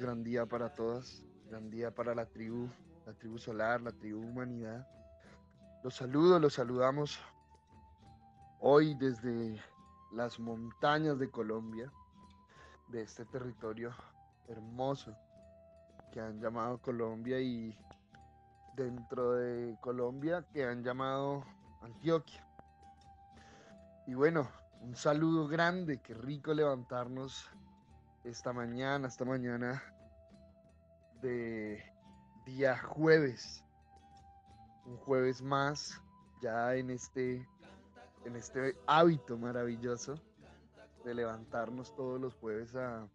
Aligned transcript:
gran 0.00 0.24
día 0.24 0.46
para 0.46 0.72
todas, 0.72 1.22
gran 1.50 1.70
día 1.70 1.94
para 1.94 2.14
la 2.14 2.24
tribu, 2.24 2.70
la 3.04 3.12
tribu 3.12 3.38
solar, 3.38 3.82
la 3.82 3.92
tribu 3.92 4.18
humanidad. 4.18 4.88
Los 5.84 5.96
saludo, 5.96 6.38
los 6.38 6.54
saludamos 6.54 7.20
hoy 8.60 8.94
desde 8.94 9.62
las 10.12 10.40
montañas 10.40 11.18
de 11.18 11.30
Colombia, 11.30 11.92
de 12.88 13.02
este 13.02 13.26
territorio 13.26 13.94
hermoso 14.48 15.14
que 16.12 16.20
han 16.20 16.40
llamado 16.40 16.78
Colombia 16.78 17.38
y 17.38 17.78
dentro 18.76 19.32
de 19.32 19.76
Colombia 19.82 20.46
que 20.50 20.64
han 20.64 20.82
llamado 20.82 21.44
Antioquia. 21.82 22.42
Y 24.06 24.14
bueno, 24.14 24.48
un 24.80 24.96
saludo 24.96 25.46
grande, 25.46 26.00
qué 26.00 26.14
rico 26.14 26.54
levantarnos 26.54 27.50
esta 28.24 28.52
mañana, 28.52 29.08
esta 29.08 29.24
mañana 29.24 29.82
de 31.22 31.82
día 32.44 32.76
jueves. 32.78 33.64
Un 34.84 34.96
jueves 34.98 35.42
más 35.42 36.00
ya 36.42 36.74
en 36.74 36.90
este 36.90 37.46
en 38.24 38.36
este 38.36 38.76
hábito 38.86 39.38
maravilloso 39.38 40.14
de 41.04 41.14
levantarnos 41.14 41.94
todos 41.94 42.20
los 42.20 42.34
jueves 42.34 42.74
a, 42.74 43.08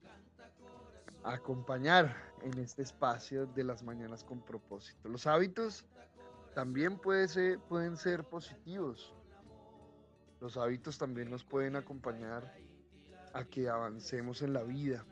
acompañar 1.24 2.16
en 2.44 2.60
este 2.60 2.84
espacio 2.84 3.48
de 3.48 3.64
las 3.64 3.82
mañanas 3.82 4.24
con 4.24 4.42
propósito. 4.42 5.10
Los 5.10 5.26
hábitos 5.26 5.84
también 6.54 7.00
pueden 7.00 7.98
ser 7.98 8.24
positivos. 8.26 9.12
Los 10.40 10.56
hábitos 10.56 11.00
también 11.00 11.32
nos 11.32 11.44
pueden 11.44 11.76
acompañar 11.76 12.56
a 13.36 13.44
que 13.44 13.68
avancemos 13.68 14.42
en 14.42 14.54
la 14.54 14.64
vida. 14.64 15.06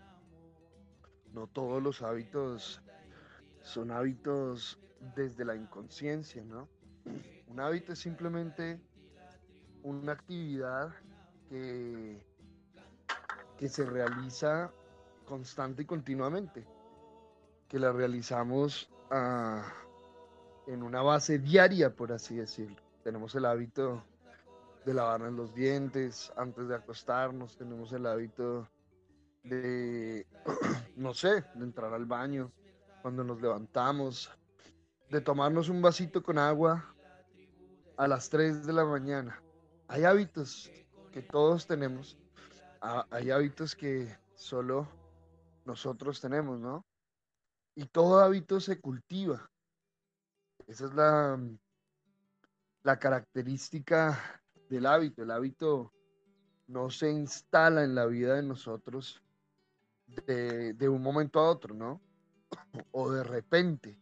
No 1.33 1.47
todos 1.47 1.83
los 1.83 2.01
hábitos 2.01 2.81
son 3.61 3.91
hábitos 3.91 4.79
desde 5.15 5.43
la 5.43 5.55
inconsciencia, 5.55 6.41
¿no? 6.45 6.69
Un 7.47 7.59
hábito 7.59 7.91
es 7.91 7.99
simplemente 7.99 8.79
una 9.83 10.13
actividad 10.13 10.93
que, 11.49 12.25
que 13.57 13.67
se 13.67 13.85
realiza 13.85 14.71
constante 15.25 15.81
y 15.81 15.85
continuamente, 15.85 16.65
que 17.67 17.77
la 17.77 17.91
realizamos 17.91 18.89
ah, 19.11 19.69
en 20.67 20.81
una 20.81 21.01
base 21.01 21.39
diaria, 21.39 21.93
por 21.93 22.13
así 22.13 22.35
decirlo. 22.35 22.81
Tenemos 23.03 23.35
el 23.35 23.45
hábito 23.45 24.01
de 24.85 24.93
lavarnos 24.93 25.33
los 25.33 25.53
dientes 25.53 26.31
antes 26.35 26.67
de 26.67 26.75
acostarnos, 26.75 27.57
tenemos 27.57 27.91
el 27.93 28.05
hábito 28.05 28.69
de, 29.43 30.25
no 30.95 31.13
sé, 31.13 31.43
de 31.55 31.63
entrar 31.63 31.93
al 31.93 32.05
baño 32.05 32.51
cuando 33.01 33.23
nos 33.23 33.41
levantamos, 33.41 34.31
de 35.09 35.21
tomarnos 35.21 35.69
un 35.69 35.81
vasito 35.81 36.23
con 36.23 36.37
agua 36.37 36.93
a 37.97 38.07
las 38.07 38.29
3 38.29 38.65
de 38.65 38.73
la 38.73 38.85
mañana. 38.85 39.41
Hay 39.87 40.03
hábitos 40.03 40.71
que 41.11 41.21
todos 41.21 41.67
tenemos, 41.67 42.17
hay 42.81 43.31
hábitos 43.31 43.75
que 43.75 44.17
solo 44.35 44.87
nosotros 45.65 46.19
tenemos, 46.19 46.59
¿no? 46.59 46.85
Y 47.75 47.85
todo 47.85 48.19
hábito 48.19 48.59
se 48.59 48.79
cultiva. 48.79 49.49
Esa 50.67 50.85
es 50.85 50.93
la, 50.93 51.39
la 52.83 52.99
característica 52.99 54.42
del 54.73 54.85
hábito. 54.85 55.23
El 55.23 55.31
hábito 55.31 55.91
no 56.67 56.89
se 56.89 57.11
instala 57.11 57.83
en 57.83 57.95
la 57.95 58.05
vida 58.05 58.35
de 58.35 58.43
nosotros 58.43 59.21
de, 60.07 60.73
de 60.73 60.89
un 60.89 61.01
momento 61.01 61.39
a 61.39 61.49
otro, 61.49 61.73
¿no? 61.73 62.01
O 62.91 63.11
de 63.11 63.23
repente. 63.23 63.99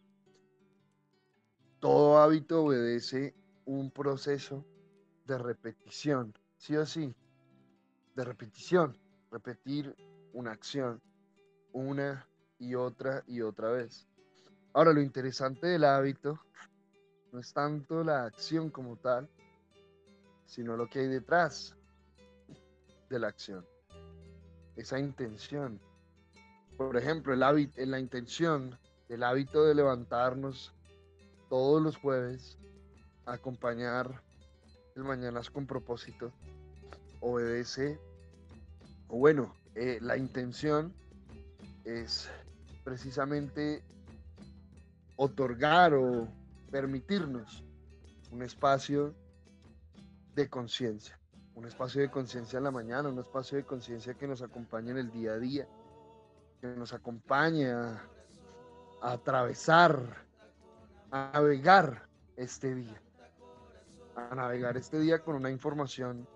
Todo 1.80 2.19
hábito 2.19 2.64
obedece 2.64 3.33
un 3.66 3.89
proceso 3.92 4.66
de 5.25 5.38
repetición, 5.38 6.33
sí 6.58 6.76
o 6.76 6.86
sí, 6.86 7.15
de 8.15 8.23
repetición, 8.23 8.98
repetir 9.32 9.95
una 10.33 10.52
acción 10.52 11.02
una 11.73 12.27
y 12.59 12.76
otra 12.76 13.23
y 13.27 13.42
otra 13.42 13.71
vez. 13.71 14.08
Ahora, 14.73 14.93
lo 14.93 15.02
interesante 15.02 15.67
del 15.67 15.83
hábito 15.83 16.39
no 17.32 17.39
es 17.39 17.53
tanto 17.53 18.03
la 18.03 18.26
acción 18.26 18.70
como 18.70 18.98
tal, 18.98 19.30
sino 20.52 20.76
lo 20.76 20.88
que 20.88 21.00
hay 21.00 21.08
detrás 21.08 21.78
de 23.10 23.20
la 23.20 23.30
acción, 23.30 23.66
esa 24.76 25.00
intención. 25.00 25.80
Por 26.76 26.98
ejemplo, 26.98 27.34
el 27.34 27.42
hábito, 27.42 27.82
la 27.86 28.00
intención, 28.00 28.78
el 29.08 29.23
hábito 29.23 29.64
de 29.64 29.76
levantarnos 29.76 30.73
todos 31.50 31.82
los 31.82 31.95
jueves, 31.95 32.58
acompañar 33.26 34.22
el 34.98 35.06
Mañanas 35.06 35.50
con 35.50 35.66
propósito, 35.66 36.34
obedece, 37.22 37.98
o 39.08 39.20
bueno, 39.20 39.56
eh, 39.76 40.00
la 40.02 40.18
intención 40.18 40.94
es 41.86 42.30
precisamente 42.83 43.86
otorgar 45.16 45.94
o 45.94 46.28
permitirnos 46.72 47.64
un 48.32 48.44
espacio 48.44 49.16
de 50.36 50.49
conciencia, 50.49 51.19
un 51.55 51.65
espacio 51.65 52.02
de 52.02 52.09
conciencia 52.09 52.58
en 52.58 52.64
la 52.64 52.71
mañana, 52.71 53.09
un 53.09 53.19
espacio 53.19 53.58
de 53.58 53.65
conciencia 53.65 54.14
que 54.14 54.27
nos 54.27 54.42
acompañe 54.42 54.92
en 54.92 54.97
el 54.97 55.11
día 55.11 55.33
a 55.33 55.39
día, 55.39 55.67
que 56.59 56.67
nos 56.67 56.93
acompañe 56.93 57.71
a, 57.71 58.02
atravesar, 59.02 60.25
a 61.09 61.31
navegar 61.33 62.08
este 62.37 62.75
día, 62.75 63.02
a 64.15 64.36
navegar 64.36 64.77
este 64.77 64.99
día 64.99 65.20
con 65.20 65.36
una 65.36 65.49
información 65.49 66.27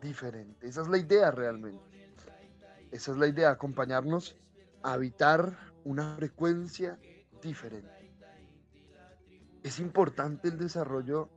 diferente. 0.00 0.66
Esa 0.66 0.82
es 0.82 0.88
la 0.88 0.98
idea 0.98 1.30
realmente. 1.30 1.90
Esa 2.90 3.12
es 3.12 3.18
la 3.18 3.28
idea, 3.28 3.50
acompañarnos 3.50 4.36
a 4.82 4.94
habitar 4.94 5.56
una 5.84 6.16
frecuencia 6.16 6.98
diferente. 7.40 8.10
Es 9.62 9.78
importante 9.78 10.48
el 10.48 10.58
desarrollo 10.58 11.28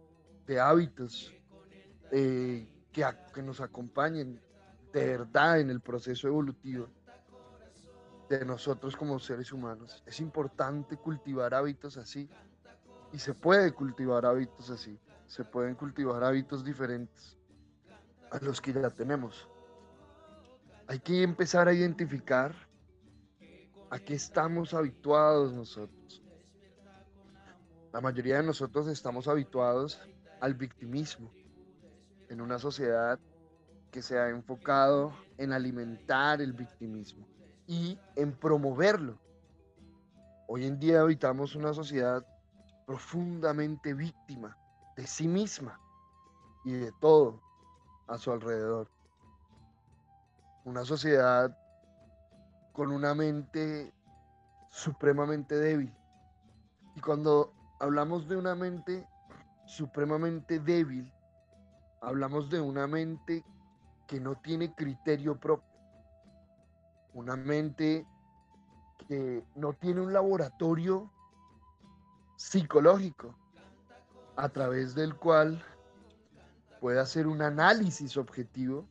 de 0.47 0.59
hábitos 0.59 1.33
eh, 2.16 2.68
que, 2.91 3.03
que 3.34 3.41
nos 3.41 3.59
acompañen 3.59 4.40
de 4.94 5.07
verdad 5.07 5.59
en 5.59 5.72
el 5.72 5.81
proceso 5.81 6.28
evolutivo 6.28 6.88
de 8.29 8.46
nosotros 8.46 8.96
como 8.96 9.18
seres 9.18 9.51
humanos. 9.51 10.03
Es 10.06 10.19
importante 10.19 10.96
cultivar 10.96 11.56
hábitos 11.56 11.97
así 11.97 12.29
y 13.12 13.18
se 13.18 13.34
puede 13.34 13.72
cultivar 13.72 14.28
hábitos 14.28 14.69
así. 14.69 15.00
Se 15.25 15.44
pueden 15.44 15.74
cultivar 15.74 16.24
hábitos 16.24 16.63
diferentes 16.63 17.35
a 18.30 18.38
los 18.45 18.62
que 18.62 18.74
ya 18.74 18.91
tenemos. 18.91 19.50
Hay 20.85 21.00
que 21.00 21.24
empezar 21.24 21.68
a 21.68 21.74
identificar 21.74 22.53
a 23.90 23.97
qué 23.97 24.13
estamos 24.13 24.75
habituados 24.75 25.51
nosotros. 25.51 26.22
La 27.91 28.01
mayoría 28.01 28.38
de 28.38 28.44
nosotros 28.44 28.88
estamos 28.88 29.28
habituados 29.28 30.00
al 30.41 30.53
victimismo 30.53 31.31
en 32.33 32.41
una 32.41 32.57
sociedad 32.57 33.19
que 33.91 34.01
se 34.01 34.17
ha 34.17 34.29
enfocado 34.29 35.13
en 35.38 35.53
alimentar 35.53 36.41
el 36.41 36.51
victimismo 36.51 37.27
y 37.67 37.99
en 38.16 38.33
promoverlo. 38.33 39.19
Hoy 40.47 40.66
en 40.66 40.79
día 40.79 41.01
habitamos 41.01 41.55
una 41.55 41.75
sociedad 41.75 42.25
profundamente 42.88 43.94
víctima 43.94 44.57
de 44.97 45.05
sí 45.05 45.27
misma 45.27 45.79
y 46.66 46.71
de 46.71 46.91
todo 46.99 47.39
a 48.07 48.17
su 48.17 48.31
alrededor. 48.31 48.89
Una 50.65 50.83
sociedad 50.85 51.55
con 52.71 52.91
una 52.91 53.13
mente 53.13 53.94
supremamente 54.71 55.56
débil. 55.56 55.94
Y 56.95 57.01
cuando 57.01 57.53
hablamos 57.80 58.27
de 58.27 58.38
una 58.38 58.56
mente 58.56 59.07
supremamente 59.68 60.59
débil, 60.59 61.13
hablamos 62.03 62.50
de 62.50 62.59
una 62.59 62.85
mente 62.85 63.44
que 64.07 64.19
no 64.19 64.35
tiene 64.35 64.73
criterio 64.75 65.39
propio, 65.39 65.69
una 67.13 67.35
mente 67.35 68.05
que 69.07 69.44
no 69.55 69.73
tiene 69.73 70.01
un 70.01 70.13
laboratorio 70.13 71.09
psicológico 72.35 73.35
a 74.35 74.50
través 74.50 74.95
del 74.95 75.15
cual 75.15 75.63
puede 76.81 77.00
hacer 77.00 77.27
un 77.27 77.41
análisis 77.41 78.17
objetivo 78.17 78.85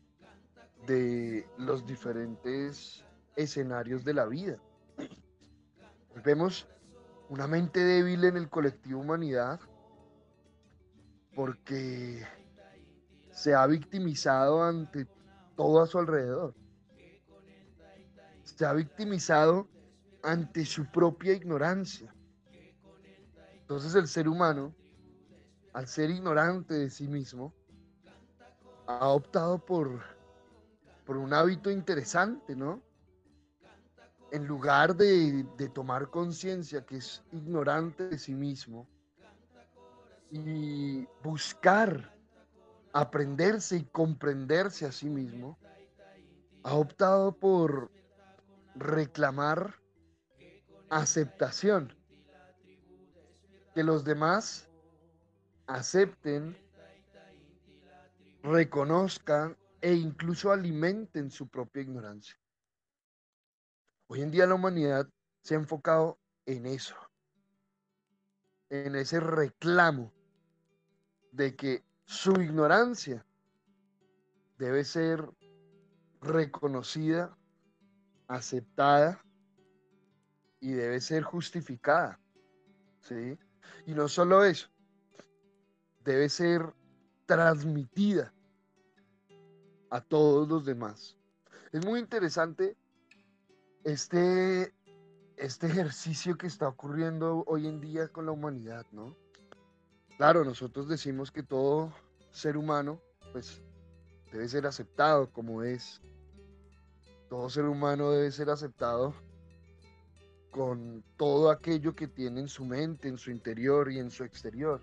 de 0.86 1.46
los 1.58 1.86
diferentes 1.86 3.04
escenarios 3.36 4.04
de 4.04 4.14
la 4.14 4.26
vida. 4.26 4.58
Vemos 6.24 6.66
una 7.28 7.46
mente 7.46 7.80
débil 7.80 8.24
en 8.24 8.36
el 8.36 8.48
colectivo 8.48 9.00
humanidad 9.00 9.60
porque 11.34 12.26
se 13.32 13.54
ha 13.54 13.66
victimizado 13.66 14.62
ante 14.62 15.06
todo 15.56 15.82
a 15.82 15.86
su 15.86 15.98
alrededor. 15.98 16.54
Se 18.44 18.64
ha 18.64 18.72
victimizado 18.72 19.68
ante 20.22 20.64
su 20.64 20.84
propia 20.90 21.32
ignorancia. 21.32 22.14
Entonces 23.54 23.94
el 23.94 24.06
ser 24.06 24.28
humano, 24.28 24.74
al 25.72 25.88
ser 25.88 26.10
ignorante 26.10 26.74
de 26.74 26.90
sí 26.90 27.08
mismo, 27.08 27.54
ha 28.86 29.08
optado 29.08 29.58
por, 29.58 30.02
por 31.06 31.16
un 31.16 31.32
hábito 31.32 31.70
interesante, 31.70 32.54
¿no? 32.54 32.82
En 34.30 34.46
lugar 34.46 34.94
de, 34.94 35.44
de 35.56 35.68
tomar 35.68 36.10
conciencia 36.10 36.84
que 36.84 36.96
es 36.96 37.22
ignorante 37.32 38.08
de 38.08 38.18
sí 38.18 38.34
mismo 38.34 38.86
y 40.30 41.06
buscar 41.22 42.12
aprenderse 42.92 43.76
y 43.76 43.84
comprenderse 43.84 44.86
a 44.86 44.92
sí 44.92 45.08
mismo, 45.08 45.58
ha 46.62 46.74
optado 46.74 47.32
por 47.32 47.90
reclamar 48.74 49.74
aceptación. 50.90 51.96
Que 53.74 53.82
los 53.82 54.04
demás 54.04 54.68
acepten, 55.66 56.56
reconozcan 58.42 59.56
e 59.80 59.94
incluso 59.94 60.52
alimenten 60.52 61.30
su 61.30 61.48
propia 61.48 61.82
ignorancia. 61.82 62.36
Hoy 64.08 64.20
en 64.20 64.30
día 64.30 64.46
la 64.46 64.54
humanidad 64.54 65.08
se 65.42 65.54
ha 65.54 65.58
enfocado 65.58 66.18
en 66.44 66.66
eso, 66.66 66.94
en 68.68 68.94
ese 68.94 69.20
reclamo 69.20 70.12
de 71.30 71.56
que 71.56 71.82
su 72.04 72.32
ignorancia 72.40 73.24
debe 74.58 74.84
ser 74.84 75.28
reconocida, 76.20 77.36
aceptada 78.28 79.24
y 80.60 80.72
debe 80.72 81.00
ser 81.00 81.22
justificada. 81.22 82.20
¿sí? 83.00 83.38
Y 83.86 83.94
no 83.94 84.08
solo 84.08 84.44
eso, 84.44 84.68
debe 86.04 86.28
ser 86.28 86.72
transmitida 87.26 88.32
a 89.90 90.00
todos 90.00 90.48
los 90.48 90.64
demás. 90.64 91.16
Es 91.72 91.84
muy 91.84 92.00
interesante 92.00 92.76
este, 93.84 94.72
este 95.36 95.66
ejercicio 95.66 96.36
que 96.36 96.46
está 96.46 96.68
ocurriendo 96.68 97.44
hoy 97.46 97.66
en 97.66 97.80
día 97.80 98.08
con 98.08 98.26
la 98.26 98.32
humanidad, 98.32 98.86
¿no? 98.92 99.16
Claro, 100.16 100.44
nosotros 100.44 100.88
decimos 100.88 101.30
que 101.30 101.42
todo 101.42 101.92
ser 102.30 102.56
humano, 102.56 103.00
pues, 103.32 103.60
debe 104.30 104.48
ser 104.48 104.66
aceptado 104.66 105.30
como 105.30 105.62
es. 105.62 106.00
Todo 107.28 107.48
ser 107.50 107.64
humano 107.64 108.10
debe 108.10 108.30
ser 108.30 108.50
aceptado 108.50 109.14
con 110.50 111.02
todo 111.16 111.50
aquello 111.50 111.94
que 111.94 112.06
tiene 112.06 112.40
en 112.40 112.48
su 112.48 112.64
mente, 112.64 113.08
en 113.08 113.16
su 113.16 113.30
interior 113.30 113.90
y 113.90 113.98
en 113.98 114.10
su 114.10 114.22
exterior. 114.22 114.82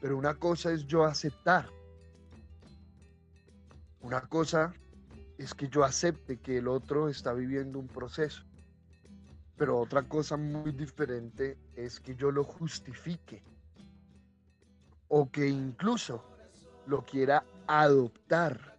Pero 0.00 0.16
una 0.16 0.34
cosa 0.34 0.72
es 0.72 0.86
yo 0.86 1.04
aceptar. 1.04 1.68
Una 4.00 4.20
cosa 4.22 4.72
es 5.38 5.54
que 5.54 5.68
yo 5.68 5.84
acepte 5.84 6.38
que 6.38 6.58
el 6.58 6.68
otro 6.68 7.08
está 7.08 7.32
viviendo 7.32 7.78
un 7.78 7.88
proceso. 7.88 8.44
Pero 9.56 9.78
otra 9.78 10.02
cosa 10.04 10.36
muy 10.36 10.72
diferente 10.72 11.58
es 11.74 12.00
que 12.00 12.14
yo 12.14 12.30
lo 12.30 12.44
justifique. 12.44 13.42
O 15.14 15.30
que 15.30 15.46
incluso 15.46 16.24
lo 16.86 17.04
quiera 17.04 17.44
adoptar 17.66 18.78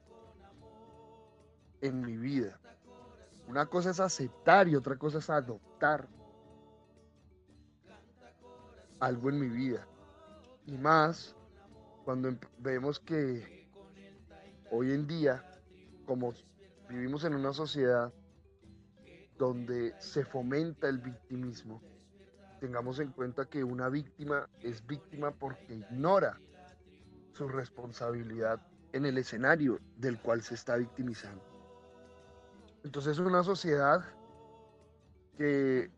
en 1.80 2.02
mi 2.02 2.18
vida. 2.18 2.60
Una 3.48 3.68
cosa 3.68 3.92
es 3.92 4.00
aceptar 4.00 4.68
y 4.68 4.76
otra 4.76 4.98
cosa 4.98 5.20
es 5.20 5.30
adoptar 5.30 6.08
algo 9.00 9.30
en 9.30 9.42
mi 9.42 9.48
vida. 9.48 9.88
Y 10.66 10.76
más 10.76 11.36
cuando 12.04 12.36
vemos 12.58 13.00
que 13.00 13.70
hoy 14.72 14.92
en 14.92 15.06
día, 15.06 15.48
como 16.08 16.34
vivimos 16.90 17.26
en 17.26 17.36
una 17.36 17.54
sociedad 17.54 18.12
donde 19.38 19.94
se 20.00 20.26
fomenta 20.26 20.90
el 20.90 20.98
victimismo, 20.98 21.80
tengamos 22.64 22.98
en 23.00 23.12
cuenta 23.12 23.44
que 23.46 23.62
una 23.62 23.90
víctima 23.90 24.48
es 24.62 24.88
víctima 24.88 25.32
porque 25.32 25.76
ignora 25.76 26.40
su 27.34 27.50
responsabilidad 27.50 28.66
en 28.94 29.06
el 29.06 29.18
escenario 29.18 29.82
del 29.98 30.18
cual 30.18 30.42
se 30.42 30.56
está 30.56 30.78
victimizando. 30.78 31.44
Entonces 32.86 33.20
es 33.20 33.20
una 33.20 33.44
sociedad 33.44 34.06
que 35.36 35.92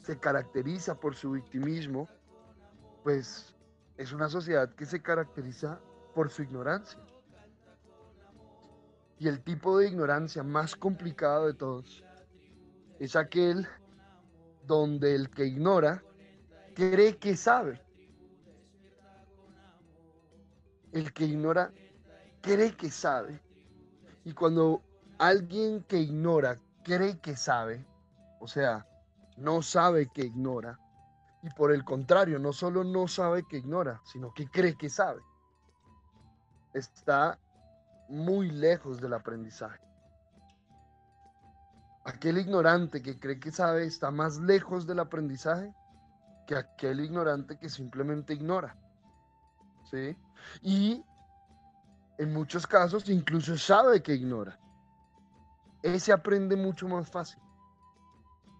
se 0.00 0.18
caracteriza 0.18 0.98
por 0.98 1.14
su 1.14 1.30
victimismo, 1.30 2.08
pues 3.04 3.54
es 3.96 4.10
una 4.10 4.28
sociedad 4.28 4.74
que 4.74 4.86
se 4.86 5.00
caracteriza 5.00 5.78
por 6.16 6.30
su 6.30 6.42
ignorancia. 6.42 6.98
Y 9.20 9.28
el 9.28 9.40
tipo 9.40 9.78
de 9.78 9.86
ignorancia 9.86 10.42
más 10.42 10.74
complicado 10.74 11.46
de 11.46 11.54
todos 11.54 12.02
es 12.98 13.14
aquel 13.14 13.68
donde 14.66 15.14
el 15.14 15.30
que 15.30 15.46
ignora 15.46 16.02
cree 16.74 17.16
que 17.16 17.36
sabe. 17.36 17.80
El 20.92 21.12
que 21.12 21.24
ignora 21.24 21.72
cree 22.40 22.76
que 22.76 22.90
sabe. 22.90 23.40
Y 24.24 24.32
cuando 24.32 24.82
alguien 25.18 25.82
que 25.84 25.98
ignora 25.98 26.58
cree 26.82 27.18
que 27.18 27.36
sabe, 27.36 27.84
o 28.40 28.48
sea, 28.48 28.86
no 29.36 29.62
sabe 29.62 30.08
que 30.12 30.22
ignora, 30.22 30.78
y 31.42 31.50
por 31.50 31.72
el 31.72 31.84
contrario, 31.84 32.38
no 32.38 32.52
solo 32.52 32.82
no 32.82 33.06
sabe 33.08 33.44
que 33.44 33.58
ignora, 33.58 34.00
sino 34.04 34.32
que 34.32 34.48
cree 34.48 34.76
que 34.76 34.88
sabe, 34.88 35.20
está 36.74 37.38
muy 38.08 38.50
lejos 38.50 39.00
del 39.00 39.14
aprendizaje. 39.14 39.80
Aquel 42.06 42.38
ignorante 42.38 43.02
que 43.02 43.18
cree 43.18 43.38
que 43.38 43.50
sabe 43.50 43.84
está 43.84 44.10
más 44.10 44.38
lejos 44.38 44.86
del 44.86 45.00
aprendizaje 45.00 45.74
que 46.46 46.54
aquel 46.54 47.00
ignorante 47.00 47.58
que 47.58 47.68
simplemente 47.68 48.32
ignora. 48.32 48.76
¿Sí? 49.90 50.16
Y 50.62 51.04
en 52.18 52.32
muchos 52.32 52.66
casos 52.66 53.08
incluso 53.08 53.58
sabe 53.58 54.02
que 54.02 54.14
ignora 54.14 54.58
ese 55.82 56.12
aprende 56.12 56.56
mucho 56.56 56.88
más 56.88 57.08
fácil 57.10 57.38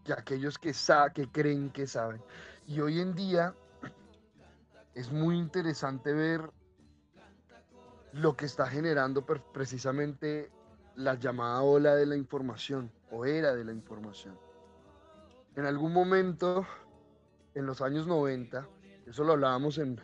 que 0.04 0.12
aquellos 0.12 0.58
que, 0.58 0.72
que 1.14 1.31
creen 1.31 1.70
que 1.70 1.87
saben. 1.87 2.22
Y 2.66 2.80
hoy 2.80 3.00
en 3.00 3.14
día 3.14 3.54
es 4.94 5.11
muy 5.11 5.37
interesante 5.37 6.12
ver 6.12 6.50
lo 8.12 8.37
que 8.37 8.47
está 8.47 8.66
generando 8.66 9.25
precisamente 9.25 10.50
la 10.94 11.14
llamada 11.14 11.62
ola 11.62 11.94
de 11.94 12.06
la 12.06 12.16
información 12.16 12.90
o 13.10 13.25
era 13.25 13.54
de 13.54 13.64
la 13.64 13.72
información. 13.72 14.38
En 15.54 15.66
algún 15.66 15.92
momento, 15.92 16.66
en 17.54 17.66
los 17.66 17.80
años 17.80 18.06
90, 18.06 18.68
eso 19.06 19.25
lo 19.25 19.32
hablábamos 19.34 19.78
en, 19.78 20.00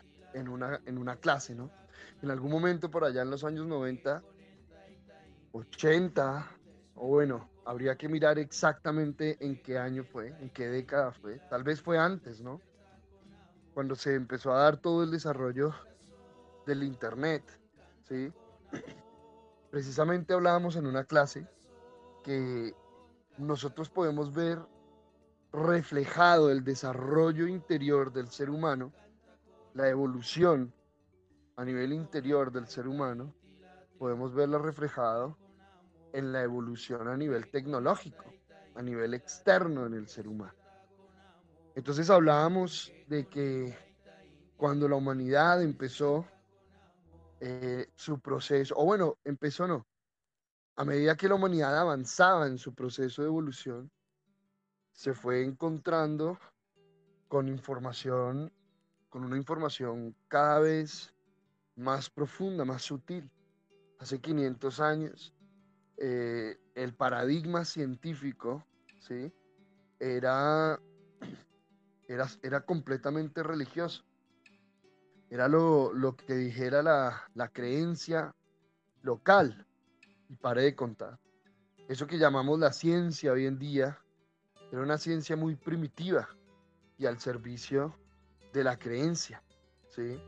una, 0.47 0.81
en 0.85 0.97
una 0.97 1.17
clase, 1.17 1.53
¿no? 1.53 1.69
En 2.21 2.31
algún 2.31 2.51
momento 2.51 2.89
por 2.89 3.03
allá 3.03 3.21
en 3.21 3.29
los 3.29 3.43
años 3.43 3.67
90, 3.67 4.23
80, 5.51 6.51
o 6.95 7.07
bueno, 7.07 7.49
habría 7.65 7.95
que 7.95 8.09
mirar 8.09 8.39
exactamente 8.39 9.37
en 9.39 9.61
qué 9.61 9.77
año 9.77 10.03
fue, 10.03 10.29
en 10.39 10.49
qué 10.49 10.67
década 10.67 11.11
fue. 11.11 11.39
Tal 11.49 11.63
vez 11.63 11.81
fue 11.81 11.97
antes, 11.97 12.41
¿no? 12.41 12.61
Cuando 13.73 13.95
se 13.95 14.15
empezó 14.15 14.53
a 14.53 14.63
dar 14.63 14.77
todo 14.77 15.03
el 15.03 15.11
desarrollo 15.11 15.73
del 16.65 16.83
Internet, 16.83 17.43
¿sí? 18.07 18.31
Precisamente 19.71 20.33
hablábamos 20.33 20.75
en 20.75 20.85
una 20.85 21.03
clase 21.03 21.47
que 22.23 22.73
nosotros 23.37 23.89
podemos 23.89 24.33
ver 24.33 24.59
reflejado 25.51 26.49
el 26.49 26.63
desarrollo 26.63 27.47
interior 27.47 28.11
del 28.11 28.29
ser 28.29 28.49
humano, 28.49 28.91
la 29.73 29.87
evolución 29.89 30.73
a 31.55 31.63
nivel 31.63 31.93
interior 31.93 32.51
del 32.51 32.67
ser 32.67 32.87
humano, 32.87 33.33
podemos 33.99 34.33
verla 34.33 34.57
reflejado 34.57 35.37
en 36.11 36.31
la 36.31 36.41
evolución 36.41 37.07
a 37.07 37.15
nivel 37.15 37.49
tecnológico, 37.49 38.23
a 38.75 38.81
nivel 38.81 39.13
externo 39.13 39.85
en 39.85 39.93
el 39.93 40.07
ser 40.07 40.27
humano. 40.27 40.53
Entonces 41.75 42.09
hablábamos 42.09 42.91
de 43.07 43.27
que 43.27 43.75
cuando 44.57 44.87
la 44.87 44.95
humanidad 44.95 45.61
empezó 45.61 46.25
eh, 47.39 47.87
su 47.95 48.19
proceso, 48.19 48.75
o 48.77 48.85
bueno, 48.85 49.17
empezó 49.23 49.67
no, 49.67 49.85
a 50.75 50.85
medida 50.85 51.15
que 51.15 51.27
la 51.27 51.35
humanidad 51.35 51.77
avanzaba 51.77 52.47
en 52.47 52.57
su 52.57 52.73
proceso 52.73 53.21
de 53.21 53.27
evolución, 53.27 53.91
se 54.91 55.13
fue 55.13 55.43
encontrando 55.43 56.39
con 57.27 57.47
información, 57.47 58.51
con 59.09 59.23
una 59.23 59.37
información 59.37 60.15
cada 60.27 60.59
vez 60.59 61.13
más 61.75 62.09
profunda, 62.09 62.65
más 62.65 62.83
sutil. 62.83 63.29
Hace 63.99 64.19
500 64.19 64.79
años 64.79 65.33
eh, 65.97 66.57
el 66.75 66.93
paradigma 66.93 67.65
científico, 67.65 68.65
¿sí? 68.99 69.31
era, 69.99 70.79
era, 72.07 72.27
era 72.41 72.61
completamente 72.61 73.43
religioso. 73.43 74.03
Era 75.29 75.47
lo, 75.47 75.93
lo 75.93 76.15
que 76.15 76.35
dijera 76.35 76.83
la, 76.83 77.23
la 77.33 77.47
creencia 77.49 78.35
local. 79.01 79.65
Y 80.33 80.61
de 80.61 80.75
contar. 80.75 81.19
Eso 81.87 82.07
que 82.07 82.17
llamamos 82.17 82.59
la 82.59 82.73
ciencia 82.73 83.31
hoy 83.31 83.45
en 83.45 83.59
día 83.59 83.99
era 84.71 84.81
una 84.81 84.97
ciencia 84.97 85.35
muy 85.35 85.55
primitiva 85.55 86.27
y 86.97 87.05
al 87.05 87.19
servicio 87.19 87.95
de 88.51 88.63
la 88.63 88.77
creencia. 88.77 89.43
¿sí? 89.89 90.19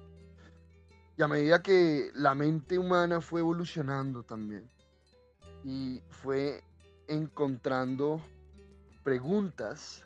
Y 1.17 1.21
a 1.23 1.27
medida 1.27 1.61
que 1.61 2.11
la 2.13 2.35
mente 2.35 2.77
humana 2.77 3.21
fue 3.21 3.39
evolucionando 3.39 4.23
también 4.23 4.69
y 5.63 6.01
fue 6.09 6.61
encontrando 7.07 8.21
preguntas 9.03 10.05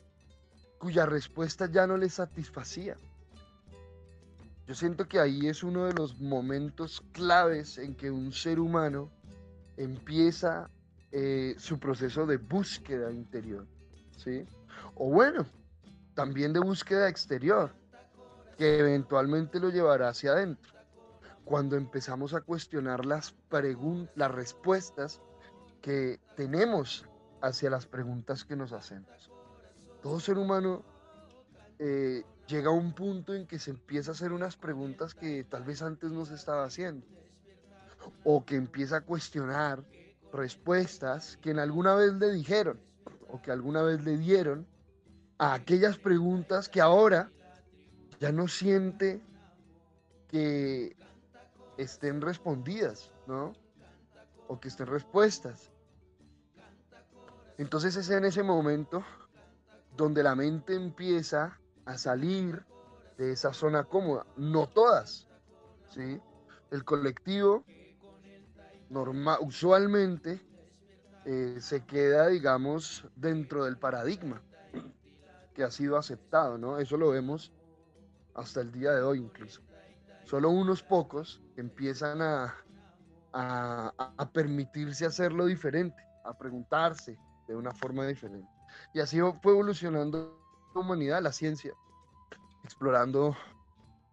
cuya 0.78 1.06
respuesta 1.06 1.70
ya 1.70 1.88
no 1.88 1.98
le 1.98 2.10
satisfacía. 2.10 2.96
Yo 4.66 4.76
siento 4.76 5.08
que 5.08 5.20
ahí 5.20 5.48
es 5.48 5.64
uno 5.64 5.86
de 5.86 5.94
los 5.94 6.20
momentos 6.20 7.02
claves 7.12 7.80
en 7.80 7.96
que 7.96 8.12
un 8.12 8.32
ser 8.32 8.60
humano 8.60 9.10
empieza 9.80 10.70
eh, 11.12 11.56
su 11.58 11.80
proceso 11.80 12.26
de 12.26 12.38
búsqueda 12.38 13.12
interior, 13.12 13.66
¿sí? 14.18 14.46
O 14.96 15.10
bueno, 15.10 15.46
también 16.14 16.52
de 16.52 16.60
búsqueda 16.60 17.08
exterior, 17.08 17.72
que 18.58 18.78
eventualmente 18.78 19.60
lo 19.60 19.70
llevará 19.70 20.10
hacia 20.10 20.34
adentro 20.34 20.74
cuando 21.46 21.78
empezamos 21.78 22.34
a 22.34 22.42
cuestionar 22.42 23.06
las, 23.06 23.34
las 24.16 24.32
respuestas 24.32 25.22
que 25.82 26.20
tenemos 26.36 27.06
hacia 27.42 27.70
las 27.70 27.88
preguntas 27.88 28.44
que 28.44 28.58
nos 28.58 28.74
hacemos. 28.74 29.32
Todo 30.04 30.20
ser 30.20 30.38
humano 30.38 30.84
eh, 31.80 32.24
llega 32.48 32.70
a 32.70 32.74
un 32.74 32.94
punto 32.94 33.34
en 33.34 33.48
que 33.48 33.58
se 33.58 33.72
empieza 33.72 34.12
a 34.12 34.14
hacer 34.14 34.34
unas 34.34 34.58
preguntas 34.58 35.16
que 35.16 35.46
tal 35.46 35.64
vez 35.64 35.82
antes 35.82 36.12
no 36.12 36.26
se 36.26 36.36
estaba 36.36 36.66
haciendo. 36.66 37.08
O 38.24 38.46
que 38.46 38.56
empieza 38.56 38.98
a 38.98 39.02
cuestionar 39.02 39.84
respuestas 40.32 41.38
que 41.38 41.52
en 41.52 41.60
alguna 41.60 41.96
vez 41.96 42.14
le 42.14 42.32
dijeron 42.32 42.80
o 43.30 43.42
que 43.42 43.52
alguna 43.52 43.82
vez 43.82 44.04
le 44.04 44.18
dieron 44.18 44.68
a 45.38 45.54
aquellas 45.54 45.98
preguntas 45.98 46.70
que 46.70 46.82
ahora 46.82 47.32
ya 48.20 48.32
no 48.32 48.48
siente 48.48 49.22
que 50.28 50.96
estén 51.78 52.22
respondidas, 52.22 53.12
¿no? 53.28 53.54
O 54.48 54.60
que 54.60 54.68
estén 54.68 54.88
respuestas. 54.88 55.72
Entonces 57.58 57.96
es 57.96 58.10
en 58.10 58.26
ese 58.26 58.44
momento 58.44 59.04
donde 59.96 60.24
la 60.24 60.36
mente 60.36 60.76
empieza 60.76 61.60
a 61.86 61.98
salir 61.98 62.64
de 63.18 63.34
esa 63.34 63.54
zona 63.54 63.84
cómoda. 63.84 64.26
No 64.38 64.68
todas, 64.68 65.28
¿sí? 65.94 66.22
El 66.72 66.86
colectivo 66.86 67.64
normal, 68.90 69.38
usualmente 69.42 70.42
eh, 71.26 71.58
se 71.60 71.86
queda, 71.86 72.28
digamos, 72.28 73.06
dentro 73.16 73.66
del 73.66 73.78
paradigma 73.78 74.42
que 75.54 75.64
ha 75.64 75.72
sido 75.72 75.98
aceptado, 75.98 76.58
¿no? 76.58 76.80
Eso 76.80 76.98
lo 76.98 77.10
vemos 77.10 77.52
hasta 78.34 78.62
el 78.62 78.72
día 78.72 78.92
de 78.92 79.02
hoy 79.02 79.20
incluso 79.20 79.62
solo 80.30 80.52
unos 80.52 80.84
pocos 80.84 81.42
empiezan 81.58 82.22
a, 82.22 82.56
a, 83.34 84.30
permitirse 84.32 85.08
hacerlo 85.08 85.48
diferente, 85.48 86.04
a 86.24 86.38
preguntarse 86.38 87.18
de 87.48 87.56
una 87.56 87.74
forma 87.74 88.06
diferente. 88.06 88.48
Y 88.94 89.00
así 89.00 89.20
fue 89.42 89.54
evolucionando 89.54 90.40
la 90.76 90.82
humanidad, 90.82 91.24
la 91.24 91.32
ciencia, 91.32 91.74
explorando 92.64 93.36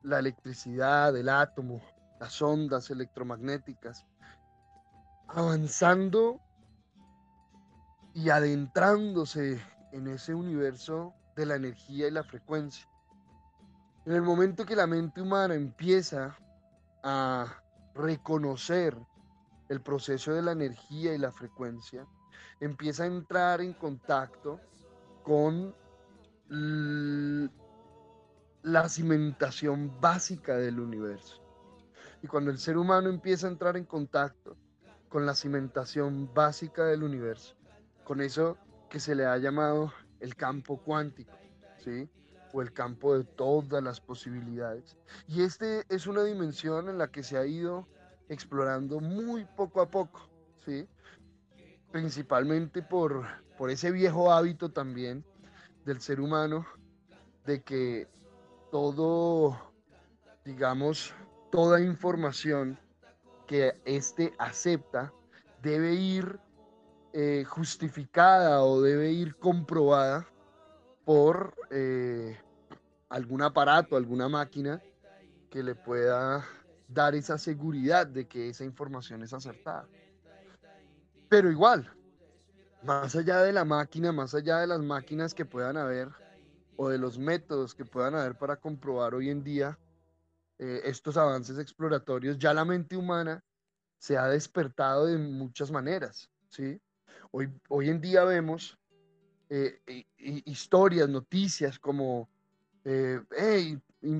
la 0.04 0.18
electricidad, 0.18 1.14
el 1.14 1.28
átomo, 1.28 1.82
las 2.18 2.40
ondas 2.40 2.88
electromagnéticas, 2.88 4.06
avanzando 5.28 6.40
y 8.14 8.30
adentrándose 8.30 9.60
en 9.92 10.08
ese 10.08 10.34
universo 10.34 11.14
de 11.34 11.46
la 11.46 11.56
energía 11.56 12.08
y 12.08 12.10
la 12.10 12.24
frecuencia. 12.24 12.88
En 14.06 14.12
el 14.12 14.22
momento 14.22 14.64
que 14.64 14.76
la 14.76 14.86
mente 14.86 15.20
humana 15.20 15.54
empieza 15.54 16.36
a 17.02 17.46
reconocer 17.94 18.96
el 19.68 19.80
proceso 19.80 20.32
de 20.32 20.42
la 20.42 20.52
energía 20.52 21.14
y 21.14 21.18
la 21.18 21.32
frecuencia, 21.32 22.06
empieza 22.60 23.04
a 23.04 23.06
entrar 23.06 23.60
en 23.60 23.72
contacto 23.74 24.60
con 25.24 25.74
la 28.62 28.88
cimentación 28.88 30.00
básica 30.00 30.56
del 30.56 30.78
universo. 30.78 31.42
Y 32.22 32.28
cuando 32.28 32.50
el 32.50 32.58
ser 32.58 32.78
humano 32.78 33.08
empieza 33.08 33.46
a 33.46 33.50
entrar 33.50 33.76
en 33.76 33.84
contacto 33.84 34.56
con 35.16 35.24
la 35.24 35.34
cimentación 35.34 36.28
básica 36.34 36.84
del 36.84 37.02
universo, 37.02 37.54
con 38.04 38.20
eso 38.20 38.58
que 38.90 39.00
se 39.00 39.14
le 39.14 39.24
ha 39.24 39.38
llamado 39.38 39.90
el 40.20 40.36
campo 40.36 40.76
cuántico, 40.76 41.32
¿sí? 41.82 42.06
el 42.52 42.72
campo 42.74 43.16
de 43.16 43.24
todas 43.24 43.82
las 43.82 43.98
posibilidades. 43.98 44.98
Y 45.26 45.40
este 45.40 45.84
es 45.88 46.06
una 46.06 46.22
dimensión 46.22 46.90
en 46.90 46.98
la 46.98 47.08
que 47.08 47.22
se 47.22 47.38
ha 47.38 47.46
ido 47.46 47.88
explorando 48.28 49.00
muy 49.00 49.46
poco 49.56 49.80
a 49.80 49.88
poco, 49.88 50.28
¿sí? 50.66 50.86
Principalmente 51.90 52.82
por, 52.82 53.24
por 53.56 53.70
ese 53.70 53.92
viejo 53.92 54.30
hábito 54.30 54.68
también 54.68 55.24
del 55.86 56.02
ser 56.02 56.20
humano 56.20 56.66
de 57.46 57.62
que 57.62 58.06
todo, 58.70 59.72
digamos, 60.44 61.14
toda 61.50 61.80
información 61.80 62.78
que 63.46 63.80
éste 63.84 64.34
acepta 64.38 65.12
debe 65.62 65.94
ir 65.94 66.38
eh, 67.12 67.44
justificada 67.44 68.62
o 68.62 68.82
debe 68.82 69.10
ir 69.10 69.36
comprobada 69.36 70.26
por 71.04 71.54
eh, 71.70 72.38
algún 73.08 73.42
aparato, 73.42 73.96
alguna 73.96 74.28
máquina 74.28 74.82
que 75.48 75.62
le 75.62 75.74
pueda 75.74 76.44
dar 76.88 77.14
esa 77.14 77.38
seguridad 77.38 78.06
de 78.06 78.26
que 78.26 78.50
esa 78.50 78.64
información 78.64 79.22
es 79.22 79.32
acertada. 79.32 79.88
Pero 81.28 81.50
igual, 81.50 81.90
más 82.82 83.16
allá 83.16 83.40
de 83.42 83.52
la 83.52 83.64
máquina, 83.64 84.12
más 84.12 84.34
allá 84.34 84.58
de 84.58 84.66
las 84.66 84.80
máquinas 84.80 85.34
que 85.34 85.44
puedan 85.44 85.76
haber 85.76 86.08
o 86.76 86.88
de 86.88 86.98
los 86.98 87.18
métodos 87.18 87.74
que 87.74 87.84
puedan 87.84 88.14
haber 88.14 88.36
para 88.36 88.56
comprobar 88.56 89.14
hoy 89.14 89.30
en 89.30 89.42
día 89.42 89.78
eh, 90.58 90.80
estos 90.84 91.18
avances 91.18 91.58
exploratorios, 91.58 92.38
ya 92.38 92.54
la 92.54 92.64
mente 92.64 92.96
humana 92.96 93.44
se 93.98 94.16
ha 94.16 94.26
despertado 94.26 95.06
de 95.06 95.18
muchas 95.18 95.70
maneras, 95.70 96.30
¿sí? 96.48 96.80
Hoy, 97.30 97.50
hoy 97.68 97.90
en 97.90 98.00
día 98.00 98.24
vemos 98.24 98.78
eh, 99.50 99.80
historias, 100.16 101.08
noticias 101.10 101.78
como 101.78 102.28
eh, 102.84 103.20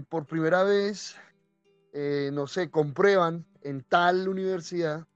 por 0.09 0.27
primera 0.27 0.63
vez, 0.63 1.17
no 2.33 2.47
sé, 2.47 2.71
comprueban 2.71 3.47
en 3.63 3.83
tal 3.83 4.29
universidad 4.29 5.07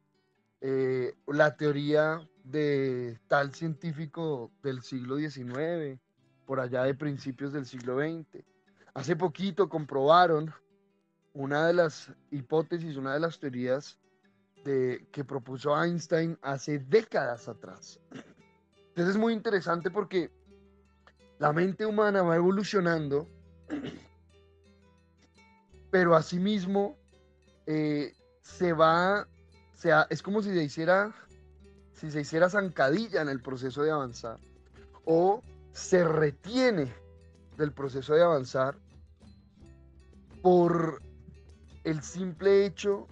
la 0.60 1.56
teoría 1.56 2.26
de 2.44 3.20
tal 3.28 3.54
científico 3.54 4.50
del 4.62 4.82
siglo 4.82 5.18
XIX, 5.18 6.00
por 6.46 6.60
allá 6.60 6.84
de 6.84 6.94
principios 6.94 7.52
del 7.52 7.66
siglo 7.66 7.98
XX. 7.98 8.42
Hace 8.94 9.16
poquito 9.16 9.68
comprobaron 9.68 10.52
una 11.40 11.66
de 11.66 11.74
las 11.74 12.12
hipótesis, 12.30 12.96
una 12.96 13.14
de 13.14 13.20
las 13.20 13.38
teorías 13.38 13.98
que 14.64 15.24
propuso 15.26 15.82
Einstein 15.82 16.38
hace 16.42 16.78
décadas 16.78 17.48
atrás. 17.48 17.98
Entonces 18.88 19.14
es 19.14 19.16
muy 19.16 19.32
interesante 19.32 19.90
porque 19.90 20.30
la 21.38 21.52
mente 21.52 21.86
humana 21.86 22.22
va 22.22 22.36
evolucionando 22.36 23.26
pero 25.90 26.14
asimismo 26.14 26.96
eh, 27.66 28.14
se 28.42 28.72
va, 28.72 29.26
sea, 29.74 30.06
es 30.10 30.22
como 30.22 30.42
si 30.42 30.50
se 30.50 30.62
hiciera, 30.62 31.14
si 31.92 32.10
se 32.10 32.20
hiciera 32.20 32.48
zancadilla 32.48 33.22
en 33.22 33.28
el 33.28 33.42
proceso 33.42 33.82
de 33.82 33.90
avanzar, 33.90 34.38
o 35.04 35.42
se 35.72 36.04
retiene 36.04 36.92
del 37.56 37.72
proceso 37.72 38.14
de 38.14 38.22
avanzar 38.22 38.76
por 40.42 41.02
el 41.84 42.02
simple 42.02 42.66
hecho 42.66 43.06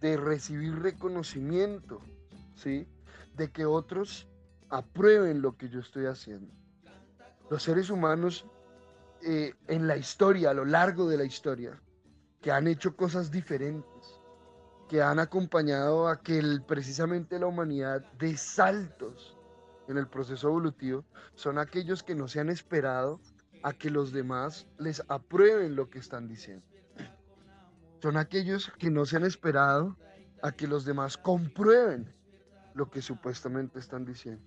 de 0.00 0.16
recibir 0.16 0.78
reconocimiento, 0.80 2.00
¿sí? 2.54 2.86
De 3.36 3.50
que 3.50 3.64
otros 3.64 4.28
aprueben 4.68 5.42
lo 5.42 5.56
que 5.56 5.68
yo 5.68 5.80
estoy 5.80 6.06
haciendo. 6.06 6.52
Los 7.50 7.62
seres 7.62 7.90
humanos 7.90 8.46
eh, 9.22 9.54
en 9.68 9.86
la 9.86 9.96
historia, 9.96 10.50
a 10.50 10.54
lo 10.54 10.64
largo 10.64 11.08
de 11.08 11.16
la 11.16 11.24
historia, 11.24 11.80
que 12.42 12.50
han 12.50 12.66
hecho 12.66 12.96
cosas 12.96 13.30
diferentes, 13.30 14.20
que 14.88 15.00
han 15.00 15.18
acompañado 15.18 16.08
a 16.08 16.20
que 16.20 16.42
precisamente 16.66 17.38
la 17.38 17.46
humanidad 17.46 18.04
dé 18.18 18.36
saltos 18.36 19.38
en 19.88 19.96
el 19.96 20.06
proceso 20.06 20.48
evolutivo 20.48 21.04
son 21.34 21.58
aquellos 21.58 22.02
que 22.02 22.14
no 22.14 22.28
se 22.28 22.40
han 22.40 22.50
esperado 22.50 23.20
a 23.62 23.72
que 23.72 23.90
los 23.90 24.12
demás 24.12 24.66
les 24.78 25.02
aprueben 25.08 25.76
lo 25.76 25.88
que 25.88 25.98
están 25.98 26.28
diciendo. 26.28 26.66
Son 28.04 28.18
aquellos 28.18 28.70
que 28.78 28.90
no 28.90 29.06
se 29.06 29.16
han 29.16 29.24
esperado 29.24 29.96
a 30.42 30.52
que 30.52 30.66
los 30.66 30.84
demás 30.84 31.16
comprueben 31.16 32.14
lo 32.74 32.90
que 32.90 33.00
supuestamente 33.00 33.78
están 33.78 34.04
diciendo. 34.04 34.44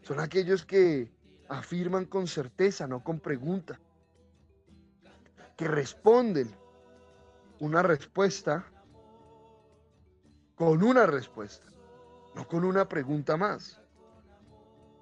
Son 0.00 0.18
aquellos 0.18 0.66
que 0.66 1.14
afirman 1.48 2.06
con 2.06 2.26
certeza, 2.26 2.88
no 2.88 3.04
con 3.04 3.20
pregunta. 3.20 3.78
Que 5.56 5.68
responden 5.68 6.50
una 7.60 7.84
respuesta 7.84 8.66
con 10.56 10.82
una 10.82 11.06
respuesta, 11.06 11.68
no 12.34 12.48
con 12.48 12.64
una 12.64 12.88
pregunta 12.88 13.36
más. 13.36 13.80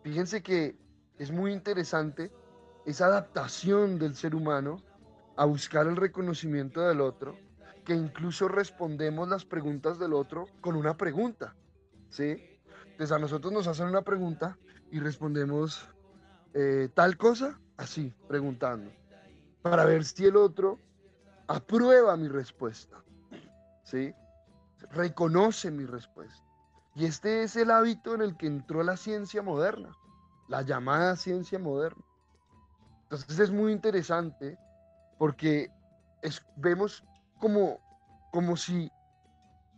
Fíjense 0.02 0.42
que 0.42 0.76
es 1.16 1.30
muy 1.30 1.50
interesante 1.50 2.30
esa 2.84 3.06
adaptación 3.06 3.98
del 3.98 4.14
ser 4.14 4.34
humano 4.34 4.82
a 5.34 5.46
buscar 5.46 5.86
el 5.86 5.96
reconocimiento 5.96 6.82
del 6.82 7.00
otro, 7.00 7.38
que 7.84 7.94
incluso 7.94 8.48
respondemos 8.48 9.28
las 9.28 9.44
preguntas 9.44 9.98
del 9.98 10.12
otro 10.12 10.46
con 10.60 10.76
una 10.76 10.96
pregunta, 10.96 11.54
¿sí? 12.08 12.58
Entonces 12.84 13.12
a 13.12 13.18
nosotros 13.18 13.52
nos 13.52 13.66
hacen 13.66 13.86
una 13.86 14.02
pregunta 14.02 14.58
y 14.90 15.00
respondemos 15.00 15.88
eh, 16.54 16.88
tal 16.94 17.16
cosa, 17.16 17.58
así, 17.76 18.12
preguntando, 18.28 18.90
para 19.62 19.84
ver 19.84 20.04
si 20.04 20.26
el 20.26 20.36
otro 20.36 20.78
aprueba 21.46 22.16
mi 22.16 22.28
respuesta, 22.28 23.02
¿sí? 23.84 24.12
Reconoce 24.92 25.70
mi 25.70 25.84
respuesta. 25.86 26.44
Y 26.94 27.04
este 27.06 27.42
es 27.42 27.56
el 27.56 27.70
hábito 27.70 28.14
en 28.14 28.22
el 28.22 28.36
que 28.36 28.46
entró 28.46 28.82
la 28.82 28.96
ciencia 28.96 29.42
moderna, 29.42 29.96
la 30.48 30.62
llamada 30.62 31.16
ciencia 31.16 31.58
moderna. 31.58 32.02
Entonces 33.04 33.38
es 33.38 33.50
muy 33.50 33.72
interesante 33.72 34.58
porque 35.18 35.70
vemos 36.56 37.04
como, 37.40 37.80
como 38.30 38.56
si, 38.56 38.90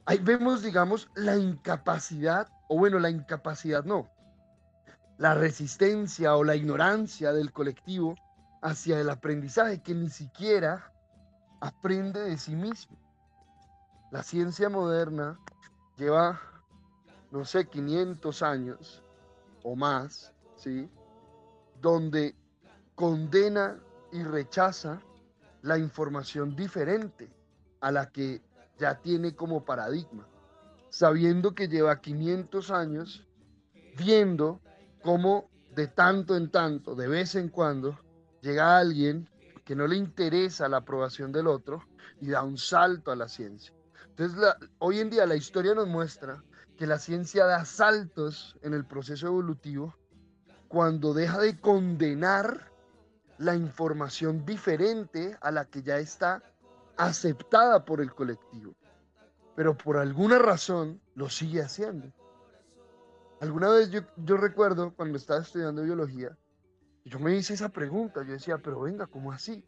ahí 0.05 0.19
vemos, 0.19 0.63
digamos, 0.63 1.09
la 1.15 1.37
incapacidad, 1.37 2.49
o 2.69 2.79
bueno, 2.79 2.99
la 2.99 3.11
incapacidad 3.11 3.85
no, 3.85 4.11
la 5.19 5.35
resistencia 5.35 6.37
o 6.37 6.45
la 6.45 6.57
ignorancia 6.57 7.33
del 7.33 7.53
colectivo 7.53 8.15
hacia 8.61 9.01
el 9.01 9.09
aprendizaje 9.09 9.83
que 9.83 9.95
ni 9.95 10.11
siquiera 10.11 10.93
aprende 11.61 12.21
de 12.21 12.37
sí 12.37 12.55
mismo. 12.55 12.99
La 14.11 14.23
ciencia 14.23 14.69
moderna 14.69 15.39
lleva 15.97 16.41
no 17.33 17.47
sé, 17.47 17.67
500 17.67 18.43
años 18.43 19.03
o 19.65 19.75
más, 19.75 20.33
¿sí? 20.57 20.89
Donde 21.81 22.37
condena 22.95 23.81
y 24.13 24.23
rechaza 24.23 25.01
la 25.63 25.79
información 25.79 26.55
diferente 26.55 27.31
a 27.83 27.93
la 27.93 28.11
que 28.11 28.41
ya 28.79 28.95
tiene 28.95 29.35
como 29.35 29.65
paradigma, 29.65 30.27
sabiendo 30.89 31.55
que 31.55 31.69
lleva 31.69 32.01
500 32.01 32.71
años 32.71 33.27
viendo 33.99 34.61
cómo 35.03 35.51
de 35.75 35.89
tanto 35.89 36.37
en 36.37 36.51
tanto, 36.51 36.95
de 36.95 37.09
vez 37.09 37.35
en 37.35 37.49
cuando, 37.49 37.99
llega 38.41 38.79
alguien 38.79 39.29
que 39.65 39.77
no 39.77 39.87
le 39.87 39.97
interesa 39.97 40.69
la 40.69 40.79
aprobación 40.79 41.33
del 41.33 41.47
otro 41.47 41.83
y 42.21 42.29
da 42.29 42.43
un 42.43 42.57
salto 42.57 43.11
a 43.11 43.17
la 43.17 43.29
ciencia. 43.29 43.75
Entonces, 44.09 44.39
hoy 44.79 45.01
en 45.01 45.11
día 45.11 45.27
la 45.27 45.37
historia 45.37 45.75
nos 45.75 45.89
muestra 45.89 46.43
que 46.77 46.87
la 46.87 46.99
ciencia 46.99 47.47
da 47.47 47.65
saltos 47.65 48.57
en 48.63 48.75
el 48.75 48.85
proceso 48.85 49.27
evolutivo 49.27 49.97
cuando 50.69 51.15
deja 51.15 51.39
de 51.39 51.59
condenar 51.59 52.71
la 53.39 53.57
información 53.57 54.45
diferente 54.45 55.37
a 55.41 55.51
la 55.51 55.65
que 55.65 55.83
ya 55.83 55.99
está 55.99 56.43
aceptada 56.97 57.85
por 57.85 58.01
el 58.01 58.15
colectivo. 58.15 58.75
Pero 59.55 59.77
por 59.77 59.97
alguna 59.97 60.39
razón 60.39 61.01
lo 61.15 61.29
sigue 61.29 61.63
haciendo. 61.63 62.13
Alguna 63.41 63.69
vez 63.71 63.91
yo, 63.91 64.01
yo 64.17 64.37
recuerdo 64.37 64.95
cuando 64.95 65.19
estaba 65.19 65.41
estudiando 65.41 65.83
biología, 65.83 66.37
yo 67.05 67.19
me 67.19 67.35
hice 67.35 67.55
esa 67.55 67.69
pregunta, 67.69 68.23
yo 68.25 68.33
decía, 68.33 68.59
pero 68.59 68.81
venga, 68.81 69.07
¿cómo 69.07 69.33
así? 69.33 69.65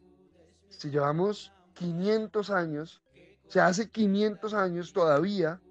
Si 0.69 0.89
llevamos 0.89 1.51
500 1.73 2.49
años, 2.49 3.03
o 3.47 3.51
sea, 3.51 3.67
hace 3.67 3.89
500 3.89 4.53
años 4.53 4.93
todavía 4.93 5.61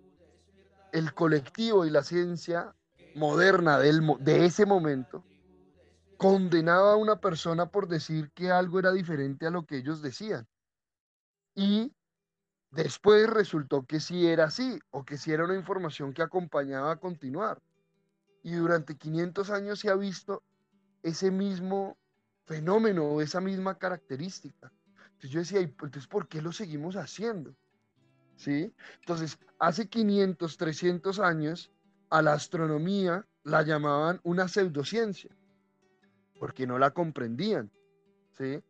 el 0.92 1.12
colectivo 1.14 1.84
y 1.86 1.90
la 1.90 2.02
ciencia 2.02 2.74
moderna 3.14 3.78
de 3.78 4.44
ese 4.44 4.66
momento 4.66 5.24
condenaba 6.16 6.92
a 6.92 6.96
una 6.96 7.20
persona 7.20 7.66
por 7.66 7.88
decir 7.88 8.30
que 8.32 8.50
algo 8.50 8.78
era 8.78 8.92
diferente 8.92 9.46
a 9.46 9.50
lo 9.50 9.64
que 9.64 9.78
ellos 9.78 10.02
decían. 10.02 10.46
Y 11.54 11.92
después 12.70 13.28
resultó 13.28 13.84
que 13.84 14.00
sí 14.00 14.26
era 14.26 14.44
así, 14.44 14.78
o 14.90 15.04
que 15.04 15.18
sí 15.18 15.32
era 15.32 15.44
una 15.44 15.56
información 15.56 16.12
que 16.12 16.22
acompañaba 16.22 16.92
a 16.92 16.96
continuar. 16.96 17.62
Y 18.42 18.54
durante 18.54 18.96
500 18.96 19.50
años 19.50 19.78
se 19.80 19.90
ha 19.90 19.94
visto 19.94 20.42
ese 21.02 21.30
mismo 21.30 21.96
fenómeno 22.46 23.04
o 23.04 23.20
esa 23.20 23.40
misma 23.40 23.78
característica. 23.78 24.72
Entonces 25.04 25.30
yo 25.30 25.40
decía, 25.40 25.60
entonces 25.60 26.06
por 26.06 26.28
qué 26.28 26.42
lo 26.42 26.52
seguimos 26.52 26.96
haciendo? 26.96 27.54
¿sí? 28.36 28.74
Entonces, 29.00 29.38
hace 29.58 29.88
500, 29.88 30.56
300 30.56 31.18
años, 31.20 31.70
a 32.10 32.22
la 32.22 32.34
astronomía 32.34 33.26
la 33.42 33.62
llamaban 33.62 34.20
una 34.22 34.48
pseudociencia, 34.48 35.34
porque 36.38 36.66
no 36.66 36.78
la 36.78 36.92
comprendían, 36.92 37.70
¿sí? 38.32 38.62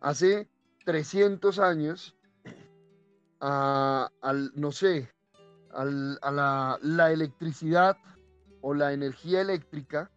Hace 0.00 0.48
300 0.88 1.58
años, 1.58 2.16
a, 3.40 4.10
al, 4.22 4.52
no 4.54 4.72
sé, 4.72 5.12
a 5.74 5.84
la, 5.84 6.78
la 6.80 7.12
electricidad 7.12 7.98
o 8.62 8.72
la 8.72 8.94
energía 8.94 9.42
eléctrica, 9.42 10.10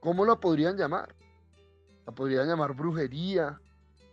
¿cómo 0.00 0.26
la 0.26 0.36
podrían 0.36 0.76
llamar? 0.76 1.16
La 2.04 2.12
podrían 2.12 2.46
llamar 2.46 2.74
brujería, 2.74 3.58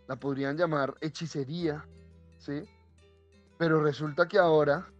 la 0.08 0.16
podrían 0.16 0.56
llamar 0.56 0.94
hechicería, 1.02 1.86
¿sí? 2.38 2.62
Pero 3.58 3.82
resulta 3.82 4.26
que 4.26 4.38
ahora, 4.38 4.90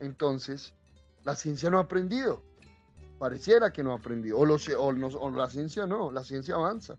entonces, 0.00 0.74
la 1.22 1.36
ciencia 1.36 1.70
no 1.70 1.78
ha 1.78 1.82
aprendido. 1.82 2.42
Pareciera 3.20 3.72
que 3.72 3.84
no 3.84 3.92
ha 3.92 3.98
aprendido. 3.98 4.40
O, 4.40 4.44
lo, 4.44 4.56
o, 4.56 5.30
la 5.30 5.48
ciencia 5.48 5.86
no, 5.86 6.10
la 6.10 6.24
ciencia 6.24 6.56
avanza. 6.56 6.98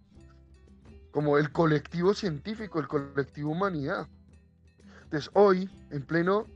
Como 1.14 1.38
el 1.38 1.54
colectivo 1.54 2.14
científico, 2.14 2.80
el 2.80 2.90
colectivo 2.90 3.52
humanidad. 3.52 4.10
Entonces, 5.06 5.32
hoy, 5.34 5.70
en 5.92 6.06
pleno 6.06 6.48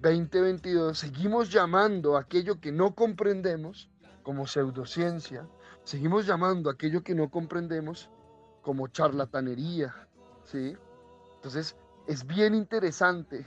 2022, 0.00 0.96
seguimos 0.98 1.52
llamando 1.52 2.16
aquello 2.16 2.58
que 2.58 2.72
no 2.72 2.94
comprendemos 2.94 3.90
como 4.22 4.46
pseudociencia. 4.46 5.46
Seguimos 5.84 6.26
llamando 6.26 6.70
aquello 6.70 7.02
que 7.02 7.14
no 7.14 7.30
comprendemos 7.30 8.08
como 8.62 8.88
charlatanería. 8.88 9.94
¿sí? 10.44 10.74
Entonces, 11.36 11.76
es 12.06 12.26
bien 12.26 12.54
interesante 12.54 13.44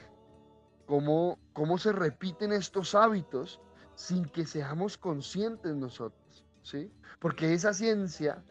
cómo, 0.86 1.40
cómo 1.54 1.78
se 1.78 1.92
repiten 1.92 2.52
estos 2.52 2.96
hábitos 2.96 3.60
sin 3.96 4.26
que 4.26 4.46
seamos 4.46 4.98
conscientes 4.98 5.76
nosotros, 5.76 6.44
¿sí? 6.64 6.92
Porque 7.20 7.54
esa 7.54 7.74
ciencia 7.74 8.44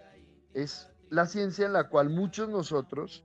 es 0.54 0.91
la 1.12 1.26
ciencia 1.26 1.66
en 1.66 1.74
la 1.74 1.90
cual 1.90 2.08
muchos 2.08 2.48
nosotros 2.48 3.22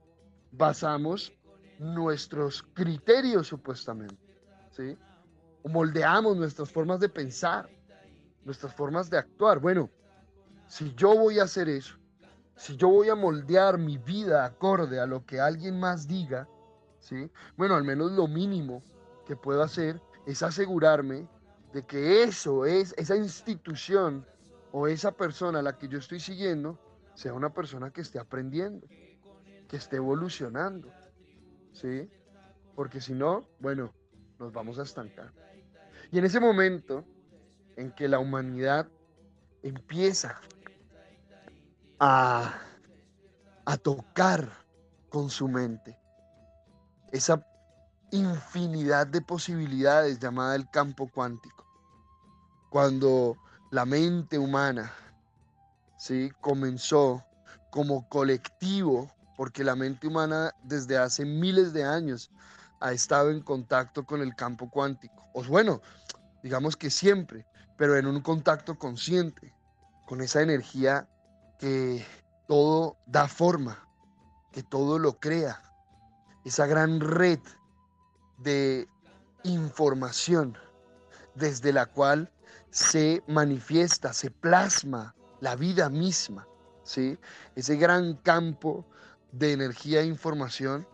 basamos 0.52 1.32
nuestros 1.78 2.62
criterios 2.74 3.46
supuestamente, 3.46 4.36
¿sí? 4.70 4.94
O 5.62 5.70
moldeamos 5.70 6.36
nuestras 6.36 6.70
formas 6.70 7.00
de 7.00 7.08
pensar, 7.08 7.66
nuestras 8.44 8.74
formas 8.74 9.08
de 9.08 9.16
actuar. 9.16 9.58
Bueno, 9.58 9.88
si 10.66 10.94
yo 10.96 11.16
voy 11.16 11.38
a 11.38 11.44
hacer 11.44 11.70
eso, 11.70 11.96
si 12.56 12.76
yo 12.76 12.88
voy 12.88 13.08
a 13.08 13.14
moldear 13.14 13.78
mi 13.78 13.96
vida 13.96 14.44
acorde 14.44 15.00
a 15.00 15.06
lo 15.06 15.24
que 15.24 15.40
alguien 15.40 15.80
más 15.80 16.06
diga, 16.06 16.46
¿sí? 16.98 17.30
Bueno, 17.56 17.74
al 17.74 17.84
menos 17.84 18.12
lo 18.12 18.28
mínimo 18.28 18.82
que 19.26 19.34
puedo 19.34 19.62
hacer 19.62 19.98
es 20.26 20.42
asegurarme 20.42 21.26
de 21.72 21.82
que 21.86 22.22
eso 22.22 22.66
es, 22.66 22.94
esa 22.98 23.16
institución 23.16 24.26
o 24.72 24.86
esa 24.86 25.10
persona 25.10 25.60
a 25.60 25.62
la 25.62 25.78
que 25.78 25.88
yo 25.88 25.98
estoy 25.98 26.20
siguiendo 26.20 26.78
sea 27.18 27.34
una 27.34 27.52
persona 27.52 27.90
que 27.90 28.00
esté 28.00 28.20
aprendiendo, 28.20 28.86
que 29.66 29.76
esté 29.76 29.96
evolucionando, 29.96 30.88
¿sí? 31.72 32.08
Porque 32.76 33.00
si 33.00 33.12
no, 33.12 33.44
bueno, 33.58 33.92
nos 34.38 34.52
vamos 34.52 34.78
a 34.78 34.84
estancar. 34.84 35.32
Y 36.12 36.18
en 36.20 36.26
ese 36.26 36.38
momento 36.38 37.04
en 37.74 37.90
que 37.90 38.06
la 38.06 38.20
humanidad 38.20 38.86
empieza 39.64 40.40
a, 41.98 42.56
a 43.64 43.76
tocar 43.78 44.48
con 45.08 45.28
su 45.28 45.48
mente 45.48 45.98
esa 47.10 47.44
infinidad 48.12 49.08
de 49.08 49.22
posibilidades 49.22 50.20
llamada 50.20 50.54
el 50.54 50.70
campo 50.70 51.10
cuántico. 51.12 51.66
Cuando 52.70 53.36
la 53.72 53.84
mente 53.84 54.38
humana 54.38 54.92
¿sí? 55.98 56.30
comenzó 56.40 57.24
como 57.70 58.08
colectivo, 58.08 59.10
porque 59.36 59.62
la 59.62 59.76
mente 59.76 60.06
humana 60.06 60.54
desde 60.62 60.96
hace 60.96 61.24
miles 61.24 61.72
de 61.72 61.84
años 61.84 62.30
ha 62.80 62.92
estado 62.92 63.30
en 63.30 63.42
contacto 63.42 64.06
con 64.06 64.22
el 64.22 64.34
campo 64.34 64.70
cuántico. 64.70 65.28
O 65.34 65.44
bueno, 65.44 65.82
digamos 66.42 66.76
que 66.76 66.90
siempre, 66.90 67.46
pero 67.76 67.96
en 67.96 68.06
un 68.06 68.20
contacto 68.22 68.78
consciente, 68.78 69.54
con 70.06 70.22
esa 70.22 70.40
energía 70.40 71.06
que 71.58 72.04
todo 72.46 72.96
da 73.06 73.28
forma, 73.28 73.86
que 74.52 74.62
todo 74.62 74.98
lo 74.98 75.20
crea, 75.20 75.60
esa 76.44 76.66
gran 76.66 77.00
red 77.00 77.40
de 78.38 78.88
información 79.44 80.56
desde 81.34 81.72
la 81.72 81.86
cual 81.86 82.32
se 82.70 83.22
manifiesta, 83.26 84.12
se 84.12 84.30
plasma 84.30 85.14
la 85.40 85.56
vida 85.56 85.88
misma, 85.88 86.46
¿sí? 86.82 87.18
Ese 87.54 87.76
gran 87.76 88.14
campo 88.16 88.84
de 89.32 89.52
energía 89.52 90.00
e 90.00 90.06
información, 90.06 90.86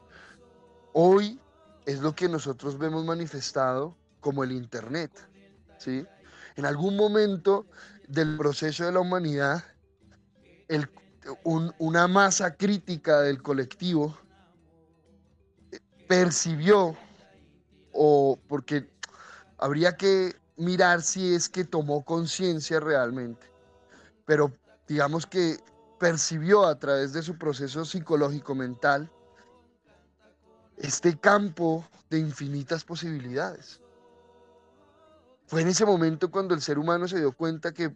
hoy 0.93 1.41
es 1.87 2.01
lo 2.01 2.15
que 2.15 2.29
nosotros 2.29 2.79
vemos 2.79 3.05
manifestado 3.05 3.97
como 4.21 4.45
el 4.45 4.53
Internet, 4.53 5.11
¿sí? 5.79 6.07
En 6.57 6.67
algún 6.67 6.97
momento 6.97 7.67
del 8.09 8.37
proceso 8.37 8.85
de 8.85 8.93
la 8.93 9.01
humanidad, 9.01 9.65
una 11.79 12.09
masa 12.09 12.55
crítica 12.55 13.21
del 13.21 13.43
colectivo 13.43 14.17
eh, 15.71 15.81
percibió, 16.07 16.97
o 17.93 18.39
porque 18.49 18.91
habría 19.59 19.97
que 19.97 20.35
mirar 20.57 21.03
si 21.03 21.35
es 21.35 21.49
que 21.49 21.65
tomó 21.65 22.05
conciencia 22.05 22.81
realmente, 22.81 23.47
pero 24.25 24.53
digamos 24.87 25.27
que 25.27 25.59
percibió 25.99 26.67
a 26.67 26.79
través 26.79 27.13
de 27.13 27.23
su 27.23 27.39
proceso 27.39 27.85
psicológico 27.85 28.55
mental 28.55 29.11
este 30.77 31.19
campo 31.19 31.87
de 32.11 32.19
infinitas 32.19 32.85
posibilidades. 32.85 33.81
Fue 35.47 35.63
en 35.63 35.69
ese 35.69 35.85
momento 35.85 36.31
cuando 36.31 36.55
el 36.55 36.63
ser 36.63 36.79
humano 36.79 37.07
se 37.07 37.19
dio 37.19 37.33
cuenta 37.33 37.73
que, 37.73 37.95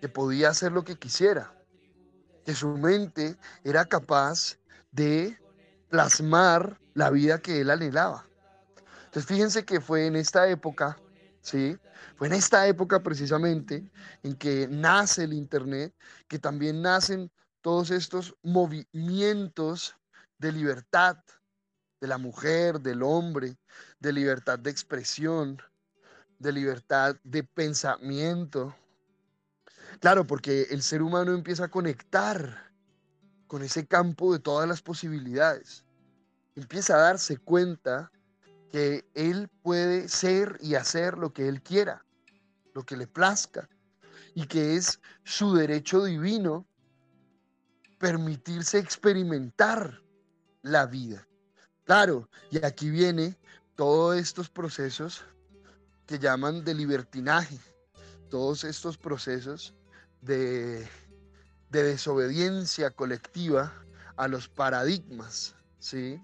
que 0.00 0.08
podía 0.08 0.50
hacer 0.50 0.72
lo 0.72 0.84
que 0.84 0.96
quisiera, 0.96 1.52
que 2.44 2.54
su 2.54 2.68
mente 2.76 3.36
era 3.64 3.84
capaz 3.84 4.58
de 4.92 5.38
plasmar 5.88 6.78
la 6.94 7.10
vida 7.10 7.38
que 7.38 7.60
él 7.60 7.70
anhelaba. 7.70 8.26
Entonces 9.06 9.26
fíjense 9.26 9.64
que 9.64 9.80
fue 9.80 10.06
en 10.06 10.16
esta 10.16 10.48
época, 10.48 10.98
¿sí? 11.48 11.78
Fue 12.16 12.26
en 12.26 12.34
esta 12.34 12.66
época 12.66 13.02
precisamente 13.02 13.90
en 14.22 14.34
que 14.34 14.68
nace 14.68 15.24
el 15.24 15.32
Internet, 15.32 15.94
que 16.28 16.38
también 16.38 16.82
nacen 16.82 17.30
todos 17.62 17.90
estos 17.90 18.36
movimientos 18.42 19.96
de 20.38 20.52
libertad 20.52 21.16
de 22.00 22.06
la 22.06 22.18
mujer, 22.18 22.80
del 22.80 23.02
hombre, 23.02 23.56
de 23.98 24.12
libertad 24.12 24.58
de 24.58 24.70
expresión, 24.70 25.60
de 26.38 26.52
libertad 26.52 27.16
de 27.24 27.42
pensamiento. 27.42 28.76
Claro, 30.00 30.26
porque 30.26 30.68
el 30.70 30.82
ser 30.82 31.02
humano 31.02 31.32
empieza 31.32 31.64
a 31.64 31.70
conectar 31.70 32.72
con 33.46 33.62
ese 33.62 33.86
campo 33.86 34.32
de 34.32 34.38
todas 34.38 34.68
las 34.68 34.82
posibilidades. 34.82 35.84
Empieza 36.54 36.94
a 36.94 37.00
darse 37.00 37.38
cuenta 37.38 38.12
que 38.70 39.06
él 39.14 39.48
puede 39.62 40.08
ser 40.08 40.58
y 40.60 40.74
hacer 40.74 41.18
lo 41.18 41.32
que 41.32 41.48
él 41.48 41.62
quiera, 41.62 42.04
lo 42.74 42.84
que 42.84 42.96
le 42.96 43.06
plazca, 43.06 43.68
y 44.34 44.46
que 44.46 44.76
es 44.76 45.00
su 45.24 45.54
derecho 45.54 46.04
divino 46.04 46.66
permitirse 47.98 48.78
experimentar 48.78 50.00
la 50.62 50.86
vida. 50.86 51.26
Claro, 51.84 52.28
y 52.50 52.64
aquí 52.64 52.90
viene 52.90 53.36
todos 53.74 54.16
estos 54.16 54.50
procesos 54.50 55.24
que 56.06 56.18
llaman 56.18 56.64
de 56.64 56.74
libertinaje, 56.74 57.58
todos 58.28 58.64
estos 58.64 58.96
procesos 58.96 59.74
de, 60.20 60.88
desobediencia 61.70 62.90
colectiva 62.90 63.72
a 64.16 64.26
los 64.26 64.48
paradigmas, 64.48 65.54
¿sí? 65.78 66.20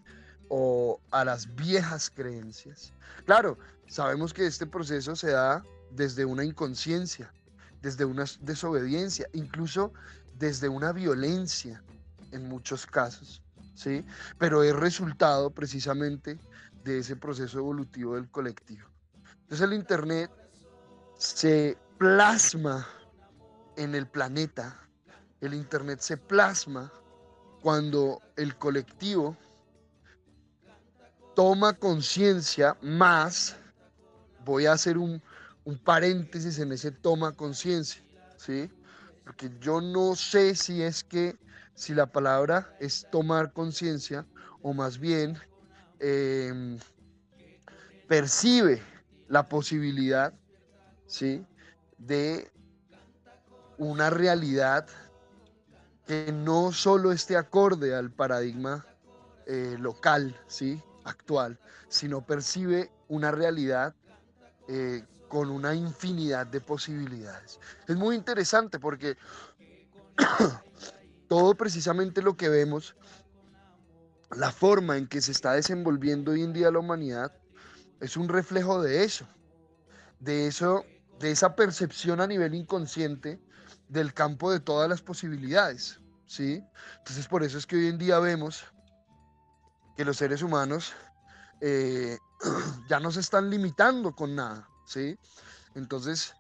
O 0.49 1.01
a 1.11 1.25
las 1.25 1.55
viejas 1.55 2.11
creencias. 2.11 2.93
Claro, 3.25 3.59
sabemos 3.87 4.33
que 4.33 4.47
este 4.47 4.67
proceso 4.67 5.17
se 5.17 5.31
da 5.31 5.65
desde 5.91 6.25
una 6.25 6.45
inconsciencia, 6.45 7.33
desde 7.81 8.05
una 8.05 8.25
desobediencia, 8.41 9.29
incluso 9.33 9.93
desde 10.39 10.69
una 10.69 10.93
violencia 10.93 11.83
en 12.33 12.49
muchos 12.49 12.87
casos, 12.87 13.43
¿sí? 13.75 14.05
Pero 14.39 14.63
es 14.63 14.75
resultado 14.75 15.51
precisamente 15.51 16.39
de 16.83 16.99
ese 16.99 17.17
proceso 17.17 17.59
evolutivo 17.59 18.17
del 18.17 18.29
colectivo. 18.31 18.89
Entonces 19.43 19.61
el 19.61 19.73
Internet 19.73 20.31
se 21.17 21.79
plasma 21.99 22.87
en 23.77 23.95
el 23.95 24.07
planeta, 24.07 24.81
el 25.41 25.55
Internet 25.55 26.01
se 26.01 26.17
plasma 26.17 26.93
cuando 27.63 28.21
el 28.37 28.57
colectivo 28.57 29.37
toma 31.35 31.73
conciencia 31.73 32.77
más, 32.81 33.57
voy 34.45 34.67
a 34.67 34.73
hacer 34.73 34.99
un, 34.99 35.23
un, 35.65 35.79
paréntesis 35.79 36.59
en 36.59 36.73
ese 36.73 36.91
toma 36.91 37.33
conciencia, 37.33 38.03
¿sí? 38.37 38.71
Porque 39.25 39.51
yo 39.61 39.81
no 39.81 40.15
sé 40.15 40.55
si 40.55 40.83
es 40.83 41.03
que, 41.03 41.37
si 41.75 41.95
la 41.95 42.07
palabra 42.07 42.77
es 42.79 43.07
tomar 43.11 43.53
conciencia 43.53 44.27
o 44.63 44.73
más 44.73 44.99
bien 44.99 45.39
em, 45.99 46.79
percibe 48.07 48.83
la 49.29 49.49
posibilidad, 49.49 50.33
¿sí? 51.07 51.45
De 51.99 52.51
una 53.79 54.11
realidad 54.11 54.87
que 56.07 56.31
no 56.33 56.71
solo 56.71 57.13
esté 57.13 57.37
acorde 57.37 57.95
al 57.95 58.11
paradigma 58.11 58.87
eh, 59.47 59.77
local, 59.79 60.39
¿sí? 60.47 60.83
Actual, 61.05 61.59
sino 61.89 62.25
percibe 62.25 62.91
una 63.09 63.31
realidad 63.31 63.95
eh, 64.69 65.05
con 65.29 65.51
una 65.51 65.75
infinidad 65.75 66.47
de 66.47 66.61
posibilidades. 66.61 67.61
Es 67.87 67.97
muy 67.97 68.17
interesante 68.17 68.79
porque 68.79 69.17
todo 71.29 71.55
precisamente 71.55 72.23
lo 72.23 72.37
que 72.37 72.49
vemos, 72.49 72.97
la 74.37 74.51
forma 74.51 74.97
en 74.97 75.07
que 75.07 75.21
se 75.21 75.33
está 75.33 75.53
desenvolviendo 75.53 76.33
hoy 76.33 76.43
en 76.43 76.53
día 76.53 76.71
la 76.71 76.79
humanidad, 76.79 77.33
es 78.01 78.17
un 78.17 78.29
reflejo 78.29 78.83
de 78.83 79.05
eso, 79.05 79.27
de 80.21 80.47
eso, 80.47 80.85
de 81.19 81.31
esa 81.31 81.55
percepción 81.55 82.21
a 82.21 82.27
nivel 82.27 82.55
inconsciente 82.55 83.41
del 83.89 84.15
campo 84.15 84.51
de 84.51 84.61
todas 84.61 84.89
las 84.89 85.03
posibilidades, 85.03 86.01
¿sí? 86.27 86.63
Entonces 86.99 87.29
por 87.29 87.43
eso 87.43 87.59
es 87.59 87.67
que 87.67 87.77
hoy 87.77 87.89
en 87.89 87.99
día 87.99 88.19
vemos 88.19 88.65
que 89.97 90.05
los 90.05 90.17
seres 90.17 90.43
humanos 90.43 90.93
eh, 91.61 92.19
ya 92.89 93.01
no 93.01 93.11
se 93.11 93.21
están 93.21 93.51
limitando 93.51 94.15
con 94.15 94.35
nada, 94.35 94.69
¿sí? 94.87 95.19
Entonces, 95.75 96.35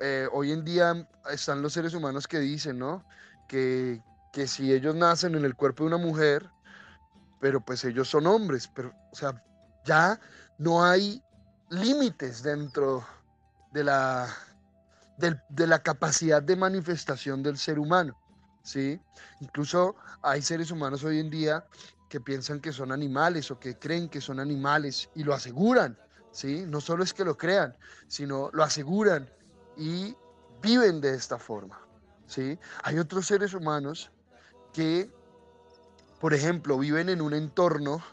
eh, 0.00 0.28
hoy 0.32 0.52
en 0.52 0.64
día 0.64 1.08
están 1.30 1.62
los 1.62 1.72
seres 1.72 1.94
humanos 1.94 2.26
que 2.26 2.38
dicen, 2.38 2.78
¿no? 2.78 3.04
Que, 3.48 4.02
que 4.32 4.46
si 4.46 4.72
ellos 4.72 4.94
nacen 4.94 5.34
en 5.34 5.44
el 5.44 5.54
cuerpo 5.54 5.84
de 5.84 5.88
una 5.88 5.98
mujer, 5.98 6.48
pero 7.40 7.60
pues 7.60 7.84
ellos 7.84 8.08
son 8.08 8.26
hombres, 8.26 8.68
pero, 8.68 8.94
o 9.10 9.14
sea, 9.16 9.42
ya 9.84 10.18
no 10.58 10.84
hay 10.84 11.22
límites 11.70 12.42
dentro 12.42 13.04
de 13.72 13.84
la, 13.84 14.28
de, 15.16 15.66
la 15.66 15.82
capacidad 15.82 16.42
de 16.42 16.56
manifestación 16.56 17.42
del 17.42 17.58
ser 17.58 17.78
humano. 17.78 18.16
¿sí? 18.62 19.00
Incluso 19.40 19.96
hay 20.22 20.42
seres 20.42 20.70
humanos 20.70 21.04
hoy 21.04 21.18
en 21.18 21.30
día 21.30 21.64
que 22.12 22.20
piensan 22.20 22.60
que 22.60 22.72
son 22.72 22.92
animales 22.92 23.50
o 23.50 23.58
que 23.58 23.78
creen 23.78 24.10
que 24.10 24.20
son 24.20 24.38
animales 24.38 25.08
y 25.14 25.24
lo 25.24 25.32
aseguran. 25.32 25.98
¿sí? 26.30 26.66
No 26.68 26.78
solo 26.78 27.04
es 27.04 27.14
que 27.14 27.24
lo 27.24 27.38
crean, 27.38 27.74
sino 28.06 28.50
lo 28.52 28.62
aseguran 28.62 29.30
y 29.78 30.14
viven 30.60 31.00
de 31.00 31.14
esta 31.14 31.38
forma. 31.38 31.80
¿sí? 32.26 32.58
Hay 32.82 32.98
otros 32.98 33.26
seres 33.26 33.54
humanos 33.54 34.10
que, 34.74 35.10
por 36.20 36.34
ejemplo, 36.34 36.76
viven 36.76 37.08
en 37.08 37.22
un 37.22 37.32
entorno 37.32 38.04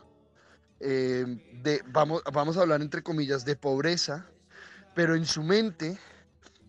eh, 0.79 1.25
de, 1.61 1.83
vamos, 1.87 2.23
vamos 2.31 2.55
a 2.55 2.61
hablar 2.61 2.81
entre 2.81 3.03
comillas, 3.03 3.43
de 3.43 3.57
pobreza, 3.57 4.25
pero 4.95 5.13
en 5.13 5.25
su 5.25 5.43
mente 5.43 5.99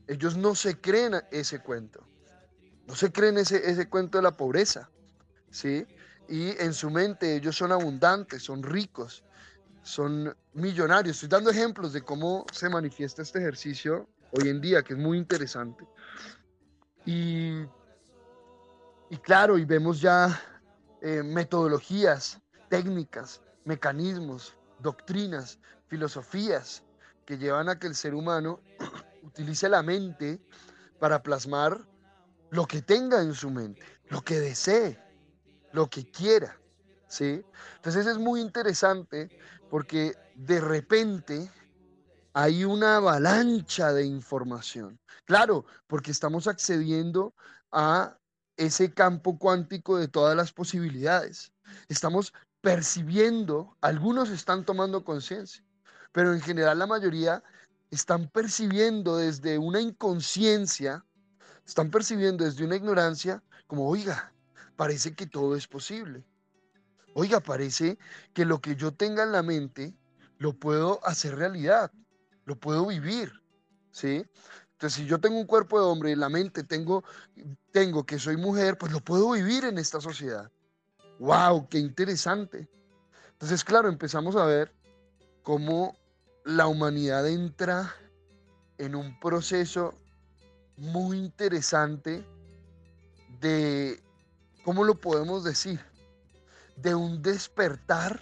ellos 0.08 0.36
no 0.36 0.56
se 0.56 0.80
creen 0.80 1.14
ese 1.30 1.60
cuento, 1.60 2.04
no 2.88 2.96
se 2.96 3.12
creen 3.12 3.38
ese, 3.38 3.70
ese 3.70 3.88
cuento 3.88 4.18
de 4.18 4.22
la 4.22 4.36
pobreza, 4.36 4.90
¿sí? 5.52 5.86
Y 6.30 6.50
en 6.62 6.72
su 6.72 6.90
mente 6.90 7.36
ellos 7.36 7.56
son 7.56 7.72
abundantes, 7.72 8.44
son 8.44 8.62
ricos, 8.62 9.24
son 9.82 10.34
millonarios. 10.54 11.16
Estoy 11.16 11.28
dando 11.28 11.50
ejemplos 11.50 11.92
de 11.92 12.02
cómo 12.02 12.46
se 12.52 12.68
manifiesta 12.70 13.22
este 13.22 13.40
ejercicio 13.40 14.08
hoy 14.32 14.48
en 14.48 14.60
día, 14.60 14.82
que 14.82 14.94
es 14.94 14.98
muy 14.98 15.18
interesante. 15.18 15.84
Y 17.04 17.66
Y 19.10 19.16
claro, 19.18 19.58
y 19.58 19.64
vemos 19.64 20.00
ya 20.00 20.40
eh, 21.02 21.22
metodologías, 21.24 22.40
técnicas, 22.68 23.42
mecanismos, 23.64 24.56
doctrinas, 24.78 25.58
filosofías 25.88 26.84
que 27.26 27.36
llevan 27.36 27.68
a 27.68 27.78
que 27.78 27.88
el 27.88 27.96
ser 27.96 28.14
humano 28.14 28.60
utilice 29.24 29.68
la 29.68 29.82
mente 29.82 30.40
para 31.00 31.22
plasmar 31.22 31.84
lo 32.50 32.66
que 32.66 32.82
tenga 32.82 33.20
en 33.20 33.34
su 33.34 33.50
mente, 33.50 33.82
lo 34.10 34.22
que 34.22 34.38
desee, 34.38 34.96
lo 35.72 35.88
que 35.88 36.10
quiera, 36.10 36.58
¿sí? 37.08 37.44
Entonces 37.76 38.06
es 38.06 38.18
muy 38.18 38.40
interesante 38.40 39.30
porque 39.68 40.14
de 40.34 40.60
repente 40.60 41.50
hay 42.32 42.64
una 42.64 42.96
avalancha 42.96 43.92
de 43.92 44.04
información. 44.04 44.98
Claro, 45.24 45.64
porque 45.86 46.10
estamos 46.10 46.46
accediendo 46.46 47.34
a 47.72 48.16
ese 48.56 48.92
campo 48.92 49.38
cuántico 49.38 49.96
de 49.96 50.08
todas 50.08 50.36
las 50.36 50.52
posibilidades. 50.52 51.52
Estamos 51.88 52.32
percibiendo, 52.60 53.76
algunos 53.80 54.28
están 54.30 54.64
tomando 54.64 55.04
conciencia, 55.04 55.64
pero 56.12 56.34
en 56.34 56.40
general 56.40 56.78
la 56.78 56.86
mayoría 56.86 57.42
están 57.90 58.28
percibiendo 58.28 59.16
desde 59.16 59.58
una 59.58 59.80
inconsciencia, 59.80 61.04
están 61.66 61.90
percibiendo 61.90 62.44
desde 62.44 62.64
una 62.64 62.76
ignorancia, 62.76 63.42
como, 63.66 63.88
oiga, 63.88 64.32
parece 64.80 65.14
que 65.14 65.26
todo 65.26 65.56
es 65.56 65.66
posible. 65.66 66.24
Oiga, 67.12 67.40
parece 67.40 67.98
que 68.32 68.46
lo 68.46 68.62
que 68.62 68.76
yo 68.76 68.92
tenga 68.92 69.24
en 69.24 69.32
la 69.32 69.42
mente 69.42 69.92
lo 70.38 70.54
puedo 70.54 71.06
hacer 71.06 71.36
realidad, 71.36 71.92
lo 72.46 72.58
puedo 72.58 72.86
vivir, 72.86 73.30
¿sí? 73.90 74.24
Entonces, 74.72 74.94
si 74.94 75.04
yo 75.04 75.20
tengo 75.20 75.38
un 75.38 75.44
cuerpo 75.46 75.78
de 75.78 75.84
hombre 75.84 76.12
y 76.12 76.16
la 76.16 76.30
mente 76.30 76.64
tengo, 76.64 77.04
tengo 77.72 78.06
que 78.06 78.18
soy 78.18 78.38
mujer, 78.38 78.78
pues 78.78 78.90
lo 78.90 79.00
puedo 79.00 79.32
vivir 79.32 79.66
en 79.66 79.76
esta 79.76 80.00
sociedad. 80.00 80.50
¡Wow! 81.18 81.68
¡Qué 81.68 81.78
interesante! 81.78 82.66
Entonces, 83.32 83.62
claro, 83.62 83.90
empezamos 83.90 84.34
a 84.34 84.46
ver 84.46 84.72
cómo 85.42 85.94
la 86.46 86.68
humanidad 86.68 87.28
entra 87.28 87.94
en 88.78 88.94
un 88.94 89.20
proceso 89.20 89.92
muy 90.78 91.18
interesante 91.18 92.24
de, 93.42 94.02
¿cómo 94.64 94.84
lo 94.84 94.94
podemos 94.94 95.44
decir? 95.44 95.80
De 96.76 96.94
un 96.94 97.22
despertar 97.22 98.20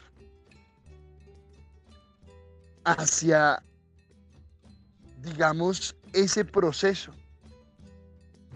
hacia, 2.85 3.63
digamos, 5.23 5.95
ese 6.13 6.45
proceso 6.45 7.13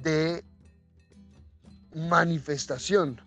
de 0.02 0.44
manifestación 1.94 3.20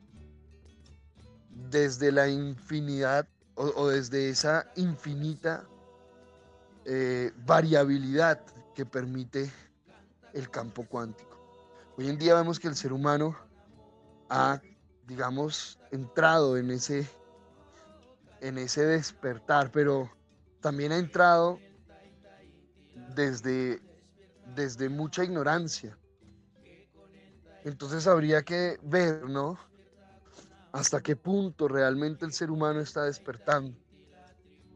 desde 1.50 2.12
la 2.12 2.28
infinidad 2.28 3.28
o, 3.56 3.88
desde 3.88 4.30
esa 4.30 4.70
infinita 4.76 5.63
eh, 6.84 7.32
variabilidad 7.46 8.41
que 8.74 8.86
permite 8.86 9.52
el 10.34 10.50
campo 10.50 10.86
cuántico. 10.86 11.38
Hoy 11.98 12.10
en 12.10 12.18
día 12.18 12.36
vemos 12.36 12.60
que 12.60 12.68
el 12.68 12.76
ser 12.76 12.91
humano 12.91 13.38
ha, 14.36 14.62
digamos, 15.08 15.80
entrado 15.91 16.58
en 16.58 16.71
ese, 16.71 17.08
en 18.41 18.58
ese 18.58 18.86
despertar, 18.86 19.71
pero 19.71 20.10
también 20.60 20.91
ha 20.91 20.98
entrado 20.98 21.60
desde, 23.15 23.82
desde 24.56 24.89
mucha 24.89 25.24
ignorancia. 25.24 25.98
Entonces 27.63 28.06
habría 28.08 28.43
que 28.43 28.78
ver, 28.84 29.28
¿no? 29.30 29.58
Hasta 30.71 31.02
qué 31.02 31.15
punto 31.15 31.67
realmente 31.67 32.26
el 32.26 32.34
ser 32.34 32.52
humano 32.52 32.82
está 32.82 33.04
despertando. 33.04 33.76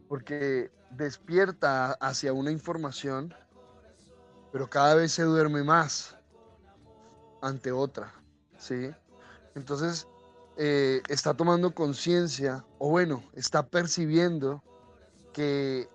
Porque 0.07 0.71
despierta 0.89 1.91
hacia 1.93 2.33
una 2.33 2.51
información, 2.51 3.33
pero 4.51 4.69
cada 4.69 4.95
vez 4.95 5.11
se 5.11 5.23
duerme 5.23 5.63
más 5.63 6.15
ante 7.41 7.71
otra, 7.71 8.11
¿sí? 8.57 8.91
Entonces, 9.55 10.07
eh, 10.57 11.01
está 11.07 11.33
tomando 11.33 11.73
conciencia, 11.73 12.65
o 12.77 12.89
bueno, 12.89 13.23
está 13.33 13.65
percibiendo 13.65 14.63
que 15.33 15.87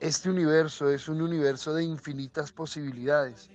este 0.00 0.30
universo 0.30 0.90
es 0.90 1.08
un 1.08 1.22
universo 1.22 1.74
de 1.74 1.84
infinitas 1.84 2.52
posibilidades. 2.52 3.48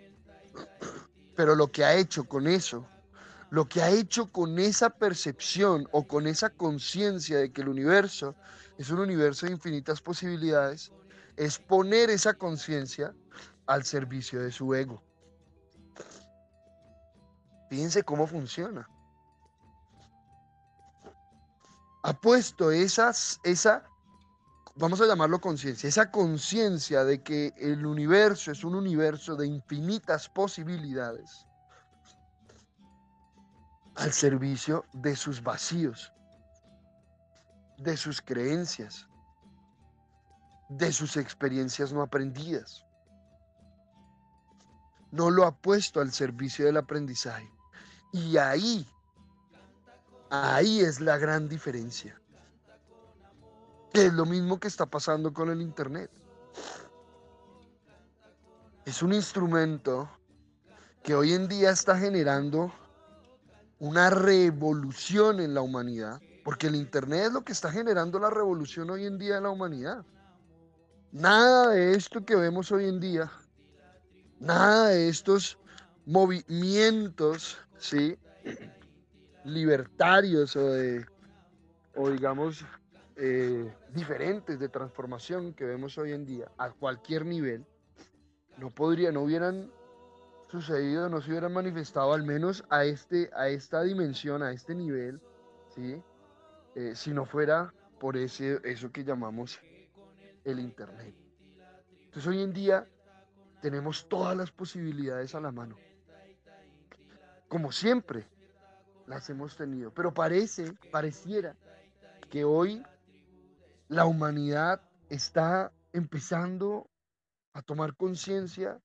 Pero 1.36 1.55
lo 1.55 1.71
que 1.71 1.83
ha 1.83 1.95
hecho 1.95 2.25
con 2.25 2.47
eso, 2.47 2.86
lo 3.49 3.67
que 3.69 3.81
ha 3.81 3.89
hecho 3.89 4.31
con 4.31 4.57
esa 4.59 4.89
percepción 4.89 5.88
o 5.91 6.07
con 6.07 6.27
esa 6.27 6.49
conciencia 6.49 7.38
de 7.38 7.51
que 7.51 7.62
el 7.62 7.69
universo 7.69 8.36
es 8.77 8.89
un 8.89 8.99
universo 8.99 9.45
de 9.45 9.51
infinitas 9.51 10.01
posibilidades, 10.01 10.91
es 11.38 11.59
poner 11.59 12.09
esa 12.09 12.33
conciencia 12.33 13.13
al 13.67 13.83
servicio 13.83 14.41
de 14.41 14.51
su 14.51 14.73
ego. 14.73 15.01
Fíjense 17.69 18.03
cómo 18.03 18.27
funciona. 18.27 18.88
Ha 22.04 22.13
puesto 22.13 22.72
esa, 22.72 23.13
vamos 24.76 25.02
a 25.02 25.08
llamarlo 25.08 25.39
conciencia, 25.39 25.89
esa 25.89 26.12
conciencia 26.12 27.04
de 27.04 27.24
que 27.24 27.54
el 27.58 27.86
universo 27.86 28.52
es 28.52 28.63
un 28.63 28.76
universo 28.76 29.36
de 29.36 29.48
infinitas 29.48 30.30
posibilidades 30.30 31.48
al 33.96 34.12
servicio 34.12 34.86
de 34.94 35.16
sus 35.16 35.42
vacíos 35.42 36.13
de 37.78 37.98
sus 37.98 38.22
creencias, 38.22 39.08
de 40.70 40.92
sus 40.92 41.18
experiencias 41.18 41.92
no 41.92 42.02
aprendidas. 42.02 42.86
No 45.12 45.30
lo 45.30 45.46
ha 45.46 45.56
puesto 45.56 46.02
al 46.02 46.12
servicio 46.12 46.66
del 46.66 46.78
aprendizaje. 46.78 47.50
Y 48.12 48.38
ahí, 48.38 48.88
ahí 50.34 50.82
es 50.82 51.00
la 51.00 51.17
gran 51.17 51.48
diferencia. 51.48 52.19
Es 53.93 54.12
lo 54.13 54.26
mismo 54.26 54.60
que 54.60 54.67
está 54.67 54.86
pasando 54.88 55.32
con 55.32 55.52
el 55.52 55.62
Internet. 55.62 56.10
Es 58.86 59.04
un 59.04 59.13
instrumento 59.13 60.10
que 61.04 61.13
hoy 61.13 61.34
en 61.34 61.48
día 61.48 61.69
está 61.69 61.98
generando 61.98 62.74
una 63.78 64.10
revolución 64.10 65.39
en 65.39 65.54
la 65.54 65.62
humanidad 65.62 66.19
porque 66.43 66.67
el 66.67 66.76
Internet 66.76 67.28
es 67.28 67.34
lo 67.34 67.43
que 67.43 67.54
está 67.54 67.72
generando 67.72 68.19
la 68.19 68.30
revolución 68.30 68.89
hoy 68.89 69.06
en 69.06 69.17
día 69.17 69.36
de 69.36 69.41
la 69.41 69.50
humanidad. 69.50 70.04
Nada 71.12 71.69
de 71.69 71.93
esto 71.93 72.26
que 72.26 72.36
vemos 72.36 72.72
hoy 72.72 72.86
en 72.86 73.00
día, 73.00 73.32
nada 74.39 74.88
de 74.88 75.10
estos 75.10 75.60
movimientos, 76.06 77.58
¿sí? 77.78 78.17
Libertarios 79.45 80.56
o 80.56 80.71
de, 80.71 81.06
digamos, 82.12 82.65
eh, 83.15 83.71
diferentes 83.93 84.60
de 84.60 84.69
transformación 84.69 85.53
que 85.53 85.65
vemos 85.65 85.97
hoy 85.97 86.13
en 86.13 86.25
día 86.25 86.51
a 86.58 86.71
cualquier 86.71 87.25
nivel, 87.25 87.65
no 88.58 88.71
podría, 88.71 89.12
no 89.12 89.21
hubieran 89.21 89.71
sucedido, 90.49 91.10
no 91.10 91.21
se 91.21 91.32
hubieran 91.32 91.53
manifestado 91.53 92.13
al 92.13 92.23
menos 92.23 92.63
a, 92.69 92.86
este, 92.86 93.29
a 93.36 93.49
esta 93.49 93.82
dimensión, 93.82 94.43
a 94.43 94.51
este 94.51 94.75
nivel, 94.75 95.19
¿sí? 95.73 96.01
Eh, 96.75 96.93
si 96.95 97.12
no 97.12 97.25
fuera 97.25 97.73
por 97.99 98.17
ese, 98.17 98.60
eso 98.63 98.91
que 98.91 99.03
llamamos 99.03 99.60
el 100.43 100.60
Internet. 100.60 101.15
Entonces 102.06 102.27
hoy 102.27 102.41
en 102.41 102.53
día 102.53 102.88
tenemos 103.62 104.08
todas 104.08 104.36
las 104.36 104.51
posibilidades 104.51 105.34
a 105.36 105.39
la 105.39 105.51
mano. 105.51 105.77
Como 107.47 107.71
siempre 107.71 108.27
las 109.08 109.30
hemos 109.30 109.56
tenido. 109.56 109.92
Pero 109.94 110.13
parece, 110.13 110.74
pareciera 110.92 111.56
que 112.30 112.44
hoy 112.44 112.84
la 113.88 114.06
humanidad 114.06 114.82
está 115.10 115.72
empezando 115.92 116.89
a 117.54 117.62
tomar 117.62 117.96
conciencia 117.96 118.82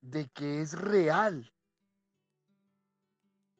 de 0.00 0.28
que 0.28 0.60
es 0.60 0.72
real. 0.72 1.52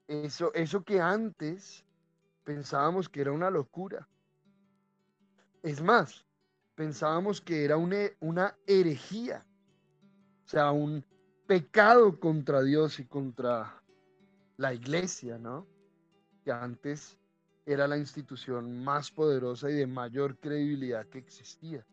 Eso, 0.06 0.52
eso 0.54 0.82
que 0.82 1.00
antes 1.00 1.84
pensábamos 2.44 3.08
que 3.08 3.20
era 3.20 3.32
una 3.32 3.50
locura. 3.50 4.08
Es 5.62 5.82
más, 5.82 6.24
pensábamos 6.74 7.40
que 7.40 7.64
era 7.64 7.76
una, 7.76 7.96
una 8.20 8.56
herejía, 8.66 9.44
o 10.44 10.48
sea, 10.48 10.70
un 10.70 11.04
pecado 11.46 12.18
contra 12.18 12.62
Dios 12.62 13.00
y 13.00 13.04
contra 13.04 13.82
la 14.58 14.74
iglesia, 14.74 15.38
¿no? 15.38 15.66
Que 16.44 16.52
antes 16.52 17.16
era 17.64 17.88
la 17.88 17.96
institución 17.96 18.84
más 18.84 19.10
poderosa 19.10 19.70
y 19.70 19.74
de 19.74 19.86
mayor 19.86 20.38
credibilidad 20.38 21.06
que 21.06 21.18
existía. 21.18 21.86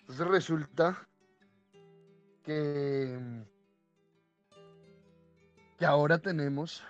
Entonces 0.00 0.26
resulta 0.26 1.08
que 2.42 3.44
que 5.82 5.86
ahora 5.86 6.16
tenemos 6.16 6.80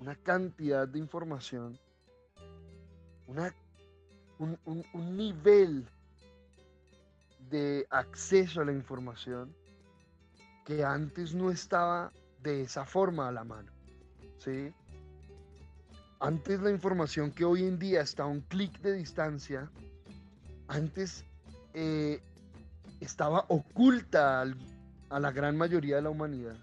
una 0.00 0.16
cantidad 0.16 0.88
de 0.88 0.98
información, 0.98 1.78
una, 3.28 3.54
un, 4.40 4.58
un 4.64 5.16
nivel 5.16 5.88
de 7.50 7.86
acceso 7.88 8.62
a 8.62 8.64
la 8.64 8.72
información 8.72 9.54
que 10.70 10.84
antes 10.84 11.34
no 11.34 11.50
estaba 11.50 12.12
de 12.44 12.62
esa 12.62 12.84
forma 12.84 13.26
a 13.26 13.32
la 13.32 13.42
mano. 13.42 13.72
¿sí? 14.38 14.72
Antes 16.20 16.60
la 16.60 16.70
información 16.70 17.32
que 17.32 17.44
hoy 17.44 17.64
en 17.64 17.76
día 17.76 18.02
está 18.02 18.22
a 18.22 18.26
un 18.26 18.40
clic 18.42 18.78
de 18.80 18.92
distancia, 18.92 19.68
antes 20.68 21.24
eh, 21.74 22.22
estaba 23.00 23.46
oculta 23.48 24.44
a 25.08 25.18
la 25.18 25.32
gran 25.32 25.56
mayoría 25.56 25.96
de 25.96 26.02
la 26.02 26.10
humanidad. 26.10 26.56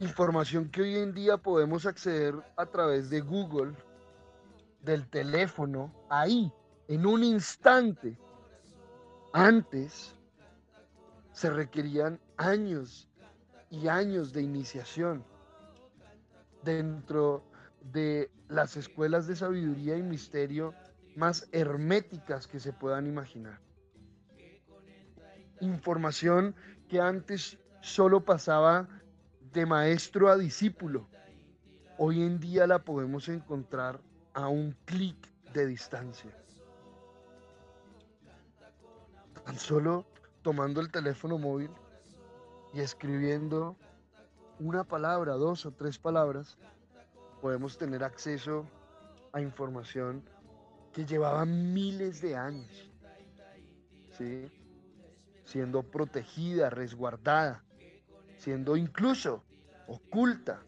Información 0.00 0.68
que 0.68 0.82
hoy 0.82 0.96
en 0.96 1.14
día 1.14 1.36
podemos 1.36 1.86
acceder 1.86 2.34
a 2.56 2.66
través 2.66 3.08
de 3.08 3.20
Google, 3.20 3.72
del 4.82 5.08
teléfono, 5.08 5.92
ahí, 6.10 6.52
en 6.88 7.06
un 7.06 7.22
instante. 7.22 8.18
Antes 9.32 10.17
se 11.38 11.50
requerían 11.50 12.18
años 12.36 13.08
y 13.70 13.86
años 13.86 14.32
de 14.32 14.42
iniciación 14.42 15.24
dentro 16.64 17.44
de 17.80 18.28
las 18.48 18.76
escuelas 18.76 19.28
de 19.28 19.36
sabiduría 19.36 19.96
y 19.96 20.02
misterio 20.02 20.74
más 21.14 21.48
herméticas 21.52 22.48
que 22.48 22.58
se 22.58 22.72
puedan 22.72 23.06
imaginar. 23.06 23.60
Información 25.60 26.56
que 26.88 27.00
antes 27.00 27.56
solo 27.82 28.24
pasaba 28.24 28.88
de 29.52 29.64
maestro 29.64 30.30
a 30.30 30.36
discípulo. 30.36 31.08
Hoy 31.98 32.20
en 32.20 32.40
día 32.40 32.66
la 32.66 32.82
podemos 32.82 33.28
encontrar 33.28 34.00
a 34.34 34.48
un 34.48 34.72
clic 34.86 35.16
de 35.52 35.66
distancia. 35.66 36.36
Tan 39.44 39.56
solo 39.56 40.04
tomando 40.42 40.80
el 40.80 40.90
teléfono 40.90 41.38
móvil 41.38 41.70
y 42.72 42.80
escribiendo 42.80 43.76
una 44.60 44.84
palabra, 44.84 45.34
dos 45.34 45.66
o 45.66 45.72
tres 45.72 45.98
palabras, 45.98 46.58
podemos 47.40 47.78
tener 47.78 48.02
acceso 48.02 48.66
a 49.32 49.40
información 49.40 50.22
que 50.92 51.04
llevaba 51.04 51.44
miles 51.44 52.20
de 52.20 52.36
años, 52.36 52.90
¿sí? 54.16 54.50
siendo 55.44 55.82
protegida, 55.82 56.70
resguardada, 56.70 57.64
siendo 58.36 58.76
incluso 58.76 59.44
oculta 59.86 60.62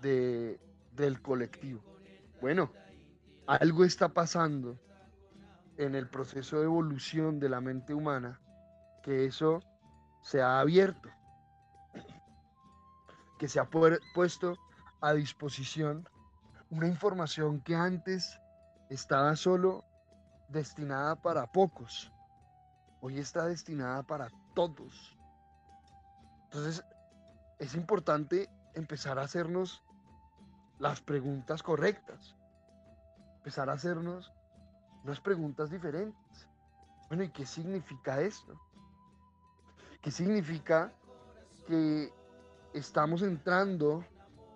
de, 0.00 0.58
del 0.92 1.20
colectivo. 1.20 1.82
Bueno, 2.40 2.70
algo 3.46 3.84
está 3.84 4.08
pasando 4.08 4.78
en 5.76 5.94
el 5.94 6.08
proceso 6.08 6.58
de 6.58 6.64
evolución 6.64 7.38
de 7.40 7.48
la 7.48 7.60
mente 7.60 7.94
humana, 7.94 8.40
que 9.02 9.26
eso 9.26 9.60
se 10.22 10.42
ha 10.42 10.60
abierto, 10.60 11.08
que 13.38 13.48
se 13.48 13.60
ha 13.60 13.68
puesto 14.14 14.56
a 15.00 15.12
disposición 15.12 16.08
una 16.70 16.86
información 16.86 17.60
que 17.60 17.74
antes 17.74 18.38
estaba 18.90 19.34
solo 19.36 19.84
destinada 20.48 21.16
para 21.16 21.46
pocos, 21.46 22.12
hoy 23.00 23.18
está 23.18 23.46
destinada 23.46 24.02
para 24.02 24.28
todos. 24.54 25.16
Entonces, 26.44 26.84
es 27.58 27.74
importante 27.74 28.48
empezar 28.74 29.18
a 29.18 29.22
hacernos 29.22 29.82
las 30.78 31.00
preguntas 31.00 31.62
correctas, 31.62 32.36
empezar 33.36 33.68
a 33.68 33.74
hacernos 33.74 34.32
unas 35.04 35.20
preguntas 35.20 35.70
diferentes. 35.70 36.48
Bueno, 37.08 37.24
¿y 37.24 37.30
qué 37.30 37.46
significa 37.46 38.20
esto? 38.20 38.58
¿Qué 40.02 40.10
significa 40.10 40.92
que 41.66 42.12
estamos 42.72 43.22
entrando 43.22 44.04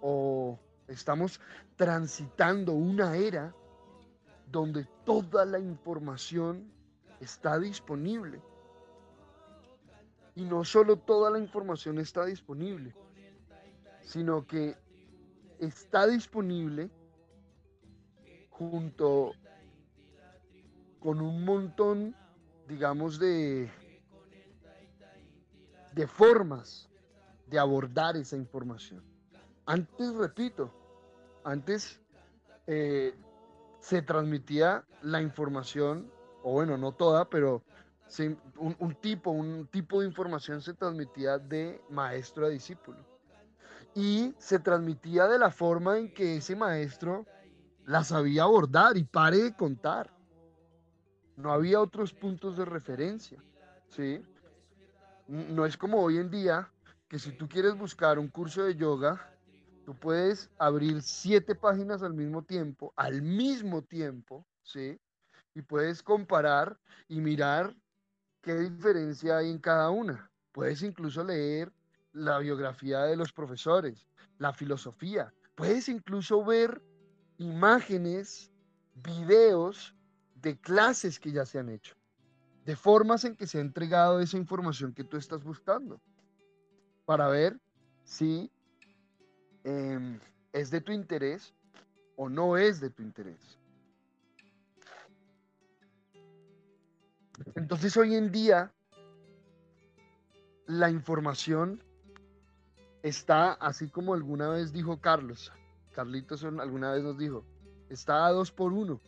o 0.01 0.59
estamos 0.89 1.41
transitando 1.77 2.73
una 2.73 3.17
era 3.17 3.55
donde 4.47 4.87
toda 5.05 5.45
la 5.45 5.59
información 5.59 6.71
está 7.21 7.59
disponible. 7.59 8.43
Y 10.35 10.45
no 10.45 10.65
solo 10.65 10.97
toda 10.97 11.31
la 11.31 11.39
información 11.39 11.99
está 11.99 12.25
disponible, 12.25 12.95
sino 14.03 14.47
que 14.47 14.77
está 15.59 16.07
disponible 16.07 16.91
junto 18.51 19.33
con 21.01 21.21
un 21.21 21.45
montón, 21.45 22.15
digamos, 22.69 23.19
de, 23.19 23.71
de 25.95 26.07
formas 26.07 26.89
de 27.47 27.59
abordar 27.59 28.17
esa 28.17 28.37
información. 28.37 29.03
Antes, 29.67 30.15
repito, 30.15 30.73
antes 31.45 32.01
eh, 32.67 33.15
se 33.81 34.03
transmitía 34.03 34.85
la 35.03 35.21
información, 35.21 36.11
o 36.43 36.53
bueno, 36.53 36.77
no 36.79 36.93
toda, 36.93 37.29
pero 37.29 37.63
un, 38.59 38.95
tipo, 39.01 39.31
un 39.31 39.67
tipo 39.67 40.01
de 40.01 40.07
información 40.07 40.61
se 40.61 40.75
transmitía 40.75 41.39
de 41.39 41.81
maestro 41.91 42.47
a 42.47 42.49
discípulo. 42.49 42.99
Y 43.95 44.35
se 44.39 44.59
transmitía 44.59 45.27
de 45.27 45.39
la 45.39 45.51
forma 45.51 45.99
en 45.99 46.13
que 46.13 46.37
ese 46.37 46.57
maestro 46.57 47.27
la 47.85 48.05
sabía 48.05 48.45
abordar 48.45 48.97
y 48.97 49.05
pare 49.05 49.39
de 49.39 49.57
contar. 49.57 50.11
No 51.37 51.53
había 51.53 51.81
otros 51.81 52.13
puntos 52.13 52.57
de 52.57 52.65
referencia, 52.65 53.43
¿sí? 53.89 54.23
No 55.33 55.65
es 55.65 55.79
como 55.79 56.03
hoy 56.03 56.19
en 56.19 56.31
día 56.31 56.71
que 57.09 57.19
si 57.19 57.33
tú 57.33 57.49
quieres 57.49 57.75
buscar 57.75 58.19
un 58.19 58.29
curso 58.29 58.65
de 58.65 58.77
yoga, 58.77 59.35
tú 59.87 59.99
puedes 59.99 60.51
abrir 60.59 61.01
siete 61.01 61.55
páginas 61.55 62.03
al 62.03 62.13
mismo 62.13 62.43
tiempo, 62.43 62.93
al 62.97 63.23
mismo 63.23 63.81
tiempo, 63.81 64.47
¿sí? 64.63 65.01
Y 65.55 65.63
puedes 65.63 66.03
comparar 66.03 66.79
y 67.09 67.23
mirar 67.23 67.75
qué 68.43 68.57
diferencia 68.57 69.39
hay 69.39 69.49
en 69.49 69.59
cada 69.59 69.89
una. 69.89 70.31
Puedes 70.53 70.83
incluso 70.83 71.25
leer 71.25 71.73
la 72.13 72.39
biografía 72.39 73.05
de 73.05 73.17
los 73.17 73.33
profesores, 73.33 74.07
la 74.37 74.53
filosofía. 74.53 75.33
Puedes 75.55 75.89
incluso 75.89 76.45
ver 76.45 76.83
imágenes, 77.39 78.53
videos 78.97 79.95
de 80.35 80.61
clases 80.61 81.19
que 81.19 81.33
ya 81.33 81.47
se 81.47 81.59
han 81.59 81.71
hecho, 81.71 81.95
de 82.65 82.77
formas 82.77 83.25
en 83.25 83.37
que 83.37 83.47
se 83.47 83.59
ha 83.59 83.61
entregado 83.61 84.21
esa 84.21 84.37
información 84.37 84.93
que 84.93 85.05
tú 85.05 85.17
estás 85.17 85.43
buscando 85.43 86.01
para 87.05 87.29
ver 87.29 87.59
si 88.05 88.51
em, 89.65 90.21
es 90.53 90.71
de 90.71 90.81
tu 90.81 90.93
interés 90.93 91.55
o 92.17 92.29
no 92.29 92.57
es 92.57 92.81
de 92.81 92.91
tu 92.91 93.03
interés. 93.03 93.59
Entonces 97.57 97.97
hoy 97.97 98.15
en 98.15 98.31
día 98.31 98.73
la 100.67 100.91
información 100.91 101.83
está 103.03 103.53
así 103.55 103.89
como 103.89 104.15
alguna 104.15 104.49
vez 104.49 104.73
dijo 104.73 105.01
Carlos, 105.01 105.53
Carlitos 105.93 106.45
alguna 106.45 106.93
vez 106.93 107.03
nos 107.03 107.19
dijo, 107.19 107.45
está 107.89 108.27
a 108.27 108.31
dos 108.31 108.53
por 108.53 108.73
uno. 108.73 109.01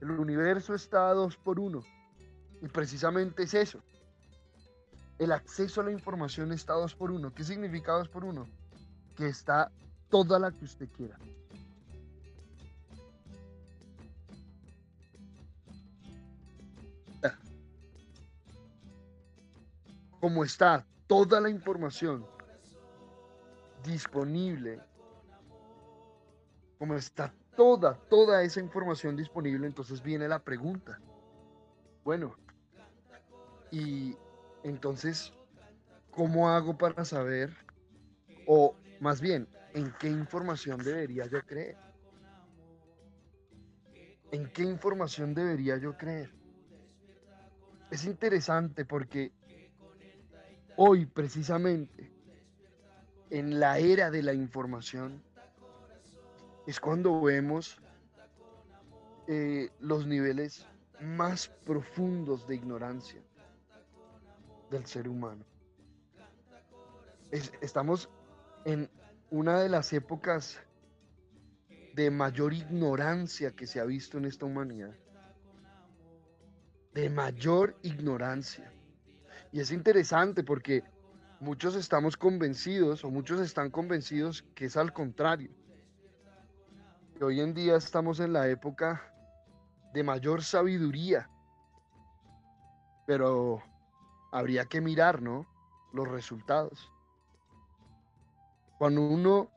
El 0.00 0.10
universo 0.10 0.74
está 0.74 1.08
a 1.08 1.14
dos 1.14 1.36
por 1.36 1.58
uno. 1.58 1.82
Y 2.62 2.68
precisamente 2.68 3.44
es 3.44 3.54
eso 3.54 3.82
el 5.18 5.32
acceso 5.32 5.80
a 5.80 5.84
la 5.84 5.92
información 5.92 6.52
está 6.52 6.74
dos 6.74 6.94
por 6.94 7.10
uno. 7.10 7.32
¿Qué 7.32 7.44
significa 7.44 7.92
dos 7.92 8.08
por 8.08 8.24
uno? 8.24 8.46
Que 9.16 9.26
está 9.28 9.70
toda 10.10 10.38
la 10.38 10.50
que 10.50 10.64
usted 10.64 10.88
quiera. 10.90 11.18
Como 20.20 20.42
está 20.42 20.86
toda 21.06 21.40
la 21.40 21.50
información 21.50 22.26
disponible, 23.84 24.80
como 26.78 26.94
está 26.94 27.32
toda, 27.56 27.94
toda 28.08 28.42
esa 28.42 28.60
información 28.60 29.16
disponible, 29.16 29.66
entonces 29.66 30.02
viene 30.02 30.28
la 30.28 30.38
pregunta. 30.38 30.98
Bueno, 32.04 32.36
y 33.70 34.16
entonces, 34.62 35.32
¿cómo 36.10 36.50
hago 36.50 36.76
para 36.76 37.04
saber? 37.04 37.50
O 38.46 38.74
más 39.00 39.20
bien, 39.20 39.48
¿en 39.72 39.92
qué 39.98 40.08
información 40.08 40.82
debería 40.82 41.26
yo 41.26 41.42
creer? 41.42 41.76
¿En 44.30 44.50
qué 44.50 44.62
información 44.62 45.34
debería 45.34 45.76
yo 45.76 45.96
creer? 45.96 46.30
Es 47.90 48.04
interesante 48.04 48.84
porque 48.84 49.32
hoy 50.76 51.06
precisamente 51.06 52.12
en 53.30 53.60
la 53.60 53.78
era 53.78 54.10
de 54.10 54.22
la 54.22 54.32
información, 54.32 55.22
es 56.66 56.80
cuando 56.80 57.20
vemos 57.20 57.78
eh, 59.26 59.70
los 59.80 60.06
niveles 60.06 60.66
más 61.00 61.48
profundos 61.48 62.46
de 62.46 62.56
ignorancia 62.56 63.22
del 64.70 64.86
ser 64.86 65.08
humano. 65.08 65.44
estamos 67.60 68.08
en 68.64 68.88
una 69.30 69.60
de 69.60 69.68
las 69.68 69.92
épocas 69.92 70.60
de 71.94 72.10
mayor 72.10 72.52
ignorancia 72.52 73.52
que 73.52 73.66
se 73.66 73.80
ha 73.80 73.84
visto 73.84 74.18
en 74.18 74.24
esta 74.24 74.46
humanidad. 74.46 74.94
De 76.92 77.10
mayor 77.10 77.76
ignorancia. 77.82 78.72
Y 79.52 79.60
es 79.60 79.70
interesante 79.70 80.42
porque 80.42 80.82
muchos 81.40 81.76
estamos 81.76 82.16
convencidos 82.16 83.04
o 83.04 83.10
muchos 83.10 83.40
están 83.40 83.70
convencidos 83.70 84.44
que 84.54 84.66
es 84.66 84.76
al 84.76 84.92
contrario. 84.92 85.50
Hoy 87.22 87.40
en 87.40 87.54
día 87.54 87.76
estamos 87.76 88.18
en 88.18 88.32
la 88.32 88.48
época 88.48 89.00
de 89.92 90.02
mayor 90.02 90.42
sabiduría. 90.42 91.30
Pero 93.06 93.62
habría 94.32 94.64
que 94.64 94.80
mirar, 94.80 95.22
¿no? 95.22 95.46
Los 95.92 96.08
resultados. 96.08 96.90
Cuando 98.78 99.06
uno 99.06 99.48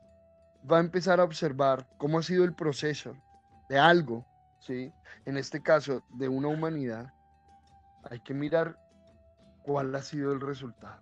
va 0.71 0.77
a 0.77 0.81
empezar 0.81 1.19
a 1.19 1.23
observar 1.23 1.89
cómo 1.97 2.19
ha 2.19 2.23
sido 2.23 2.43
el 2.43 2.53
proceso 2.53 3.15
de 3.69 3.79
algo, 3.79 4.23
¿sí? 4.59 4.93
En 5.25 5.35
este 5.35 5.63
caso, 5.63 6.03
de 6.09 6.29
una 6.29 6.49
humanidad, 6.49 7.11
hay 8.03 8.19
que 8.19 8.35
mirar 8.35 8.79
cuál 9.63 9.95
ha 9.95 10.03
sido 10.03 10.31
el 10.31 10.41
resultado. 10.41 11.01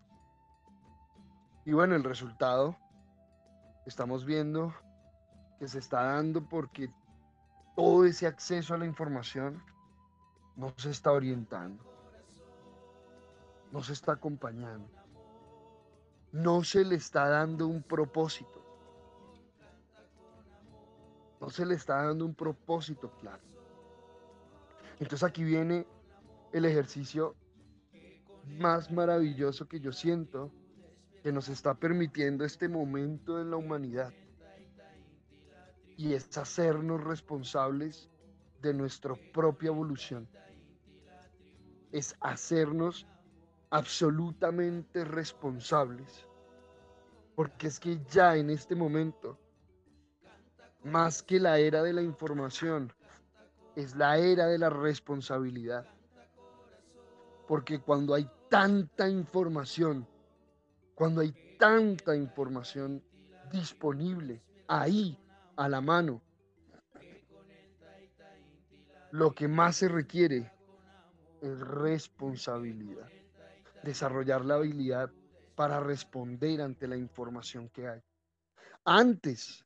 Y 1.66 1.74
bueno, 1.74 1.96
el 1.96 2.04
resultado 2.06 2.78
estamos 3.86 4.24
viendo 4.24 4.74
que 5.60 5.68
se 5.68 5.80
está 5.80 6.04
dando 6.04 6.48
porque 6.48 6.90
todo 7.76 8.06
ese 8.06 8.28
acceso 8.28 8.74
a 8.74 8.78
la 8.78 8.86
información 8.86 9.62
no 10.56 10.74
se 10.78 10.92
está 10.92 11.12
orientando, 11.12 11.84
no 13.72 13.84
se 13.84 13.94
está 13.94 14.14
acompañando, 14.14 14.90
no 16.32 16.64
se 16.64 16.86
le 16.86 16.96
está 16.96 17.28
dando 17.28 17.68
un 17.68 17.84
propósito 17.84 18.66
no 21.46 21.52
se 21.52 21.64
le 21.64 21.76
está 21.76 22.04
dando 22.04 22.26
un 22.26 22.34
propósito 22.34 23.12
claro. 23.20 23.44
Entonces 25.00 25.24
aquí 25.24 25.44
viene 25.44 25.86
el 26.54 26.66
ejercicio 26.66 27.36
más 28.58 28.92
maravilloso 28.92 29.68
que 29.68 29.80
yo 29.80 29.92
siento 29.92 30.52
que 31.22 31.32
nos 31.32 31.48
está 31.50 31.76
permitiendo 31.76 32.46
este 32.46 32.68
momento 32.68 33.40
en 33.40 33.52
la 33.52 33.58
humanidad. 33.58 34.12
Y 35.98 36.14
es 36.14 36.38
hacernos 36.38 37.04
responsables 37.04 38.10
de 38.62 38.74
nuestra 38.74 39.16
propia 39.34 39.68
evolución. 39.68 40.28
Es 41.92 42.16
hacernos 42.20 43.08
absolutamente 43.70 45.06
responsables. 45.06 46.28
Porque 47.36 47.68
es 47.68 47.80
que 47.80 48.00
ya 48.10 48.36
en 48.36 48.50
este 48.50 48.76
momento 48.76 49.40
más 50.86 51.24
que 51.24 51.40
la 51.40 51.58
era 51.58 51.82
de 51.82 51.94
la 51.94 52.04
información, 52.04 52.94
es 53.76 53.96
la 53.96 54.18
era 54.18 54.46
de 54.46 54.60
la 54.60 54.70
responsabilidad. 54.70 55.86
Porque 57.48 57.80
cuando 57.80 58.14
hay 58.14 58.30
tanta 58.50 59.10
información, 59.10 60.08
cuando 60.94 61.22
hay 61.22 61.34
tanta 61.58 62.16
información 62.16 63.04
disponible 63.52 64.42
ahí, 64.68 65.18
a 65.58 65.70
la 65.70 65.82
mano, 65.82 66.22
lo 69.12 69.34
que 69.34 69.48
más 69.48 69.78
se 69.78 69.88
requiere 69.88 70.52
es 71.42 71.60
responsabilidad. 71.60 73.10
Desarrollar 73.84 74.44
la 74.44 74.56
habilidad 74.56 75.12
para 75.56 75.80
responder 75.80 76.62
ante 76.62 76.88
la 76.88 76.98
información 76.98 77.70
que 77.70 77.88
hay. 77.88 78.02
Antes 78.84 79.66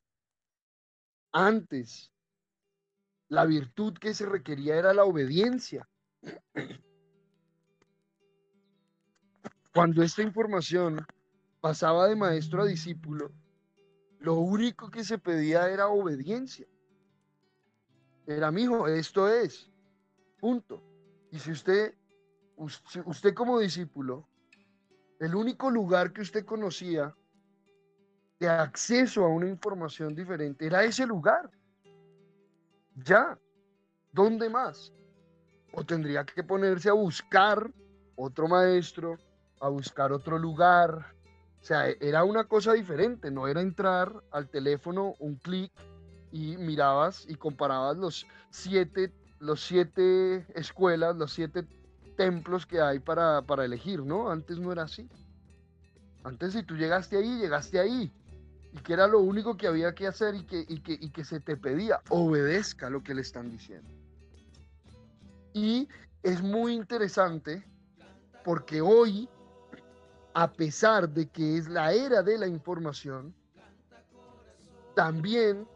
antes, 1.32 2.12
la 3.28 3.44
virtud 3.44 3.94
que 3.94 4.14
se 4.14 4.26
requería 4.26 4.76
era 4.76 4.92
la 4.92 5.04
obediencia. 5.04 5.88
Cuando 9.72 10.02
esta 10.02 10.22
información 10.22 11.06
pasaba 11.60 12.08
de 12.08 12.16
maestro 12.16 12.62
a 12.62 12.66
discípulo, 12.66 13.30
lo 14.20 14.34
único 14.34 14.90
que 14.90 15.02
se 15.02 15.18
pedía 15.18 15.68
era 15.68 15.88
obediencia. 15.88 16.66
Era, 18.26 18.50
mi 18.50 18.62
hijo, 18.62 18.86
esto 18.86 19.28
es, 19.28 19.70
punto. 20.38 20.82
Y 21.30 21.38
si 21.38 21.50
usted, 21.50 21.94
usted 22.56 23.34
como 23.34 23.58
discípulo, 23.58 24.28
el 25.18 25.34
único 25.34 25.70
lugar 25.70 26.12
que 26.12 26.20
usted 26.20 26.44
conocía 26.44 27.14
de 28.38 28.48
acceso 28.48 29.24
a 29.24 29.28
una 29.28 29.48
información 29.48 30.14
diferente 30.14 30.66
era 30.66 30.84
ese 30.84 31.06
lugar. 31.06 31.50
Ya, 32.94 33.38
¿dónde 34.12 34.48
más? 34.48 34.92
O 35.72 35.84
tendría 35.84 36.24
que 36.24 36.42
ponerse 36.42 36.88
a 36.88 36.94
buscar 36.94 37.72
otro 38.16 38.48
maestro, 38.48 39.16
a 39.60 39.68
buscar 39.68 40.12
otro 40.12 40.38
lugar. 40.38 41.14
O 41.60 41.64
sea, 41.64 41.88
era 41.88 42.24
una 42.24 42.44
cosa 42.44 42.72
diferente, 42.72 43.30
no 43.30 43.46
era 43.46 43.60
entrar 43.60 44.12
al 44.30 44.48
teléfono 44.48 45.14
un 45.18 45.36
clic 45.36 45.70
y 46.32 46.56
mirabas 46.56 47.26
y 47.28 47.34
comparabas 47.34 47.96
los 47.96 48.26
siete, 48.50 49.12
los 49.40 49.62
siete 49.62 50.46
escuelas, 50.54 51.16
los 51.16 51.32
siete 51.32 51.66
templos 52.16 52.66
que 52.66 52.80
hay 52.80 52.98
para, 52.98 53.42
para 53.42 53.64
elegir, 53.64 54.02
¿no? 54.02 54.30
Antes 54.30 54.58
no 54.58 54.72
era 54.72 54.84
así. 54.84 55.08
Antes 56.24 56.52
si 56.54 56.62
tú 56.62 56.76
llegaste 56.76 57.16
ahí, 57.16 57.38
llegaste 57.38 57.78
ahí 57.78 58.12
y 58.72 58.78
que 58.78 58.92
era 58.92 59.06
lo 59.06 59.20
único 59.20 59.56
que 59.56 59.66
había 59.66 59.94
que 59.94 60.06
hacer 60.06 60.34
y 60.34 60.44
que, 60.44 60.64
y 60.68 61.10
que, 61.10 61.24
se 61.24 61.40
te 61.40 61.56
pedía, 61.56 62.00
obedezca 62.08 62.88
lo 62.90 63.02
que 63.02 63.14
le 63.14 63.22
están 63.22 63.50
diciendo. 63.50 63.88
Y 65.52 65.88
es 66.22 66.42
muy 66.42 66.74
interesante 66.74 67.64
porque 68.44 68.80
hoy, 68.80 69.28
a 70.34 70.52
pesar 70.52 71.08
de 71.08 71.28
que 71.28 71.56
es 71.56 71.68
la 71.68 71.92
era 71.92 72.22
de 72.22 72.38
la 72.38 72.46
información, 72.46 73.34
también 74.94 75.66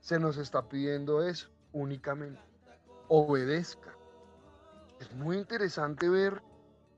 se 0.00 0.18
nos 0.18 0.36
está 0.36 0.68
pidiendo 0.68 1.22
eso 1.22 1.48
únicamente, 1.72 2.40
obedezca. 3.08 3.94
Es 5.00 5.12
muy 5.12 5.38
interesante 5.38 6.08
ver 6.08 6.42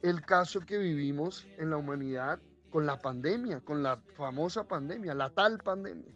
el 0.03 0.23
caso 0.23 0.61
que 0.61 0.79
vivimos 0.79 1.47
en 1.59 1.71
la 1.71 1.77
humanidad 1.77 2.41
con 2.71 2.87
la 2.87 2.99
pandemia, 2.99 3.61
con 3.61 3.83
la 3.83 3.99
famosa 4.17 4.67
pandemia, 4.67 5.15
la 5.15 5.31
tal 5.31 5.59
pandemia. 5.59 6.11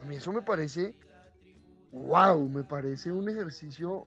A 0.00 0.04
mí 0.04 0.16
eso 0.16 0.32
me 0.32 0.42
parece, 0.42 0.96
wow, 1.92 2.48
me 2.48 2.64
parece 2.64 3.12
un 3.12 3.28
ejercicio 3.28 4.06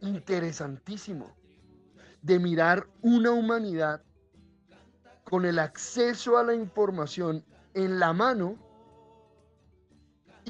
interesantísimo 0.00 1.39
de 2.22 2.38
mirar 2.38 2.86
una 3.02 3.30
humanidad 3.30 4.02
con 5.24 5.44
el 5.44 5.58
acceso 5.58 6.38
a 6.38 6.42
la 6.42 6.54
información 6.54 7.44
en 7.74 7.98
la 7.98 8.12
mano 8.12 8.56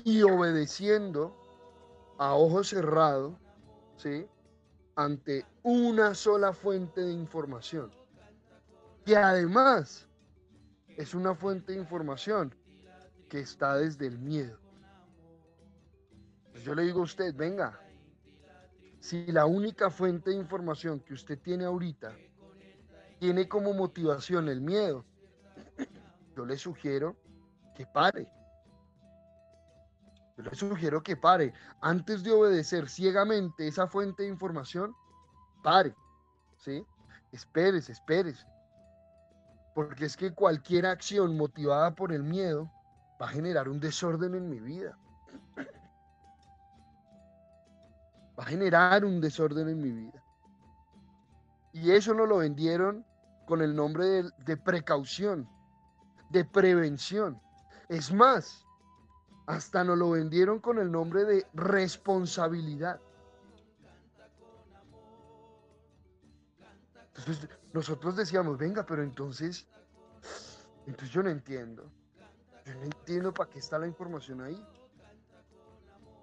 y 0.05 0.23
obedeciendo 0.23 1.37
a 2.19 2.35
ojo 2.35 2.65
cerrado, 2.65 3.39
¿sí? 3.97 4.27
Ante 4.97 5.45
una 5.63 6.15
sola 6.15 6.53
fuente 6.53 7.03
de 7.03 7.13
información 7.13 7.91
que 9.05 9.17
además 9.17 10.07
es 10.97 11.15
una 11.15 11.35
fuente 11.35 11.73
de 11.73 11.79
información 11.79 12.55
que 13.29 13.41
está 13.41 13.77
desde 13.77 14.07
el 14.07 14.19
miedo. 14.19 14.59
Pues 16.53 16.65
yo 16.65 16.75
le 16.75 16.83
digo 16.83 17.01
a 17.01 17.05
usted, 17.05 17.35
venga, 17.35 17.81
si 19.01 19.27
la 19.33 19.47
única 19.47 19.91
fuente 19.91 20.31
de 20.31 20.37
información 20.37 21.01
que 21.01 21.15
usted 21.15 21.39
tiene 21.39 21.65
ahorita 21.65 22.15
tiene 23.19 23.49
como 23.49 23.73
motivación 23.73 24.49
el 24.49 24.61
miedo, 24.61 25.05
yo 26.37 26.45
le 26.47 26.57
sugiero 26.57 27.17
que 27.75 27.87
pare. 27.87 28.29
Yo 30.37 30.45
le 30.45 30.55
sugiero 30.55 31.03
que 31.03 31.17
pare. 31.17 31.53
Antes 31.81 32.23
de 32.23 32.33
obedecer 32.33 32.89
ciegamente 32.89 33.67
esa 33.67 33.87
fuente 33.87 34.23
de 34.23 34.29
información, 34.29 34.95
pare. 35.63 35.95
¿Sí? 36.59 36.85
Espérese, 37.33 37.93
espérese. 37.93 38.47
Porque 39.75 40.05
es 40.05 40.17
que 40.17 40.35
cualquier 40.35 40.87
acción 40.87 41.37
motivada 41.37 41.95
por 41.95 42.13
el 42.13 42.23
miedo 42.23 42.71
va 43.21 43.27
a 43.27 43.31
generar 43.31 43.69
un 43.69 43.81
desorden 43.81 44.35
en 44.35 44.49
mi 44.49 44.61
vida. 44.61 44.99
Va 48.41 48.45
a 48.45 48.47
generar 48.47 49.05
un 49.05 49.21
desorden 49.21 49.69
en 49.69 49.83
mi 49.83 49.93
vida. 49.93 50.25
Y 51.75 51.91
eso 51.91 52.15
nos 52.15 52.27
lo 52.27 52.39
vendieron 52.39 53.05
con 53.47 53.61
el 53.61 53.77
nombre 53.77 54.23
de, 54.47 54.57
precaución. 54.57 55.47
de 56.31 56.47
prevención. 56.47 57.39
Es 57.91 58.11
más, 58.11 58.65
hasta 59.47 59.85
nos 59.85 59.99
lo 59.99 60.11
vendieron 60.13 60.59
con 60.59 60.79
el 60.79 60.91
nombre 60.91 61.25
de 61.25 61.47
responsabilidad. 61.53 62.99
Entonces 67.09 67.47
nosotros 67.75 68.17
decíamos, 68.17 68.57
venga, 68.57 68.87
pero 68.87 69.03
entonces, 69.03 69.69
entonces 70.87 71.11
yo 71.11 71.23
no 71.23 71.29
entiendo. 71.29 71.91
Yo 72.65 72.75
no 72.75 72.85
entiendo 72.85 73.35
para 73.35 73.51
qué 73.51 73.59
está 73.59 73.79
la 73.79 73.87
información 73.87 74.41
ahí. 74.41 74.65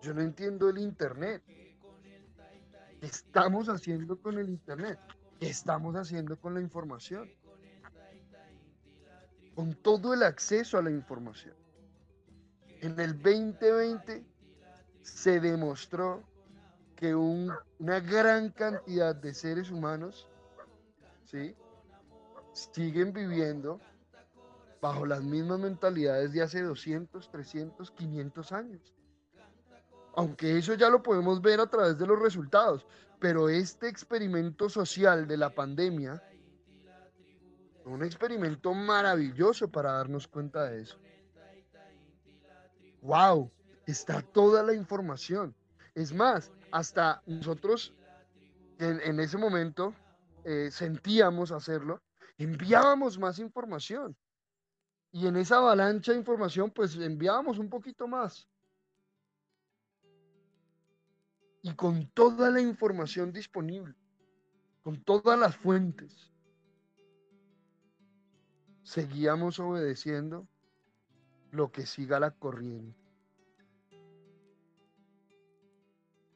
Yo 0.02 0.16
no 0.16 0.22
entiendo 0.22 0.70
el 0.70 0.80
Internet. 0.80 1.44
¿Qué 3.00 3.06
estamos 3.06 3.70
haciendo 3.70 4.20
con 4.20 4.38
el 4.40 4.50
Internet? 4.50 5.00
¿Qué 5.40 5.50
estamos 5.50 5.96
haciendo 5.96 6.40
con 6.40 6.56
la 6.56 6.62
información? 6.62 7.30
Con 9.56 9.76
todo 9.76 10.14
el 10.14 10.24
acceso 10.24 10.78
a 10.78 10.82
la 10.82 10.92
información. 10.92 11.56
En 12.82 13.00
el 13.00 13.14
2020 13.22 14.24
se 15.02 15.40
demostró 15.40 16.24
que 16.96 17.14
una 17.14 18.00
gran 18.00 18.50
cantidad 18.50 19.16
de 19.16 19.34
seres 19.34 19.70
humanos 19.70 20.28
¿sí? 21.26 21.56
siguen 22.54 23.14
viviendo 23.14 23.80
bajo 24.82 25.06
las 25.06 25.24
mismas 25.24 25.60
mentalidades 25.60 26.34
de 26.34 26.42
hace 26.42 26.62
200, 26.64 27.30
300, 27.30 27.92
500 27.92 28.52
años. 28.52 28.97
Aunque 30.18 30.58
eso 30.58 30.74
ya 30.74 30.90
lo 30.90 31.04
podemos 31.04 31.40
ver 31.44 31.60
a 31.60 31.70
través 31.70 32.00
de 32.00 32.08
los 32.08 32.20
resultados, 32.20 32.88
pero 33.20 33.50
este 33.50 33.88
experimento 33.88 34.68
social 34.68 35.28
de 35.28 35.38
la 35.38 35.54
pandemia, 35.54 36.24
un 37.86 38.04
experimento 38.04 38.74
maravilloso 38.74 39.72
para 39.72 39.92
darnos 39.92 40.28
cuenta 40.28 40.64
de 40.64 40.82
eso. 40.82 40.98
¡Wow! 43.04 43.52
Está 43.86 44.24
toda 44.24 44.64
la 44.64 44.74
información. 44.74 45.54
Es 45.94 46.12
más, 46.12 46.52
hasta 46.72 47.22
nosotros 47.28 47.94
en, 48.80 49.20
ese 49.20 49.38
momento 49.38 49.94
eh, 50.44 50.70
sentíamos 50.72 51.52
hacerlo, 51.52 52.02
enviábamos 52.40 53.20
más 53.20 53.38
información. 53.38 54.18
Y 55.12 55.28
en 55.28 55.36
esa 55.38 55.58
avalancha 55.58 56.12
de 56.12 56.18
información, 56.18 56.72
pues 56.72 56.96
enviábamos 56.96 57.60
un 57.60 57.70
poquito 57.70 58.08
más. 58.08 58.48
Y 61.62 61.74
con 61.74 62.08
toda 62.12 62.50
la 62.50 62.62
información 62.62 63.32
disponible, 63.32 63.96
con 64.84 65.04
todas 65.04 65.38
las 65.38 65.56
fuentes, 65.56 66.32
seguíamos 68.84 69.60
obedeciendo 69.60 70.48
lo 71.52 71.72
que 71.72 71.86
siga 71.86 72.20
la 72.20 72.32
corriente. 72.32 72.98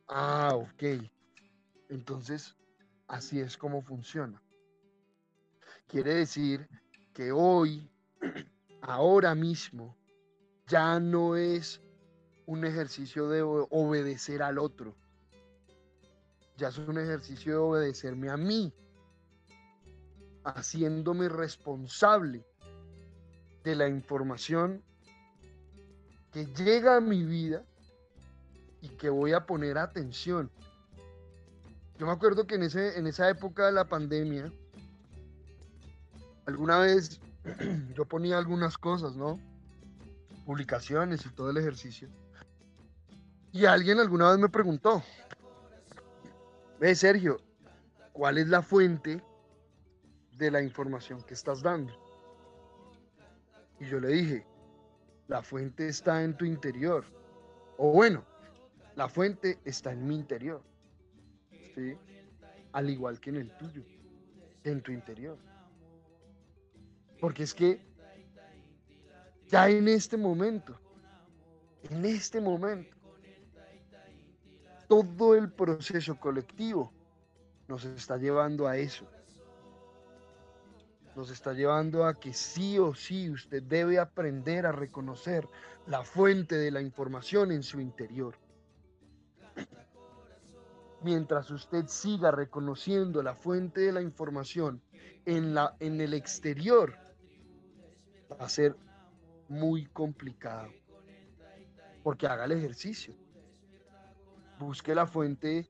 Ah, 0.08 0.52
ok. 0.56 1.02
Entonces, 1.88 2.56
así 3.08 3.40
es 3.40 3.58
como 3.58 3.82
funciona. 3.82 4.42
Quiere 5.88 6.16
decir 6.16 6.68
que 7.14 7.32
hoy 7.32 7.90
ahora 8.82 9.36
mismo 9.36 9.96
ya 10.68 11.00
no 11.00 11.36
es 11.36 11.82
un 12.46 12.66
ejercicio 12.66 13.30
de 13.30 13.42
obedecer 13.42 14.44
al 14.44 14.58
otro. 14.58 14.96
Ya 16.62 16.68
es 16.68 16.78
un 16.78 17.00
ejercicio 17.00 17.54
de 17.54 17.58
obedecerme 17.58 18.30
a 18.30 18.38
mí, 18.38 18.72
haciéndome 20.44 21.28
responsable 21.28 22.46
de 23.64 23.76
la 23.76 23.90
información 23.90 24.84
que 26.32 26.46
llega 26.46 26.98
a 26.98 27.02
mi 27.02 27.24
vida 27.24 27.66
y 28.80 28.90
que 28.90 29.10
voy 29.10 29.34
a 29.34 29.48
poner 29.48 29.80
atención. 29.80 30.52
Yo 31.98 32.06
me 32.06 32.12
acuerdo 32.12 32.46
que 32.46 32.54
en, 32.54 32.62
ese, 32.62 32.96
en 32.96 33.08
esa 33.08 33.28
época 33.28 33.66
de 33.66 33.72
la 33.72 33.86
pandemia, 33.86 34.54
alguna 36.46 36.78
vez 36.78 37.20
yo 37.96 38.06
ponía 38.06 38.38
algunas 38.38 38.78
cosas, 38.78 39.16
¿no? 39.16 39.40
Publicaciones 40.46 41.26
y 41.26 41.30
todo 41.30 41.50
el 41.50 41.58
ejercicio. 41.58 42.08
Y 43.52 43.66
alguien 43.66 43.98
alguna 43.98 44.30
vez 44.30 44.38
me 44.38 44.48
preguntó, 44.48 45.02
ve 46.82 46.96
Sergio, 46.96 47.40
¿cuál 48.12 48.40
es 48.40 48.48
la 48.48 48.64
fuente 48.64 49.22
de 50.36 50.50
la 50.50 50.64
información 50.64 51.22
que 51.22 51.36
estás 51.36 51.62
dando? 51.62 51.94
Y 53.80 53.86
yo 53.86 54.00
le 54.00 54.08
dije, 54.08 54.46
la 55.28 55.44
fuente 55.44 55.88
está 55.88 56.24
en 56.24 56.36
tu 56.36 56.44
interior. 56.44 57.06
O 57.78 57.92
bueno, 57.92 58.26
la 58.96 59.08
fuente 59.08 59.60
está 59.64 59.92
en 59.92 60.08
mi 60.08 60.16
interior. 60.16 60.64
¿Sí? 61.76 61.96
Al 62.72 62.90
igual 62.90 63.20
que 63.20 63.30
en 63.30 63.36
el 63.36 63.58
tuyo, 63.58 63.84
en 64.64 64.82
tu 64.82 64.92
interior. 64.92 65.38
Porque 67.20 67.44
es 67.44 67.54
que 67.54 67.80
ya 69.50 69.70
en 69.70 69.88
este 69.88 70.18
momento, 70.18 70.80
en 71.84 72.06
este 72.06 72.42
momento, 72.42 72.98
todo 74.92 75.36
el 75.36 75.50
proceso 75.50 76.20
colectivo 76.20 76.92
nos 77.70 77.86
está 77.86 78.18
llevando 78.18 78.68
a 78.68 78.76
eso. 78.76 79.08
Nos 81.16 81.32
está 81.32 81.54
llevando 81.54 82.06
a 82.06 82.20
que 82.20 82.34
sí 82.34 82.78
o 82.78 82.94
sí 82.94 83.30
usted 83.30 83.64
debe 83.64 84.00
aprender 84.00 84.66
a 84.66 84.74
reconocer 84.74 85.48
la 85.88 86.04
fuente 86.04 86.58
de 86.58 86.72
la 86.72 86.82
información 86.82 87.54
en 87.54 87.64
su 87.64 87.80
interior. 87.80 88.36
Mientras 91.02 91.50
usted 91.52 91.88
siga 91.88 92.32
reconociendo 92.32 93.24
la 93.24 93.34
fuente 93.34 93.80
de 93.80 93.94
la 93.94 94.02
información 94.02 94.82
en, 95.24 95.54
la, 95.54 95.78
en 95.80 96.02
el 96.02 96.14
exterior, 96.14 96.98
va 98.30 98.46
a 98.46 98.50
ser 98.50 98.76
muy 99.48 99.86
complicado. 99.86 100.70
Porque 102.04 102.28
haga 102.28 102.44
el 102.44 102.52
ejercicio. 102.52 103.16
Busque 104.62 104.94
la 104.94 105.08
fuente 105.08 105.68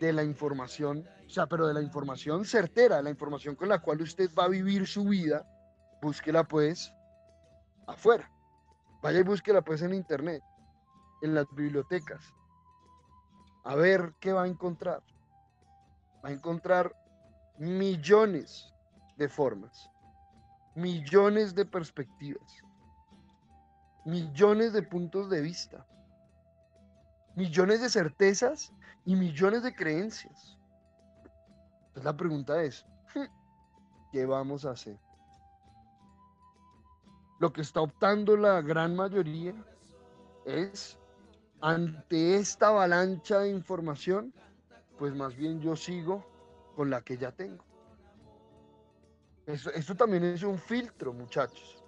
de 0.00 0.12
la 0.12 0.24
información, 0.24 1.06
o 1.26 1.30
sea, 1.30 1.46
pero 1.46 1.66
de 1.66 1.74
la 1.74 1.82
información 1.82 2.46
certera, 2.46 3.02
la 3.02 3.10
información 3.10 3.54
con 3.54 3.68
la 3.68 3.80
cual 3.80 4.00
usted 4.00 4.30
va 4.36 4.44
a 4.46 4.48
vivir 4.48 4.86
su 4.86 5.04
vida, 5.04 5.46
búsquela 6.00 6.42
pues 6.42 6.90
afuera. 7.86 8.30
Vaya 9.02 9.20
y 9.20 9.22
búsquela 9.22 9.60
pues 9.60 9.82
en 9.82 9.92
internet, 9.92 10.42
en 11.20 11.34
las 11.34 11.46
bibliotecas. 11.54 12.24
A 13.64 13.74
ver 13.76 14.14
qué 14.18 14.32
va 14.32 14.44
a 14.44 14.48
encontrar. 14.48 15.02
Va 16.24 16.30
a 16.30 16.32
encontrar 16.32 16.96
millones 17.58 18.72
de 19.18 19.28
formas 19.28 19.92
millones 20.74 21.54
de 21.54 21.66
perspectivas, 21.66 22.62
millones 24.06 24.72
de 24.72 24.82
puntos 24.82 25.28
de 25.28 25.42
vista, 25.42 25.86
millones 27.36 27.80
de 27.80 27.88
certezas 27.88 28.72
y 29.04 29.16
millones 29.16 29.62
de 29.62 29.74
creencias. 29.74 30.58
Entonces 31.88 32.04
la 32.04 32.16
pregunta 32.16 32.62
es, 32.62 32.86
¿qué 34.12 34.26
vamos 34.26 34.64
a 34.64 34.70
hacer? 34.70 34.98
Lo 37.40 37.52
que 37.52 37.62
está 37.62 37.80
optando 37.80 38.36
la 38.36 38.60
gran 38.62 38.94
mayoría 38.94 39.54
es, 40.46 40.98
ante 41.60 42.36
esta 42.36 42.68
avalancha 42.68 43.40
de 43.40 43.50
información, 43.50 44.32
pues 44.98 45.14
más 45.14 45.34
bien 45.34 45.60
yo 45.60 45.74
sigo 45.74 46.24
con 46.76 46.90
la 46.90 47.02
que 47.02 47.16
ya 47.16 47.32
tengo. 47.32 47.64
Esto, 49.46 49.96
también 49.96 50.24
es 50.24 50.42
un 50.44 50.56
filtro, 50.56 51.12
muchachos. 51.12 51.82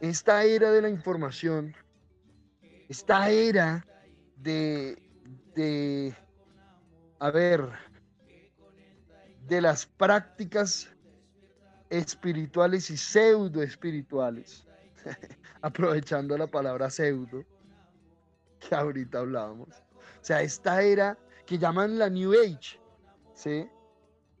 Esta 0.00 0.42
era 0.42 0.70
de 0.72 0.82
la 0.82 0.88
información, 0.88 1.74
esta 2.88 3.30
era 3.30 3.86
de, 4.42 4.98
de, 5.54 6.16
a 7.18 7.30
ver, 7.30 7.68
de 9.46 9.60
las 9.60 9.86
prácticas 9.86 10.88
espirituales 11.90 12.90
y 12.90 12.96
pseudo 12.96 13.62
espirituales, 13.62 14.66
aprovechando 15.62 16.36
la 16.36 16.46
palabra 16.46 16.90
pseudo, 16.90 17.44
que 18.60 18.74
ahorita 18.74 19.20
hablábamos. 19.20 19.68
O 19.68 20.24
sea, 20.24 20.42
esta 20.42 20.82
era 20.82 21.18
que 21.46 21.58
llaman 21.58 21.98
la 21.98 22.10
New 22.10 22.32
Age, 22.32 22.78
¿sí? 23.34 23.68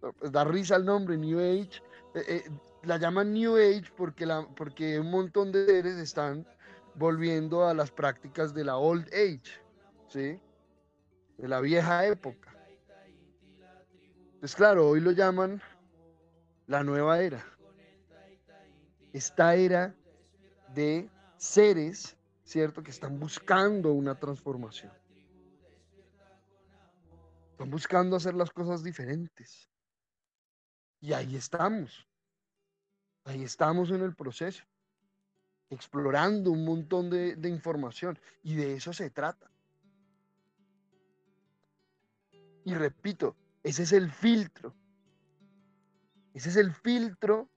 Pues 0.00 0.30
da 0.30 0.44
risa 0.44 0.76
el 0.76 0.84
nombre, 0.84 1.16
New 1.16 1.38
Age, 1.38 1.82
eh, 2.14 2.24
eh, 2.28 2.44
la 2.84 2.98
llaman 2.98 3.32
New 3.32 3.56
Age 3.56 3.90
porque, 3.96 4.26
la, 4.26 4.46
porque 4.56 5.00
un 5.00 5.10
montón 5.10 5.50
de 5.50 5.66
seres 5.66 5.96
están 5.96 6.46
volviendo 6.94 7.66
a 7.66 7.74
las 7.74 7.90
prácticas 7.90 8.54
de 8.54 8.64
la 8.64 8.76
Old 8.76 9.08
Age, 9.14 9.60
¿sí? 10.08 10.40
De 11.36 11.48
la 11.48 11.60
vieja 11.60 12.06
época. 12.06 12.54
Pues 14.40 14.54
claro, 14.54 14.88
hoy 14.88 15.00
lo 15.00 15.10
llaman 15.10 15.60
la 16.66 16.84
nueva 16.84 17.20
era. 17.20 17.44
Esta 19.12 19.54
era 19.54 19.94
de 20.74 21.10
seres, 21.36 22.16
¿cierto? 22.44 22.82
Que 22.82 22.90
están 22.90 23.18
buscando 23.18 23.92
una 23.92 24.14
transformación. 24.14 24.92
Están 27.52 27.70
buscando 27.70 28.16
hacer 28.16 28.34
las 28.34 28.50
cosas 28.50 28.84
diferentes. 28.84 29.68
Y 31.00 31.12
ahí 31.12 31.36
estamos. 31.36 32.06
Ahí 33.24 33.42
estamos 33.42 33.90
en 33.90 34.02
el 34.02 34.14
proceso, 34.14 34.64
explorando 35.68 36.50
un 36.50 36.64
montón 36.64 37.10
de, 37.10 37.34
de 37.34 37.48
información. 37.48 38.18
Y 38.42 38.54
de 38.54 38.74
eso 38.74 38.92
se 38.92 39.10
trata. 39.10 39.50
Y 42.68 42.74
repito, 42.74 43.34
ese 43.62 43.84
es 43.84 43.92
el 43.92 44.10
filtro. 44.10 44.74
Ese 46.34 46.50
es 46.50 46.56
el 46.56 46.70
filtro 46.70 47.48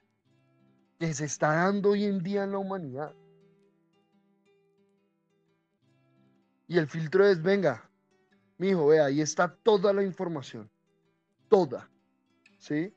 que 1.00 1.14
se 1.14 1.26
está 1.26 1.54
dando 1.54 1.90
hoy 1.90 2.06
en 2.06 2.24
día 2.24 2.46
en 2.46 2.54
la 2.54 2.60
humanidad. 2.60 3.14
Y 6.66 6.78
el 6.78 6.88
filtro 6.88 7.28
es, 7.28 7.44
venga, 7.44 7.92
mi 8.58 8.70
hijo, 8.70 8.88
vea, 8.88 9.08
ahí 9.08 9.20
está 9.20 9.54
toda 9.54 9.92
la 9.92 10.02
información. 10.02 10.72
Toda. 11.50 11.92
¿Sí? 12.58 12.96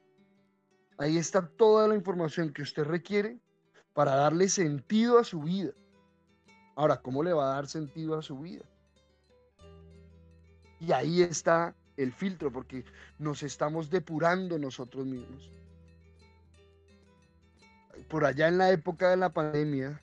Ahí 0.99 1.19
está 1.19 1.45
toda 1.45 1.89
la 1.89 1.97
información 1.97 2.53
que 2.53 2.63
usted 2.63 2.85
requiere 2.85 3.41
para 3.93 4.15
darle 4.15 4.49
sentido 4.49 5.19
a 5.19 5.25
su 5.25 5.43
vida. 5.43 5.73
Ahora, 6.77 6.97
¿cómo 7.03 7.25
le 7.25 7.33
va 7.33 7.51
a 7.51 7.55
dar 7.57 7.67
sentido 7.67 8.17
a 8.17 8.23
su 8.23 8.39
vida? 8.39 8.65
Y 10.79 10.93
ahí 10.93 11.21
está 11.21 11.75
el 11.97 12.13
filtro, 12.13 12.51
porque 12.51 12.85
nos 13.19 13.43
estamos 13.43 13.91
depurando 13.91 14.59
nosotros 14.59 15.07
mismos. 15.07 15.51
Por 18.09 18.25
allá 18.25 18.49
en 18.49 18.59
la 18.59 18.71
época 18.71 19.11
de 19.11 19.17
la 19.17 19.31
pandemia, 19.31 20.01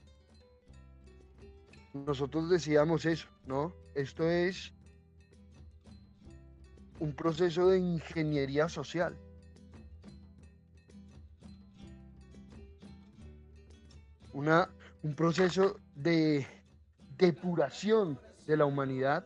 nosotros 1.94 2.50
decíamos 2.50 3.06
eso, 3.06 3.28
¿no? 3.46 3.74
Esto 3.96 4.30
es 4.30 4.72
un 7.00 7.14
proceso 7.14 7.68
de 7.68 7.80
ingeniería 7.80 8.70
social. 8.70 9.18
Una, 14.34 14.70
un 15.04 15.14
proceso 15.16 15.78
de 15.96 16.48
depuración 17.18 18.18
de 18.48 18.56
la 18.56 18.66
humanidad 18.66 19.26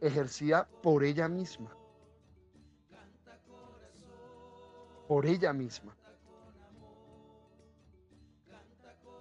ejercida 0.00 0.68
por 0.82 1.04
ella 1.04 1.28
misma. 1.28 1.70
Por 5.10 5.26
ella 5.26 5.52
misma. 5.52 5.96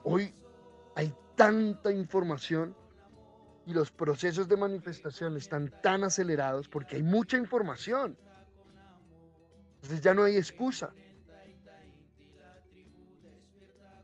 Hoy 0.04 0.32
hay 0.94 1.12
tanta 1.36 1.92
información 1.92 2.76
y 3.66 3.74
los 3.74 3.90
procesos 3.90 4.48
de 4.48 4.56
manifestación 4.56 5.36
están 5.36 5.74
tan 5.82 6.04
acelerados 6.04 6.70
porque 6.70 6.98
hay 6.98 7.02
mucha 7.02 7.38
información. 7.38 8.16
Entonces 9.78 10.02
ya 10.02 10.14
no 10.14 10.26
hay 10.26 10.38
excusa. 10.38 10.94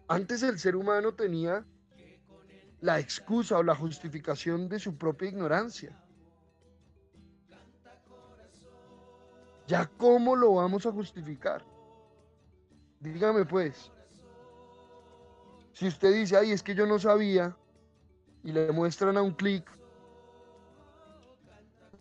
Antes 0.07 0.41
el 0.41 0.57
ser 0.57 0.75
humano 0.75 1.13
tenía 1.13 1.63
la 2.81 2.99
excusa 2.99 3.59
o 3.59 3.63
la 3.63 3.75
justificación 3.75 4.67
de 4.69 4.79
su 4.79 4.97
propia 4.97 5.29
ignorancia. 5.29 5.95
Ya 9.67 9.85
cómo 9.85 10.35
lo 10.35 10.55
vamos 10.55 10.87
a 10.87 10.91
justificar. 10.91 11.74
Dígame 13.05 13.45
pues, 13.45 13.91
si 15.73 15.87
usted 15.87 16.11
dice, 16.11 16.37
ay, 16.37 16.51
es 16.51 16.63
que 16.63 16.73
yo 16.73 16.87
no 16.87 16.97
sabía, 16.97 17.55
y 18.43 18.51
le 18.51 18.71
muestran 18.71 19.15
a 19.17 19.21
un 19.21 19.33
clic 19.33 19.69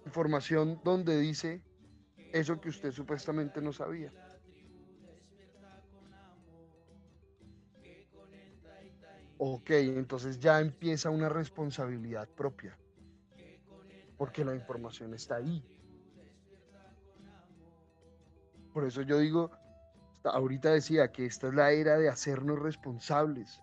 información 0.07 0.80
donde 0.82 1.18
dice 1.18 1.61
eso 2.32 2.59
que 2.59 2.70
usted 2.70 2.90
supuestamente 2.90 3.61
no 3.61 3.72
sabía. 3.72 4.12
Ok, 9.38 9.70
entonces 9.70 10.38
ya 10.38 10.59
empieza 10.61 11.11
una 11.11 11.28
responsabilidad 11.28 12.26
propia, 12.30 12.78
porque 14.16 14.42
la 14.42 14.55
información 14.55 15.12
está 15.12 15.36
ahí. 15.36 15.62
Por 18.72 18.84
eso 18.84 19.02
yo 19.02 19.18
digo, 19.18 19.50
ahorita 20.25 20.70
decía 20.70 21.12
que 21.12 21.27
esta 21.27 21.49
es 21.49 21.55
la 21.55 21.70
era 21.72 21.99
de 21.99 22.09
hacernos 22.09 22.59
responsables 22.59 23.61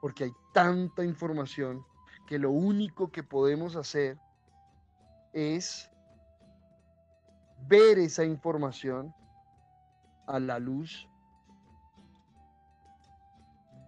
porque 0.00 0.24
hay 0.24 0.32
tanta 0.52 1.04
información 1.04 1.84
que 2.26 2.38
lo 2.38 2.50
único 2.50 3.10
que 3.10 3.22
podemos 3.22 3.76
hacer 3.76 4.18
es 5.32 5.90
ver 7.66 7.98
esa 7.98 8.24
información 8.24 9.14
a 10.26 10.38
la 10.38 10.58
luz 10.58 11.08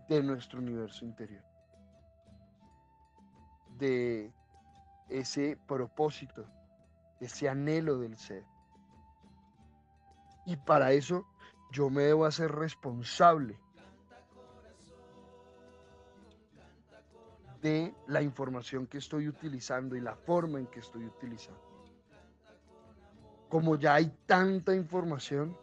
de 0.08 0.22
nuestro 0.22 0.58
universo 0.58 1.04
interior, 1.04 1.44
de 3.76 4.32
ese 5.08 5.56
propósito, 5.68 6.46
ese 7.20 7.48
anhelo 7.48 7.98
del 7.98 8.16
ser. 8.16 8.44
Y 10.46 10.56
para 10.56 10.92
eso 10.92 11.26
yo 11.70 11.90
me 11.90 12.02
debo 12.02 12.24
hacer 12.24 12.50
responsable 12.50 13.58
de 17.60 17.94
la 18.06 18.22
información 18.22 18.86
que 18.86 18.98
estoy 18.98 19.28
utilizando 19.28 19.96
y 19.96 20.00
la 20.00 20.14
forma 20.14 20.58
en 20.58 20.66
que 20.66 20.80
estoy 20.80 21.04
utilizando. 21.04 21.60
Como 23.48 23.76
ya 23.76 23.94
hay 23.94 24.14
tanta 24.26 24.74
información, 24.74 25.56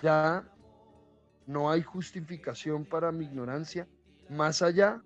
ya 0.00 0.44
no 1.46 1.70
hay 1.70 1.82
justificación 1.82 2.84
para 2.84 3.10
mi 3.10 3.24
ignorancia 3.24 3.88
más 4.28 4.62
allá 4.62 5.02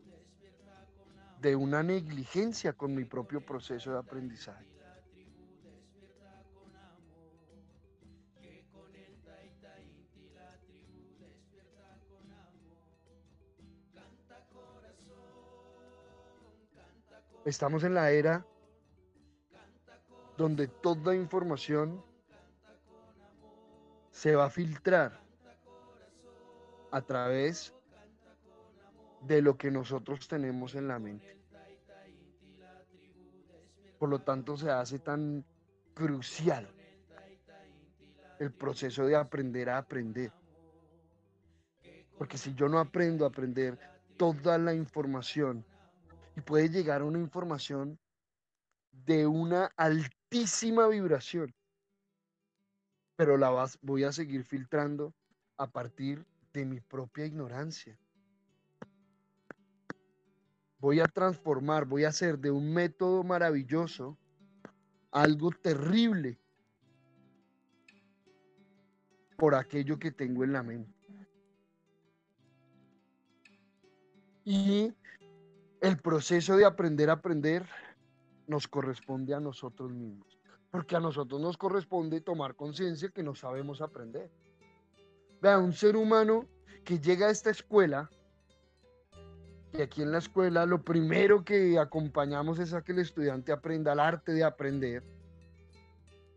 de 1.41 1.57
una 1.57 1.83
negligencia 1.83 2.73
con 2.73 2.95
mi 2.95 3.05
propio 3.05 3.41
proceso 3.41 3.93
de 3.93 3.99
aprendizaje. 3.99 4.76
Estamos 17.47 17.85
en 17.85 17.95
la 17.95 18.11
era 18.11 18.45
donde 20.37 20.67
toda 20.67 21.15
información 21.15 22.05
se 24.11 24.35
va 24.35 24.47
a 24.47 24.51
filtrar 24.51 25.21
a 26.91 27.01
través 27.03 27.73
de 29.21 29.43
lo 29.43 29.57
que 29.57 29.71
nosotros 29.71 30.27
tenemos 30.27 30.75
en 30.75 30.89
la 30.89 30.99
mente. 30.99 31.39
Por 33.97 34.09
lo 34.09 34.19
tanto, 34.19 34.57
se 34.57 34.69
hace 34.69 34.99
tan 34.99 35.45
crucial 35.95 36.69
el 38.41 38.53
proceso 38.53 39.07
de 39.07 39.15
aprender 39.15 39.71
a 39.71 39.79
aprender. 39.79 40.33
Porque 42.19 42.39
si 42.39 42.55
yo 42.55 42.69
no 42.69 42.81
aprendo 42.81 43.25
a 43.25 43.29
aprender 43.29 43.79
toda 44.17 44.59
la 44.59 44.75
información 44.75 45.65
y 46.37 46.41
puede 46.43 46.69
llegar 46.69 47.03
una 47.03 47.19
información 47.19 47.99
de 48.93 49.27
una 49.27 49.71
altísima 49.77 50.87
vibración, 50.87 51.55
pero 53.17 53.39
la 53.39 53.49
vas, 53.49 53.79
voy 53.81 54.05
a 54.05 54.13
seguir 54.13 54.45
filtrando 54.45 55.15
a 55.57 55.67
partir 55.67 56.27
de 56.53 56.67
mi 56.67 56.81
propia 56.81 57.25
ignorancia. 57.25 57.99
Voy 60.79 61.01
a 61.01 61.07
transformar, 61.07 61.87
voy 61.87 62.05
a 62.05 62.09
hacer 62.09 62.39
de 62.39 62.51
un 62.51 62.73
método 62.73 63.25
maravilloso 63.25 64.19
algo 65.11 65.51
terrible 65.51 66.39
por 69.39 69.55
aquello 69.55 69.99
que 69.99 70.11
tengo 70.11 70.45
en 70.45 70.53
la 70.53 70.63
mente. 70.63 70.93
Y 74.45 74.93
el 75.87 75.99
proceso 75.99 76.57
de 76.57 76.65
aprender 76.65 77.11
a 77.11 77.15
aprender 77.15 77.65
nos 78.49 78.67
corresponde 78.67 79.35
a 79.35 79.41
nosotros 79.41 79.93
mismos, 79.93 80.39
porque 80.71 80.97
a 80.97 81.01
nosotros 81.01 81.41
nos 81.41 81.57
corresponde 81.57 82.21
tomar 82.21 82.57
conciencia 82.57 83.11
que 83.11 83.23
no 83.23 83.35
sabemos 83.35 83.81
aprender. 83.81 84.31
Vea, 85.41 85.59
un 85.59 85.73
ser 85.73 85.97
humano 85.97 86.45
que 86.85 86.99
llega 86.99 87.29
a 87.29 87.31
esta 87.31 87.51
escuela, 87.51 88.11
y 89.73 89.81
aquí 89.81 90.03
en 90.03 90.11
la 90.11 90.19
escuela 90.19 90.67
lo 90.67 90.83
primero 90.83 91.45
que 91.45 91.79
acompañamos 91.79 92.59
es 92.59 92.73
a 92.73 92.83
que 92.83 92.93
el 92.93 92.99
estudiante 92.99 93.53
aprenda 93.53 93.93
el 93.93 94.01
arte 94.01 94.33
de 94.33 94.43
aprender, 94.43 95.05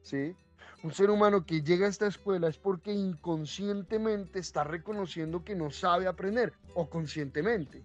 ¿sí? 0.04 0.36
Un 0.84 0.94
ser 0.94 1.10
humano 1.10 1.46
que 1.46 1.62
llega 1.62 1.88
a 1.88 1.90
esta 1.90 2.08
escuela 2.08 2.48
es 2.48 2.58
porque 2.58 2.94
inconscientemente 2.94 4.40
está 4.40 4.64
reconociendo 4.64 5.44
que 5.44 5.56
no 5.56 5.72
sabe 5.72 6.08
aprender 6.08 6.54
o 6.76 6.90
conscientemente. 6.90 7.84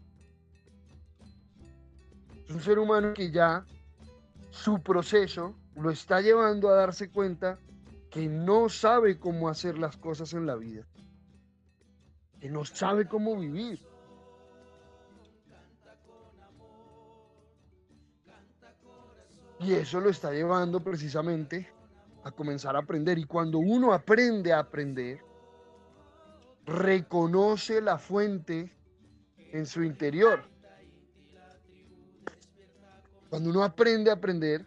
Un 2.51 2.61
ser 2.61 2.79
humano 2.79 3.15
que 3.15 3.31
ya 3.31 3.65
su 4.51 4.81
proceso 4.83 5.55
lo 5.77 5.91
está 5.91 6.21
llevando 6.21 6.69
a 6.69 6.75
darse 6.75 7.11
cuenta 7.11 7.59
que 8.11 8.29
no 8.29 8.69
sabe 8.69 9.19
cómo 9.19 9.49
hacer 9.49 9.79
las 9.79 9.97
cosas 9.97 10.33
en 10.35 10.47
la 10.47 10.55
vida, 10.55 10.87
que 12.41 12.49
no 12.49 12.65
sabe 12.65 13.09
cómo 13.09 13.37
vivir. 13.37 13.81
Y 19.59 19.73
eso 19.73 20.01
lo 20.01 20.11
está 20.11 20.31
llevando 20.31 20.81
precisamente 20.81 21.69
a 22.23 22.31
comenzar 22.31 22.77
a 22.77 22.81
aprender. 22.81 23.19
Y 23.19 23.25
cuando 23.25 23.59
uno 23.59 23.93
aprende 23.93 24.53
a 24.53 24.59
aprender, 24.61 25.21
reconoce 26.67 27.81
la 27.81 27.99
fuente 27.99 28.73
en 29.53 29.67
su 29.67 29.83
interior. 29.83 30.54
Cuando 33.35 33.51
uno 33.51 33.65
aprende 33.65 34.13
a 34.13 34.15
aprender, 34.15 34.65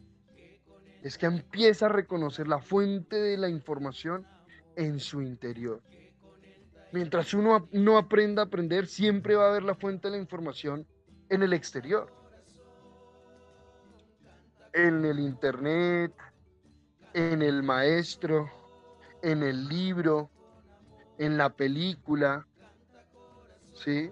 es 1.01 1.17
que 1.17 1.25
empieza 1.25 1.85
a 1.85 1.89
reconocer 1.89 2.49
la 2.49 2.59
fuente 2.59 3.15
de 3.15 3.37
la 3.37 3.47
información 3.47 4.27
en 4.75 4.99
su 4.99 5.21
interior. 5.21 5.81
Mientras 6.91 7.33
uno 7.33 7.69
no 7.71 7.97
aprenda 7.97 8.41
a 8.41 8.45
aprender, 8.47 8.87
siempre 8.87 9.35
va 9.35 9.45
a 9.45 9.49
haber 9.51 9.63
la 9.63 9.75
fuente 9.75 10.09
de 10.09 10.17
la 10.17 10.21
información 10.21 10.85
en 11.29 11.43
el 11.43 11.53
exterior. 11.53 12.13
En 14.73 15.05
el 15.05 15.21
internet, 15.21 16.13
en 17.13 17.41
el 17.41 17.63
maestro, 17.63 18.51
en 19.21 19.43
el 19.43 19.65
libro, 19.69 20.29
en 21.17 21.37
la 21.37 21.55
película. 21.55 22.45
¿Sí? 23.71 24.11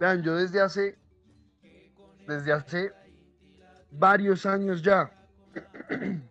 Vean, 0.00 0.20
yo 0.24 0.34
desde 0.34 0.60
hace, 0.60 0.97
desde 2.28 2.52
hace 2.52 2.92
varios 3.90 4.44
años 4.44 4.82
ya, 4.82 5.10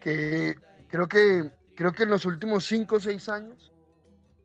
que 0.00 0.56
creo 0.88 1.06
que 1.06 1.50
creo 1.76 1.92
que 1.92 2.02
en 2.02 2.10
los 2.10 2.26
últimos 2.26 2.66
cinco 2.66 2.96
o 2.96 3.00
seis 3.00 3.28
años 3.28 3.72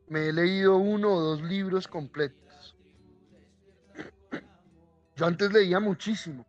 me 0.06 0.28
he 0.28 0.32
leído 0.32 0.76
uno 0.76 1.12
o 1.12 1.20
dos 1.20 1.42
libros 1.42 1.88
completos. 1.88 2.76
Yo 5.16 5.26
antes 5.26 5.52
leía 5.52 5.80
muchísimo. 5.80 6.46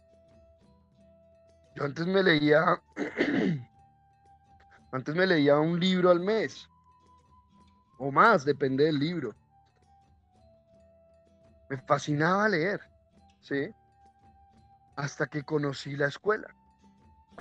Yo 1.76 1.86
antes 1.86 2.06
me 2.06 2.22
leía, 2.22 2.80
antes 4.92 5.16
me 5.16 5.26
leía 5.26 5.58
un 5.58 5.80
libro 5.80 6.12
al 6.12 6.20
mes, 6.20 6.70
o 7.98 8.12
más, 8.12 8.46
depende 8.46 8.84
del 8.86 9.00
libro. 9.00 9.34
Me 11.68 11.78
fascinaba 11.78 12.48
leer, 12.48 12.89
¿sí? 13.50 13.74
Hasta 14.96 15.28
que 15.28 15.44
conocí 15.44 15.96
la 15.96 16.08
escuela. 16.08 16.56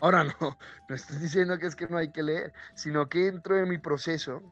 Ahora 0.01 0.25
no, 0.41 0.59
no 0.89 0.95
estoy 0.95 1.19
diciendo 1.19 1.59
que 1.59 1.67
es 1.67 1.77
que 1.77 1.87
no 1.87 1.99
hay 1.99 2.11
que 2.11 2.23
leer, 2.23 2.53
sino 2.75 3.09
que 3.09 3.27
dentro 3.27 3.57
de 3.57 3.67
mi 3.67 3.79
proceso 3.79 4.43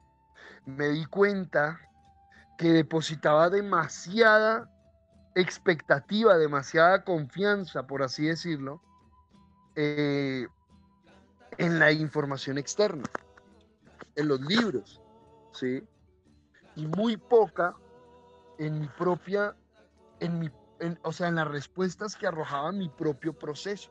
me 0.67 0.89
di 0.89 1.07
cuenta 1.07 1.81
que 2.59 2.69
depositaba 2.69 3.51
demasiada 3.51 4.71
expectativa, 5.35 6.39
demasiada 6.39 7.05
confianza, 7.05 7.87
por 7.87 8.03
así 8.03 8.27
decirlo, 8.27 8.83
eh, 9.75 10.47
en 11.59 11.79
la 11.79 11.93
información 11.93 12.59
externa, 12.59 13.05
en 14.15 14.29
los 14.29 14.41
libros, 14.41 15.03
¿sí? 15.53 15.87
Y 16.75 16.87
muy 16.87 17.17
poca 17.17 17.75
en 18.59 18.81
mi 18.81 18.89
propia, 18.89 19.55
en 20.21 20.39
mi, 20.39 20.51
o 21.03 21.13
sea, 21.13 21.29
en 21.29 21.37
las 21.37 21.49
respuestas 21.49 22.17
que 22.17 22.27
arrojaba 22.27 22.73
mi 22.73 22.89
propio 22.89 23.33
proceso. 23.33 23.91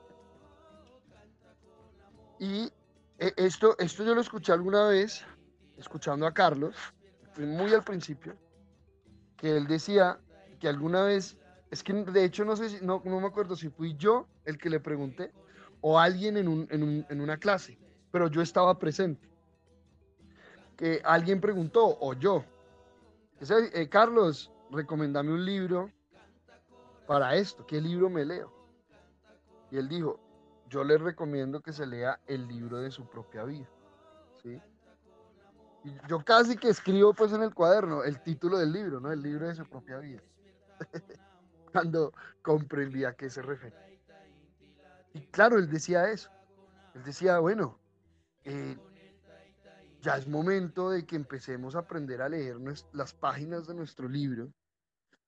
Y 2.39 2.71
eh, 3.19 3.33
esto, 3.37 3.75
esto 3.79 4.03
yo 4.03 4.13
lo 4.13 4.21
escuché 4.21 4.51
alguna 4.51 4.87
vez, 4.87 5.25
escuchando 5.77 6.27
a 6.27 6.33
Carlos, 6.33 6.75
muy 7.37 7.73
al 7.73 7.83
principio, 7.83 8.35
que 9.37 9.57
él 9.57 9.67
decía 9.67 10.19
que 10.59 10.67
alguna 10.67 11.03
vez, 11.03 11.37
es 11.71 11.83
que 11.83 11.93
de 11.93 12.23
hecho 12.23 12.45
no 12.45 12.55
sé 12.55 12.69
si, 12.69 12.85
no, 12.85 13.01
no 13.05 13.19
me 13.19 13.27
acuerdo 13.27 13.55
si 13.55 13.69
fui 13.69 13.95
yo 13.95 14.27
el 14.45 14.57
que 14.57 14.69
le 14.69 14.79
pregunté, 14.79 15.31
o 15.81 15.99
alguien 15.99 16.37
en, 16.37 16.47
un, 16.47 16.67
en, 16.71 16.83
un, 16.83 17.05
en 17.09 17.21
una 17.21 17.37
clase, 17.37 17.77
pero 18.11 18.27
yo 18.27 18.41
estaba 18.41 18.77
presente. 18.79 19.29
Que 20.77 21.01
alguien 21.05 21.39
preguntó, 21.39 21.97
o 21.99 22.13
yo, 22.13 22.43
eh, 23.39 23.87
Carlos, 23.89 24.51
recomendame 24.71 25.31
un 25.31 25.45
libro 25.45 25.91
para 27.07 27.35
esto, 27.35 27.65
¿qué 27.65 27.79
libro 27.81 28.09
me 28.09 28.25
leo? 28.25 28.51
Y 29.71 29.77
él 29.77 29.87
dijo, 29.87 30.19
yo 30.69 30.83
le 30.83 30.97
recomiendo 30.97 31.61
que 31.61 31.73
se 31.73 31.85
lea 31.85 32.19
el 32.27 32.47
libro 32.47 32.79
de 32.79 32.91
su 32.91 33.07
propia 33.07 33.43
vida. 33.43 33.69
¿sí? 34.41 34.61
Y 35.83 35.95
yo 36.07 36.23
casi 36.23 36.57
que 36.57 36.69
escribo 36.69 37.13
pues 37.13 37.31
en 37.33 37.43
el 37.43 37.53
cuaderno 37.53 38.03
el 38.03 38.21
título 38.21 38.57
del 38.57 38.71
libro, 38.71 38.99
¿no? 38.99 39.11
El 39.11 39.21
libro 39.21 39.47
de 39.47 39.55
su 39.55 39.65
propia 39.65 39.99
vida. 39.99 40.21
Cuando 41.71 42.11
comprendí 42.41 43.05
a 43.05 43.13
qué 43.13 43.29
se 43.29 43.41
refiere. 43.41 43.75
Y 45.13 45.21
claro, 45.27 45.57
él 45.57 45.69
decía 45.69 46.09
eso. 46.09 46.29
Él 46.95 47.03
decía, 47.03 47.39
bueno, 47.39 47.79
eh, 48.43 48.77
ya 50.01 50.17
es 50.17 50.27
momento 50.27 50.89
de 50.89 51.05
que 51.05 51.15
empecemos 51.15 51.75
a 51.75 51.79
aprender 51.79 52.21
a 52.21 52.29
leer 52.29 52.57
las 52.93 53.13
páginas 53.13 53.67
de 53.67 53.75
nuestro 53.75 54.07
libro, 54.07 54.51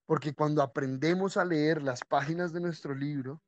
porque 0.08 0.32
cuando 0.32 0.62
aprendemos 0.62 1.36
a 1.36 1.44
leer 1.44 1.82
las 1.82 2.02
páginas 2.02 2.50
de 2.54 2.60
nuestro 2.60 2.94
libro, 2.94 3.42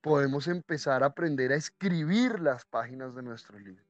podemos 0.00 0.46
empezar 0.46 1.02
a 1.02 1.06
aprender 1.06 1.50
a 1.50 1.56
escribir 1.56 2.38
las 2.38 2.64
páginas 2.64 3.16
de 3.16 3.24
nuestro 3.24 3.58
libro. 3.58 3.84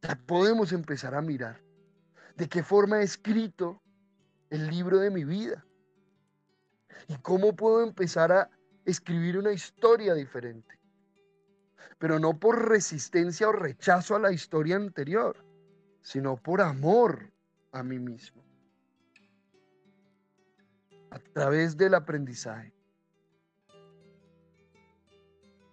Ya 0.00 0.18
podemos 0.26 0.72
empezar 0.72 1.14
a 1.14 1.20
mirar 1.20 1.62
de 2.34 2.48
qué 2.48 2.62
forma 2.62 3.00
he 3.00 3.02
escrito 3.02 3.82
el 4.48 4.68
libro 4.68 4.98
de 5.00 5.10
mi 5.10 5.24
vida 5.24 5.66
y 7.08 7.18
cómo 7.18 7.54
puedo 7.54 7.82
empezar 7.82 8.32
a 8.32 8.48
escribir 8.86 9.36
una 9.36 9.52
historia 9.52 10.14
diferente. 10.14 10.80
Pero 11.98 12.18
no 12.18 12.40
por 12.40 12.70
resistencia 12.70 13.50
o 13.50 13.52
rechazo 13.52 14.16
a 14.16 14.18
la 14.18 14.32
historia 14.32 14.76
anterior, 14.76 15.44
sino 16.00 16.38
por 16.38 16.62
amor 16.62 17.30
a 17.72 17.82
mí 17.82 17.98
mismo. 17.98 18.47
A 21.18 21.32
través 21.32 21.76
del 21.76 21.94
aprendizaje. 21.94 22.72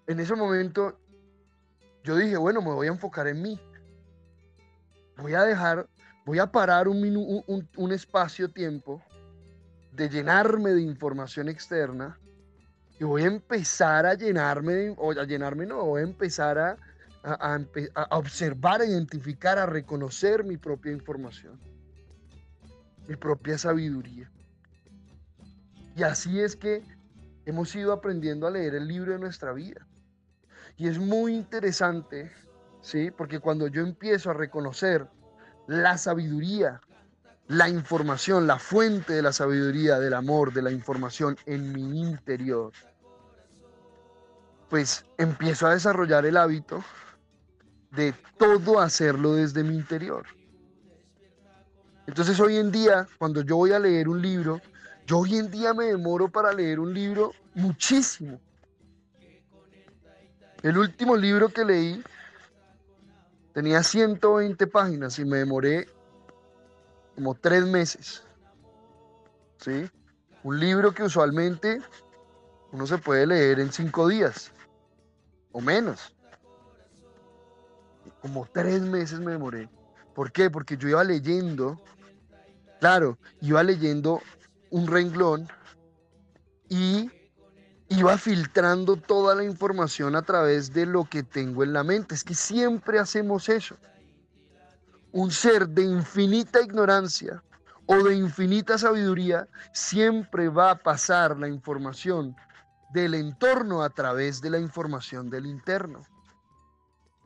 En 0.07 0.19
ese 0.19 0.35
momento 0.35 0.99
yo 2.03 2.15
dije, 2.15 2.37
bueno, 2.37 2.61
me 2.61 2.71
voy 2.71 2.87
a 2.87 2.91
enfocar 2.91 3.27
en 3.27 3.41
mí. 3.41 3.59
Voy 5.17 5.33
a 5.33 5.43
dejar, 5.43 5.87
voy 6.25 6.39
a 6.39 6.51
parar 6.51 6.87
un, 6.87 7.03
un, 7.47 7.69
un 7.75 7.91
espacio-tiempo 7.91 9.01
de 9.91 10.09
llenarme 10.09 10.71
de 10.71 10.81
información 10.81 11.49
externa 11.49 12.19
y 12.99 13.03
voy 13.03 13.23
a 13.23 13.27
empezar 13.27 14.05
a 14.05 14.13
llenarme, 14.13 14.93
o 14.97 15.11
a 15.11 15.25
llenarme, 15.25 15.65
no, 15.65 15.83
voy 15.83 16.01
a 16.01 16.03
empezar 16.03 16.57
a, 16.57 16.77
a, 17.23 18.17
observar, 18.17 18.81
a 18.81 18.85
identificar, 18.85 19.57
a 19.57 19.65
reconocer 19.65 20.43
mi 20.43 20.57
propia 20.57 20.91
información, 20.91 21.59
mi 23.07 23.15
propia 23.15 23.57
sabiduría. 23.57 24.31
Y 25.95 26.03
así 26.03 26.41
es 26.41 26.55
que 26.55 26.83
hemos 27.45 27.73
ido 27.75 27.93
aprendiendo 27.93 28.47
a 28.47 28.51
leer 28.51 28.75
el 28.75 28.87
libro 28.87 29.13
de 29.13 29.19
nuestra 29.19 29.53
vida. 29.53 29.87
Y 30.77 30.87
es 30.89 30.99
muy 30.99 31.33
interesante, 31.33 32.31
¿sí? 32.81 33.11
Porque 33.11 33.39
cuando 33.39 33.67
yo 33.67 33.81
empiezo 33.81 34.29
a 34.29 34.33
reconocer 34.33 35.07
la 35.67 35.97
sabiduría, 35.97 36.81
la 37.47 37.69
información, 37.69 38.45
la 38.45 38.59
fuente 38.59 39.13
de 39.13 39.21
la 39.21 39.31
sabiduría, 39.31 39.99
del 39.99 40.15
amor, 40.15 40.51
de 40.51 40.63
la 40.63 40.71
información 40.71 41.37
en 41.45 41.71
mi 41.71 42.01
interior, 42.01 42.73
pues 44.69 45.05
empiezo 45.17 45.67
a 45.67 45.73
desarrollar 45.73 46.25
el 46.25 46.35
hábito 46.35 46.83
de 47.91 48.13
todo 48.37 48.81
hacerlo 48.81 49.35
desde 49.35 49.63
mi 49.63 49.75
interior. 49.75 50.25
Entonces 52.07 52.39
hoy 52.39 52.57
en 52.57 52.71
día, 52.71 53.07
cuando 53.17 53.41
yo 53.41 53.55
voy 53.55 53.71
a 53.71 53.79
leer 53.79 54.09
un 54.09 54.21
libro, 54.21 54.59
yo 55.05 55.19
hoy 55.19 55.37
en 55.37 55.51
día 55.51 55.73
me 55.73 55.85
demoro 55.85 56.29
para 56.29 56.51
leer 56.51 56.79
un 56.79 56.93
libro 56.93 57.31
muchísimo. 57.53 58.39
El 60.63 60.77
último 60.79 61.15
libro 61.15 61.49
que 61.49 61.63
leí 61.63 62.03
tenía 63.53 63.83
120 63.83 64.65
páginas 64.67 65.19
y 65.19 65.25
me 65.25 65.37
demoré 65.37 65.87
como 67.13 67.35
tres 67.35 67.65
meses. 67.65 68.23
¿Sí? 69.59 69.89
Un 70.43 70.59
libro 70.59 70.91
que 70.91 71.03
usualmente 71.03 71.81
uno 72.71 72.87
se 72.87 72.97
puede 72.97 73.27
leer 73.27 73.59
en 73.59 73.71
cinco 73.71 74.07
días. 74.07 74.51
o 75.51 75.61
menos. 75.61 76.13
Como 78.21 78.45
tres 78.51 78.81
meses 78.81 79.19
me 79.19 79.33
demoré. 79.33 79.69
¿Por 80.15 80.31
qué? 80.31 80.49
Porque 80.49 80.77
yo 80.77 80.89
iba 80.89 81.03
leyendo, 81.03 81.79
claro, 82.79 83.17
iba 83.41 83.61
leyendo 83.63 84.21
un 84.76 84.88
renglón 84.88 85.47
y 86.67 87.09
iba 87.88 88.17
filtrando 88.17 88.97
toda 88.97 89.34
la 89.34 89.45
información 89.45 90.17
a 90.17 90.21
través 90.21 90.73
de 90.73 90.86
lo 90.86 91.05
que 91.05 91.23
tengo 91.23 91.63
en 91.63 91.71
la 91.71 91.86
mente. 91.86 92.13
Es 92.13 92.26
que 92.26 92.36
siempre 92.36 92.99
hacemos 92.99 93.47
eso. 93.47 93.78
Un 95.13 95.32
ser 95.32 95.69
de 95.69 95.84
infinita 95.84 96.61
ignorancia 96.61 97.41
o 97.86 98.03
de 98.03 98.15
infinita 98.15 98.78
sabiduría 98.78 99.47
siempre 99.71 100.49
va 100.49 100.71
a 100.71 100.76
pasar 100.76 101.39
la 101.39 101.47
información 101.47 102.36
del 102.91 103.13
entorno 103.13 103.82
a 103.82 103.89
través 103.89 104.41
de 104.41 104.49
la 104.49 104.59
información 104.59 105.30
del 105.30 105.45
interno. 105.45 106.01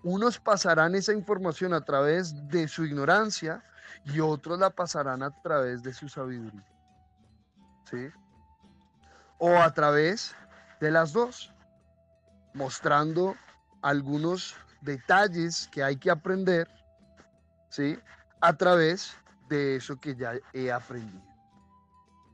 Unos 0.04 0.39
pasarán 0.39 0.93
esa 0.93 1.14
información 1.14 1.74
a 1.74 1.82
través 1.82 2.32
de 2.50 2.68
su 2.68 2.86
ignorancia 2.86 3.64
y 4.06 4.20
otros 4.20 4.60
la 4.60 4.70
pasarán 4.70 5.24
a 5.24 5.32
través 5.41 5.82
de 5.82 5.95
su 5.95 6.08
sabiduría. 6.08 6.78
O 9.38 9.58
a 9.58 9.74
través 9.74 10.36
de 10.80 10.92
las 10.92 11.14
dos, 11.14 11.54
mostrando 12.54 13.36
algunos 13.82 14.56
detalles 14.82 15.68
que 15.72 15.84
hay 15.84 15.98
que 15.98 16.12
aprender, 16.12 16.68
¿sí? 17.70 17.98
A 18.42 18.54
través 18.54 19.16
de 19.50 19.78
eso 19.78 20.00
que 20.00 20.16
ya 20.16 20.34
he 20.54 20.72
aprendido. 20.72 21.24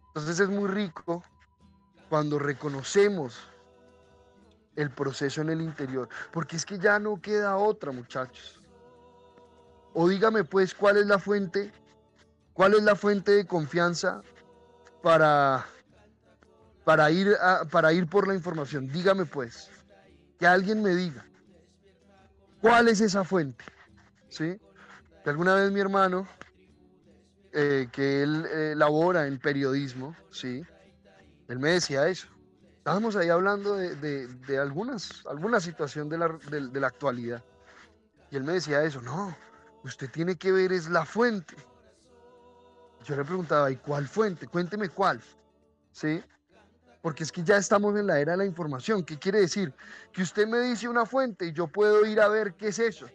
Entonces 0.07 0.39
es 0.39 0.49
muy 0.49 0.69
rico 0.69 1.23
cuando 2.09 2.39
reconocemos 2.39 3.37
el 4.75 4.89
proceso 4.89 5.41
en 5.41 5.49
el 5.49 5.61
interior, 5.61 6.09
porque 6.31 6.55
es 6.55 6.65
que 6.65 6.77
ya 6.77 6.99
no 6.99 7.21
queda 7.21 7.57
otra, 7.57 7.91
muchachos. 7.91 8.61
O 9.93 10.07
dígame 10.07 10.43
pues, 10.43 10.73
¿cuál 10.73 10.97
es 10.97 11.05
la 11.05 11.19
fuente? 11.19 11.71
¿Cuál 12.53 12.73
es 12.73 12.83
la 12.83 12.95
fuente 12.95 13.31
de 13.31 13.45
confianza 13.45 14.21
para 15.05 15.63
para 16.83 17.11
ir, 17.11 17.37
para 17.69 17.93
ir 17.93 18.07
por 18.07 18.27
la 18.27 18.33
información. 18.33 18.91
Dígame 18.91 19.27
pues, 19.27 19.69
que 20.39 20.47
alguien 20.47 20.81
me 20.81 20.95
diga, 20.95 21.23
¿cuál 22.59 22.87
es 22.87 23.01
esa 23.01 23.23
fuente? 23.23 23.63
¿Sí? 24.29 24.59
Que 25.23 25.29
alguna 25.29 25.53
vez 25.53 25.71
mi 25.71 25.79
hermano, 25.79 26.27
eh, 27.53 27.87
que 27.91 28.23
él 28.23 28.47
eh, 28.51 28.73
labora 28.75 29.27
en 29.27 29.37
periodismo, 29.37 30.15
¿sí? 30.31 30.63
Él 31.49 31.59
me 31.59 31.71
decía 31.71 32.07
eso. 32.07 32.27
Estábamos 32.77 33.15
ahí 33.15 33.29
hablando 33.29 33.75
de, 33.75 34.57
algunas, 34.59 35.23
alguna 35.27 35.59
situación 35.59 36.09
de 36.09 36.17
la, 36.17 36.29
de 36.49 36.79
la 36.79 36.87
actualidad. 36.87 37.43
Y 38.31 38.37
él 38.37 38.43
me 38.43 38.53
decía 38.53 38.83
eso, 38.83 39.01
no, 39.01 39.37
usted 39.83 40.09
tiene 40.09 40.35
que 40.35 40.51
ver 40.51 40.71
es 40.71 40.89
la 40.89 41.05
fuente. 41.05 41.55
Yo 43.05 43.15
le 43.15 43.23
preguntaba, 43.23 43.71
¿y 43.71 43.77
cuál 43.77 44.07
fuente? 44.07 44.47
Cuénteme 44.47 44.89
cuál. 44.89 45.21
¿Sí? 45.91 46.21
porque 47.05 47.21
es 47.21 47.31
que 47.31 47.43
ya 47.43 47.57
estamos 47.57 47.95
en 47.99 48.07
la 48.07 48.19
era 48.19 48.31
de 48.31 48.39
la 48.39 48.45
información. 48.45 49.05
¿Qué 49.05 49.19
quiere 49.19 49.41
decir? 49.41 49.71
Que 50.11 50.23
usted 50.23 50.47
me 50.47 50.57
dice 50.61 50.87
una 50.87 51.05
fuente 51.05 51.45
y 51.45 51.53
yo 51.53 51.67
puedo 51.67 52.03
ir 52.03 52.19
a 52.19 52.27
ver 52.27 52.55
qué 52.55 52.69
es 52.69 52.79
eso. 52.79 53.05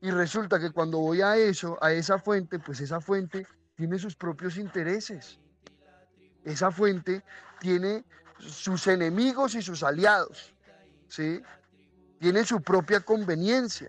Y 0.00 0.12
resulta 0.12 0.60
que 0.60 0.70
cuando 0.70 0.98
voy 0.98 1.22
a 1.22 1.36
eso, 1.36 1.76
a 1.82 1.90
esa 1.90 2.20
fuente, 2.20 2.60
pues 2.60 2.80
esa 2.80 3.00
fuente 3.00 3.44
tiene 3.74 3.98
sus 3.98 4.14
propios 4.14 4.56
intereses. 4.56 5.40
Esa 6.44 6.70
fuente 6.70 7.24
tiene 7.58 8.04
sus 8.38 8.86
enemigos 8.86 9.56
y 9.56 9.62
sus 9.62 9.82
aliados. 9.82 10.54
¿Sí? 11.08 11.42
Tiene 12.20 12.44
su 12.44 12.62
propia 12.62 13.00
conveniencia, 13.00 13.88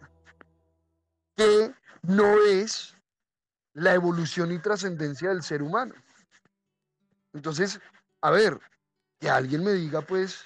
que 1.35 1.75
no 2.01 2.41
es 2.41 2.96
la 3.77 3.93
evolución 3.93 4.51
y 4.51 4.57
trascendencia 4.57 5.29
del 5.29 5.43
ser 5.43 5.61
humano. 5.61 5.93
Entonces, 7.31 7.79
a 8.21 8.31
ver, 8.31 8.59
que 9.19 9.29
alguien 9.29 9.63
me 9.63 9.73
diga 9.73 10.01
pues 10.01 10.45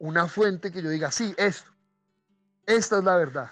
una 0.00 0.26
fuente 0.26 0.72
que 0.72 0.82
yo 0.82 0.90
diga, 0.90 1.12
sí, 1.12 1.34
esto, 1.38 1.70
esta 2.66 2.98
es 2.98 3.04
la 3.04 3.16
verdad. 3.16 3.50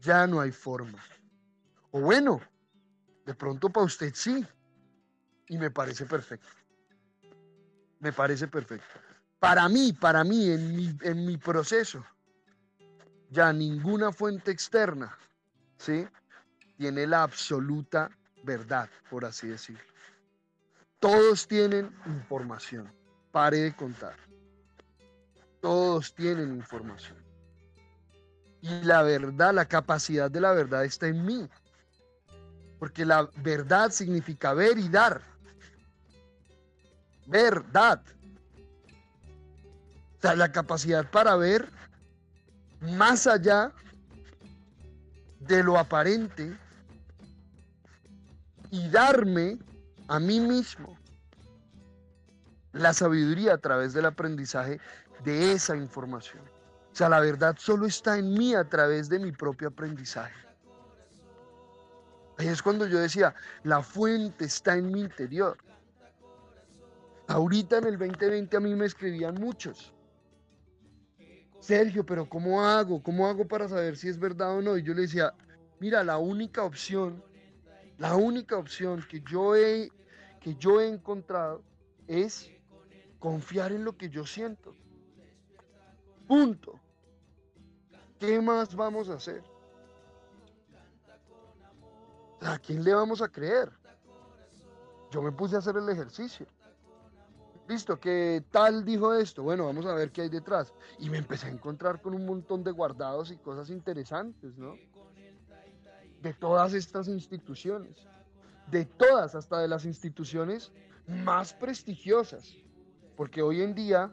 Ya 0.00 0.26
no 0.26 0.40
hay 0.40 0.50
forma. 0.50 0.98
O 1.92 2.00
bueno, 2.00 2.40
de 3.24 3.34
pronto 3.34 3.70
para 3.70 3.86
usted 3.86 4.12
sí. 4.12 4.44
Y 5.46 5.56
me 5.56 5.70
parece 5.70 6.04
perfecto. 6.04 6.48
Me 8.00 8.12
parece 8.12 8.48
perfecto. 8.48 8.98
Para 9.38 9.68
mí, 9.68 9.92
para 9.92 10.24
mí, 10.24 10.50
en 10.50 10.74
mi, 10.74 10.98
en 11.02 11.24
mi 11.24 11.36
proceso, 11.36 12.04
ya 13.30 13.52
ninguna 13.52 14.10
fuente 14.10 14.50
externa, 14.50 15.16
¿sí? 15.76 16.08
Tiene 16.82 17.06
la 17.06 17.22
absoluta 17.22 18.10
verdad, 18.42 18.90
por 19.08 19.24
así 19.24 19.46
decirlo. 19.46 19.84
Todos 20.98 21.46
tienen 21.46 21.94
información. 22.06 22.92
Pare 23.30 23.58
de 23.58 23.76
contar. 23.76 24.16
Todos 25.60 26.12
tienen 26.12 26.56
información. 26.56 27.16
Y 28.62 28.82
la 28.82 29.04
verdad, 29.04 29.54
la 29.54 29.64
capacidad 29.64 30.28
de 30.28 30.40
la 30.40 30.54
verdad 30.54 30.84
está 30.84 31.06
en 31.06 31.24
mí. 31.24 31.48
Porque 32.80 33.06
la 33.06 33.30
verdad 33.36 33.92
significa 33.92 34.52
ver 34.52 34.76
y 34.76 34.88
dar. 34.88 35.22
Verdad. 37.28 38.02
O 40.18 40.20
sea, 40.20 40.34
la 40.34 40.50
capacidad 40.50 41.08
para 41.08 41.36
ver 41.36 41.68
más 42.80 43.28
allá 43.28 43.70
de 45.38 45.62
lo 45.62 45.78
aparente 45.78 46.58
y 48.72 48.88
darme 48.88 49.58
a 50.08 50.18
mí 50.18 50.40
mismo 50.40 50.98
la 52.72 52.94
sabiduría 52.94 53.52
a 53.54 53.58
través 53.58 53.92
del 53.92 54.06
aprendizaje 54.06 54.80
de 55.24 55.52
esa 55.52 55.76
información. 55.76 56.42
O 56.90 56.96
sea, 56.96 57.10
la 57.10 57.20
verdad 57.20 57.54
solo 57.58 57.86
está 57.86 58.18
en 58.18 58.32
mí 58.32 58.54
a 58.54 58.64
través 58.64 59.10
de 59.10 59.18
mi 59.18 59.30
propio 59.30 59.68
aprendizaje. 59.68 60.34
Ahí 62.38 62.48
es 62.48 62.62
cuando 62.62 62.86
yo 62.86 62.98
decía, 62.98 63.34
la 63.62 63.82
fuente 63.82 64.46
está 64.46 64.74
en 64.74 64.90
mi 64.90 65.02
interior. 65.02 65.58
Ahorita 67.28 67.76
en 67.76 67.84
el 67.84 67.98
2020 67.98 68.56
a 68.56 68.60
mí 68.60 68.74
me 68.74 68.86
escribían 68.86 69.34
muchos. 69.34 69.92
Sergio, 71.60 72.06
pero 72.06 72.26
¿cómo 72.26 72.66
hago? 72.66 73.02
¿Cómo 73.02 73.28
hago 73.28 73.46
para 73.46 73.68
saber 73.68 73.98
si 73.98 74.08
es 74.08 74.18
verdad 74.18 74.56
o 74.56 74.62
no? 74.62 74.78
Y 74.78 74.82
yo 74.82 74.94
le 74.94 75.02
decía, 75.02 75.34
mira, 75.78 76.02
la 76.02 76.16
única 76.16 76.62
opción, 76.62 77.22
la 78.02 78.16
única 78.16 78.56
opción 78.56 79.06
que 79.08 79.20
yo 79.20 79.54
he, 79.54 79.88
que 80.40 80.56
yo 80.56 80.80
he 80.80 80.88
encontrado 80.88 81.62
es 82.08 82.50
confiar 83.20 83.70
en 83.70 83.84
lo 83.84 83.96
que 83.96 84.10
yo 84.10 84.26
siento. 84.26 84.74
Punto. 86.26 86.80
¿Qué 88.18 88.40
más 88.40 88.74
vamos 88.74 89.08
a 89.08 89.14
hacer? 89.14 89.44
¿A 92.40 92.58
quién 92.58 92.82
le 92.82 92.92
vamos 92.92 93.22
a 93.22 93.28
creer? 93.28 93.70
Yo 95.12 95.22
me 95.22 95.30
puse 95.30 95.54
a 95.54 95.60
hacer 95.60 95.76
el 95.76 95.88
ejercicio. 95.88 96.48
Listo, 97.68 98.00
que 98.00 98.44
tal 98.50 98.84
dijo 98.84 99.14
esto. 99.14 99.44
Bueno, 99.44 99.66
vamos 99.66 99.86
a 99.86 99.94
ver 99.94 100.10
qué 100.10 100.22
hay 100.22 100.28
detrás. 100.28 100.74
Y 100.98 101.08
me 101.08 101.18
empecé 101.18 101.46
a 101.46 101.50
encontrar 101.50 102.02
con 102.02 102.14
un 102.14 102.26
montón 102.26 102.64
de 102.64 102.72
guardados 102.72 103.30
y 103.30 103.36
cosas 103.36 103.70
interesantes, 103.70 104.58
¿no? 104.58 104.74
De 106.22 106.32
todas 106.32 106.72
estas 106.72 107.08
instituciones. 107.08 108.06
De 108.68 108.84
todas, 108.84 109.34
hasta 109.34 109.58
de 109.58 109.68
las 109.68 109.84
instituciones 109.84 110.72
más 111.06 111.52
prestigiosas. 111.52 112.56
Porque 113.16 113.42
hoy 113.42 113.62
en 113.62 113.74
día 113.74 114.10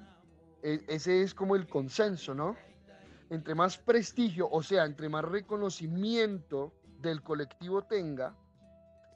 e, 0.62 0.84
ese 0.88 1.22
es 1.22 1.34
como 1.34 1.56
el 1.56 1.68
consenso, 1.68 2.34
¿no? 2.34 2.56
Entre 3.30 3.54
más 3.56 3.78
prestigio, 3.78 4.50
o 4.52 4.64
sea, 4.64 4.86
entre 4.86 5.08
más 5.08 5.24
reconocimiento 5.24 6.74
del 7.00 7.22
colectivo 7.22 7.84
tenga, 7.84 8.36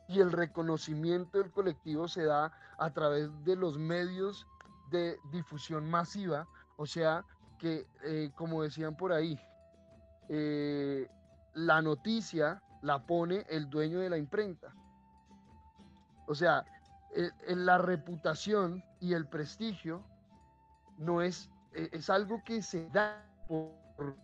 y 0.07 0.19
el 0.19 0.31
reconocimiento 0.31 1.39
del 1.39 1.51
colectivo 1.51 2.07
se 2.07 2.23
da 2.23 2.51
a 2.77 2.93
través 2.93 3.29
de 3.43 3.55
los 3.55 3.77
medios 3.77 4.45
de 4.91 5.17
difusión 5.31 5.89
masiva, 5.89 6.47
o 6.77 6.85
sea, 6.85 7.25
que, 7.57 7.87
eh, 8.03 8.31
como 8.35 8.61
decían 8.61 8.95
por 8.95 9.13
ahí, 9.13 9.39
eh, 10.29 11.07
la 11.53 11.81
noticia 11.81 12.61
la 12.83 13.05
pone 13.05 13.45
el 13.49 13.69
dueño 13.69 13.99
de 13.99 14.09
la 14.09 14.17
imprenta. 14.17 14.73
O 16.27 16.35
sea, 16.35 16.65
en 17.15 17.65
la 17.65 17.77
reputación 17.77 18.83
y 18.99 19.13
el 19.13 19.27
prestigio 19.27 20.03
no 20.97 21.21
es, 21.21 21.49
e, 21.73 21.89
es 21.91 22.09
algo 22.09 22.43
que 22.43 22.61
se 22.61 22.89
da 22.89 23.25
por, 23.47 24.15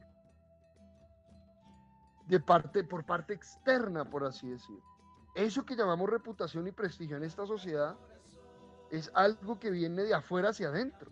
de 2.27 2.39
parte, 2.39 2.83
por 2.83 3.05
parte 3.05 3.33
externa, 3.33 4.05
por 4.05 4.25
así 4.25 4.49
decirlo. 4.49 4.83
Eso 5.35 5.65
que 5.65 5.75
llamamos 5.75 6.09
reputación 6.09 6.67
y 6.67 6.71
prestigio 6.71 7.17
en 7.17 7.23
esta 7.23 7.45
sociedad 7.45 7.95
es 8.91 9.09
algo 9.13 9.59
que 9.59 9.69
viene 9.69 10.03
de 10.03 10.13
afuera 10.13 10.49
hacia 10.49 10.67
adentro. 10.67 11.11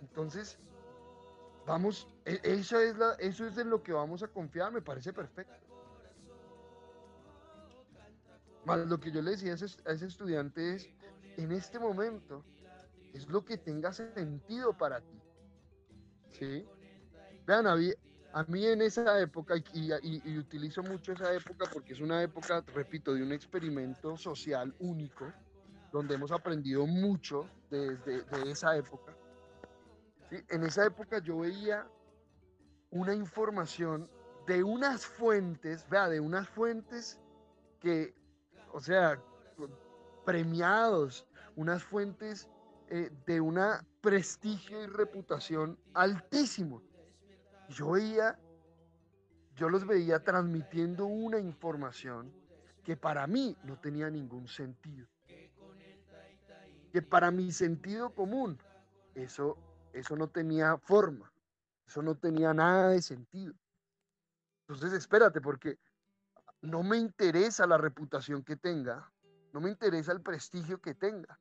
Entonces, 0.00 0.58
vamos, 1.66 2.08
e, 2.24 2.40
eso 2.42 2.80
es, 2.80 2.96
la, 2.96 3.14
eso 3.14 3.46
es 3.46 3.58
en 3.58 3.70
lo 3.70 3.82
que 3.82 3.92
vamos 3.92 4.22
a 4.22 4.28
confiar, 4.28 4.72
me 4.72 4.82
parece 4.82 5.12
perfecto. 5.12 5.54
Lo 8.64 8.98
que 8.98 9.12
yo 9.12 9.22
le 9.22 9.32
decía 9.32 9.52
a 9.52 9.54
ese, 9.54 9.66
a 9.86 9.92
ese 9.92 10.06
estudiante 10.06 10.74
es, 10.74 10.88
en 11.36 11.52
este 11.52 11.78
momento, 11.78 12.44
es 13.12 13.28
lo 13.28 13.44
que 13.44 13.58
tenga 13.58 13.92
sentido 13.92 14.76
para 14.76 15.00
ti. 15.00 15.20
¿Sí? 16.32 16.66
Vean, 17.46 17.66
a 17.66 18.44
mí, 18.44 18.66
en 18.66 18.82
esa 18.82 19.20
época, 19.20 19.54
y, 19.72 20.38
utilizo 20.38 20.82
mucho 20.82 21.12
esa 21.12 21.32
época 21.32 21.66
porque 21.72 21.92
es 21.92 22.00
una 22.00 22.22
época, 22.22 22.62
repito, 22.74 23.14
de 23.14 23.22
un 23.22 23.32
experimento 23.32 24.16
social 24.16 24.74
único, 24.80 25.32
donde 25.92 26.16
hemos 26.16 26.32
aprendido 26.32 26.86
mucho 26.86 27.48
desde 27.70 28.22
de 28.22 28.50
esa 28.50 28.76
época. 28.76 29.16
En 30.30 30.64
esa 30.64 30.86
época 30.86 31.18
yo 31.18 31.38
veía 31.38 31.86
una 32.90 33.14
información 33.14 34.10
de 34.46 34.62
unas 34.62 35.04
fuentes, 35.04 35.88
vea, 35.88 36.08
de 36.08 36.20
unas 36.20 36.48
fuentes 36.48 37.18
que, 37.80 38.14
o 38.72 38.80
sea, 38.80 39.20
premiados, 40.24 41.26
unas 41.56 41.82
fuentes 41.82 42.48
eh, 42.88 43.10
de 43.26 43.40
un 43.40 43.60
prestigio 44.00 44.82
y 44.82 44.86
reputación 44.86 45.78
altísimo. 45.94 46.82
Yo 47.68 47.92
veía, 47.92 48.38
yo 49.54 49.68
los 49.68 49.86
veía 49.86 50.22
transmitiendo 50.22 51.06
una 51.06 51.40
información 51.40 52.32
que 52.84 52.96
para 52.96 53.26
mí 53.26 53.56
no 53.64 53.78
tenía 53.80 54.08
ningún 54.08 54.46
sentido. 54.46 55.08
Que 56.92 57.02
para 57.02 57.30
mi 57.32 57.50
sentido 57.50 58.14
común, 58.14 58.58
eso, 59.14 59.58
eso 59.96 60.14
no 60.14 60.28
tenía 60.28 60.76
forma, 60.76 61.32
eso 61.86 62.02
no 62.02 62.16
tenía 62.16 62.52
nada 62.52 62.90
de 62.90 63.00
sentido. 63.00 63.54
Entonces, 64.68 64.92
espérate, 64.92 65.40
porque 65.40 65.78
no 66.60 66.82
me 66.82 66.98
interesa 66.98 67.66
la 67.66 67.78
reputación 67.78 68.42
que 68.42 68.56
tenga, 68.56 69.10
no 69.52 69.60
me 69.60 69.70
interesa 69.70 70.12
el 70.12 70.20
prestigio 70.20 70.80
que 70.80 70.94
tenga. 70.94 71.38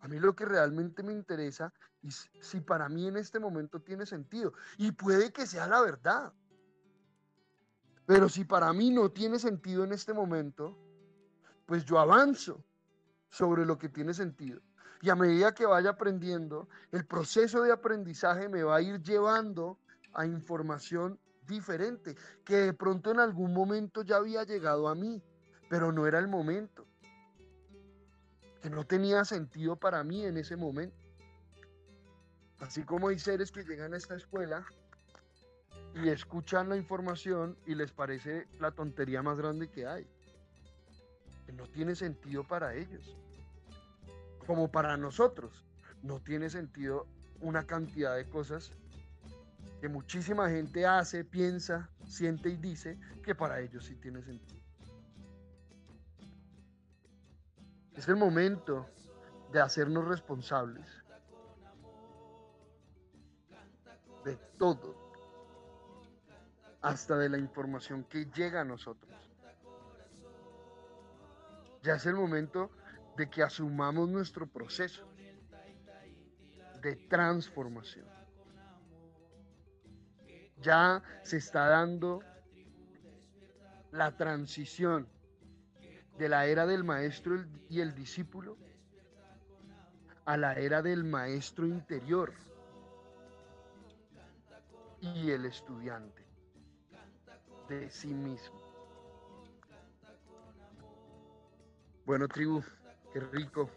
A 0.00 0.08
mí 0.08 0.18
lo 0.18 0.34
que 0.34 0.44
realmente 0.44 1.02
me 1.02 1.12
interesa 1.12 1.72
es 2.02 2.30
si 2.40 2.60
para 2.60 2.88
mí 2.88 3.08
en 3.08 3.16
este 3.16 3.38
momento 3.38 3.80
tiene 3.80 4.06
sentido. 4.06 4.52
Y 4.78 4.92
puede 4.92 5.32
que 5.32 5.46
sea 5.46 5.66
la 5.66 5.82
verdad. 5.82 6.32
Pero 8.06 8.28
si 8.28 8.44
para 8.44 8.72
mí 8.72 8.90
no 8.90 9.10
tiene 9.10 9.38
sentido 9.38 9.84
en 9.84 9.92
este 9.92 10.14
momento, 10.14 10.78
pues 11.66 11.84
yo 11.84 11.98
avanzo 11.98 12.64
sobre 13.28 13.66
lo 13.66 13.76
que 13.76 13.88
tiene 13.88 14.14
sentido. 14.14 14.60
Y 15.02 15.10
a 15.10 15.14
medida 15.14 15.54
que 15.54 15.66
vaya 15.66 15.90
aprendiendo, 15.90 16.68
el 16.92 17.06
proceso 17.06 17.62
de 17.62 17.72
aprendizaje 17.72 18.48
me 18.48 18.62
va 18.62 18.76
a 18.76 18.82
ir 18.82 19.00
llevando 19.02 19.78
a 20.12 20.26
información 20.26 21.18
diferente, 21.46 22.16
que 22.44 22.56
de 22.56 22.72
pronto 22.74 23.10
en 23.10 23.20
algún 23.20 23.52
momento 23.52 24.02
ya 24.02 24.16
había 24.16 24.44
llegado 24.44 24.88
a 24.88 24.94
mí, 24.94 25.22
pero 25.68 25.90
no 25.90 26.06
era 26.06 26.18
el 26.18 26.28
momento 26.28 26.86
que 28.60 28.70
no 28.70 28.84
tenía 28.84 29.24
sentido 29.24 29.76
para 29.76 30.04
mí 30.04 30.24
en 30.24 30.36
ese 30.36 30.56
momento. 30.56 30.96
Así 32.60 32.82
como 32.82 33.08
hay 33.08 33.18
seres 33.18 33.50
que 33.50 33.64
llegan 33.64 33.94
a 33.94 33.96
esta 33.96 34.14
escuela 34.16 34.66
y 35.94 36.10
escuchan 36.10 36.68
la 36.68 36.76
información 36.76 37.56
y 37.66 37.74
les 37.74 37.90
parece 37.90 38.46
la 38.58 38.70
tontería 38.70 39.22
más 39.22 39.38
grande 39.38 39.68
que 39.68 39.86
hay. 39.86 40.06
Que 41.46 41.52
no 41.52 41.66
tiene 41.68 41.94
sentido 41.94 42.46
para 42.46 42.74
ellos. 42.74 43.16
Como 44.50 44.66
para 44.68 44.96
nosotros. 44.96 45.64
No 46.02 46.18
tiene 46.18 46.50
sentido 46.50 47.06
una 47.40 47.68
cantidad 47.68 48.16
de 48.16 48.28
cosas 48.28 48.72
que 49.80 49.88
muchísima 49.88 50.50
gente 50.50 50.84
hace, 50.84 51.24
piensa, 51.24 51.88
siente 52.04 52.48
y 52.48 52.56
dice 52.56 52.98
que 53.22 53.36
para 53.36 53.60
ellos 53.60 53.84
sí 53.84 53.94
tiene 53.94 54.24
sentido. 54.24 54.60
Es 57.94 58.08
el 58.08 58.16
momento 58.16 58.88
de 59.52 59.60
hacernos 59.60 60.08
responsables 60.08 60.84
de 64.24 64.36
todo, 64.58 64.96
hasta 66.80 67.16
de 67.16 67.28
la 67.28 67.38
información 67.38 68.02
que 68.02 68.24
llega 68.34 68.62
a 68.62 68.64
nosotros. 68.64 69.12
Ya 71.84 71.94
es 71.94 72.04
el 72.06 72.16
momento 72.16 72.72
de 73.20 73.28
que 73.28 73.42
asumamos 73.42 74.08
nuestro 74.08 74.46
proceso 74.46 75.06
de 76.80 76.96
transformación. 76.96 78.06
Ya 80.62 81.02
se 81.22 81.36
está 81.36 81.68
dando 81.68 82.22
la 83.92 84.16
transición 84.16 85.06
de 86.16 86.30
la 86.30 86.46
era 86.46 86.64
del 86.64 86.82
maestro 86.82 87.44
y 87.68 87.80
el 87.80 87.94
discípulo 87.94 88.56
a 90.24 90.38
la 90.38 90.54
era 90.54 90.80
del 90.80 91.04
maestro 91.04 91.66
interior 91.66 92.32
y 95.02 95.30
el 95.30 95.44
estudiante 95.44 96.24
de 97.68 97.90
sí 97.90 98.14
mismo. 98.14 98.58
Bueno, 102.06 102.26
tribu, 102.26 102.62
qué 103.12 103.20
rico. 103.20 103.70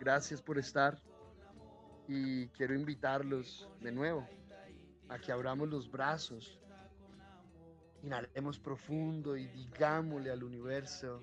Gracias 0.00 0.42
por 0.42 0.58
estar 0.58 1.00
y 2.08 2.48
quiero 2.48 2.74
invitarlos 2.74 3.68
de 3.80 3.92
nuevo 3.92 4.26
a 5.08 5.18
que 5.18 5.32
abramos 5.32 5.68
los 5.68 5.90
brazos 5.90 6.58
Inhalemos 8.02 8.58
profundo 8.58 9.36
y 9.36 9.46
digámosle 9.46 10.32
al 10.32 10.42
universo 10.42 11.20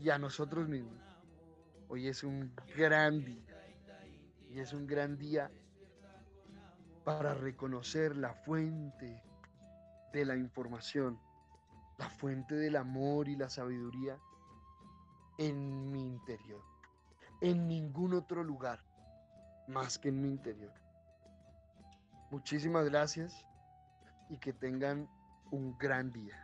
y 0.00 0.08
a 0.08 0.18
nosotros 0.18 0.66
mismos. 0.66 1.02
Hoy 1.88 2.08
es 2.08 2.24
un 2.24 2.50
gran 2.74 3.22
día. 3.22 3.44
Y 4.48 4.60
es 4.60 4.72
un 4.72 4.86
gran 4.86 5.18
día 5.18 5.50
para 7.04 7.34
reconocer 7.34 8.16
la 8.16 8.32
fuente 8.32 9.22
de 10.14 10.24
la 10.24 10.36
información, 10.36 11.20
la 11.98 12.08
fuente 12.08 12.54
del 12.54 12.76
amor 12.76 13.28
y 13.28 13.36
la 13.36 13.50
sabiduría 13.50 14.18
en 15.38 15.90
mi 15.90 16.02
interior. 16.02 16.62
En 17.40 17.68
ningún 17.68 18.14
otro 18.14 18.42
lugar 18.42 18.80
más 19.68 19.98
que 19.98 20.08
en 20.08 20.20
mi 20.20 20.28
interior. 20.28 20.72
Muchísimas 22.30 22.84
gracias 22.86 23.44
y 24.28 24.38
que 24.38 24.52
tengan 24.52 25.08
un 25.50 25.76
gran 25.78 26.12
día. 26.12 26.43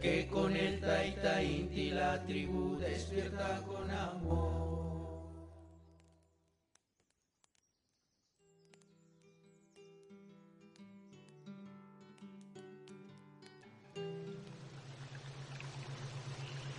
que 0.00 0.26
con 0.28 0.54
el 0.56 0.80
taita 0.80 1.42
inti 1.42 1.90
la 1.90 2.22
tribu 2.24 2.76
despierta 2.78 3.62
con 3.66 3.90
amor. 3.90 4.85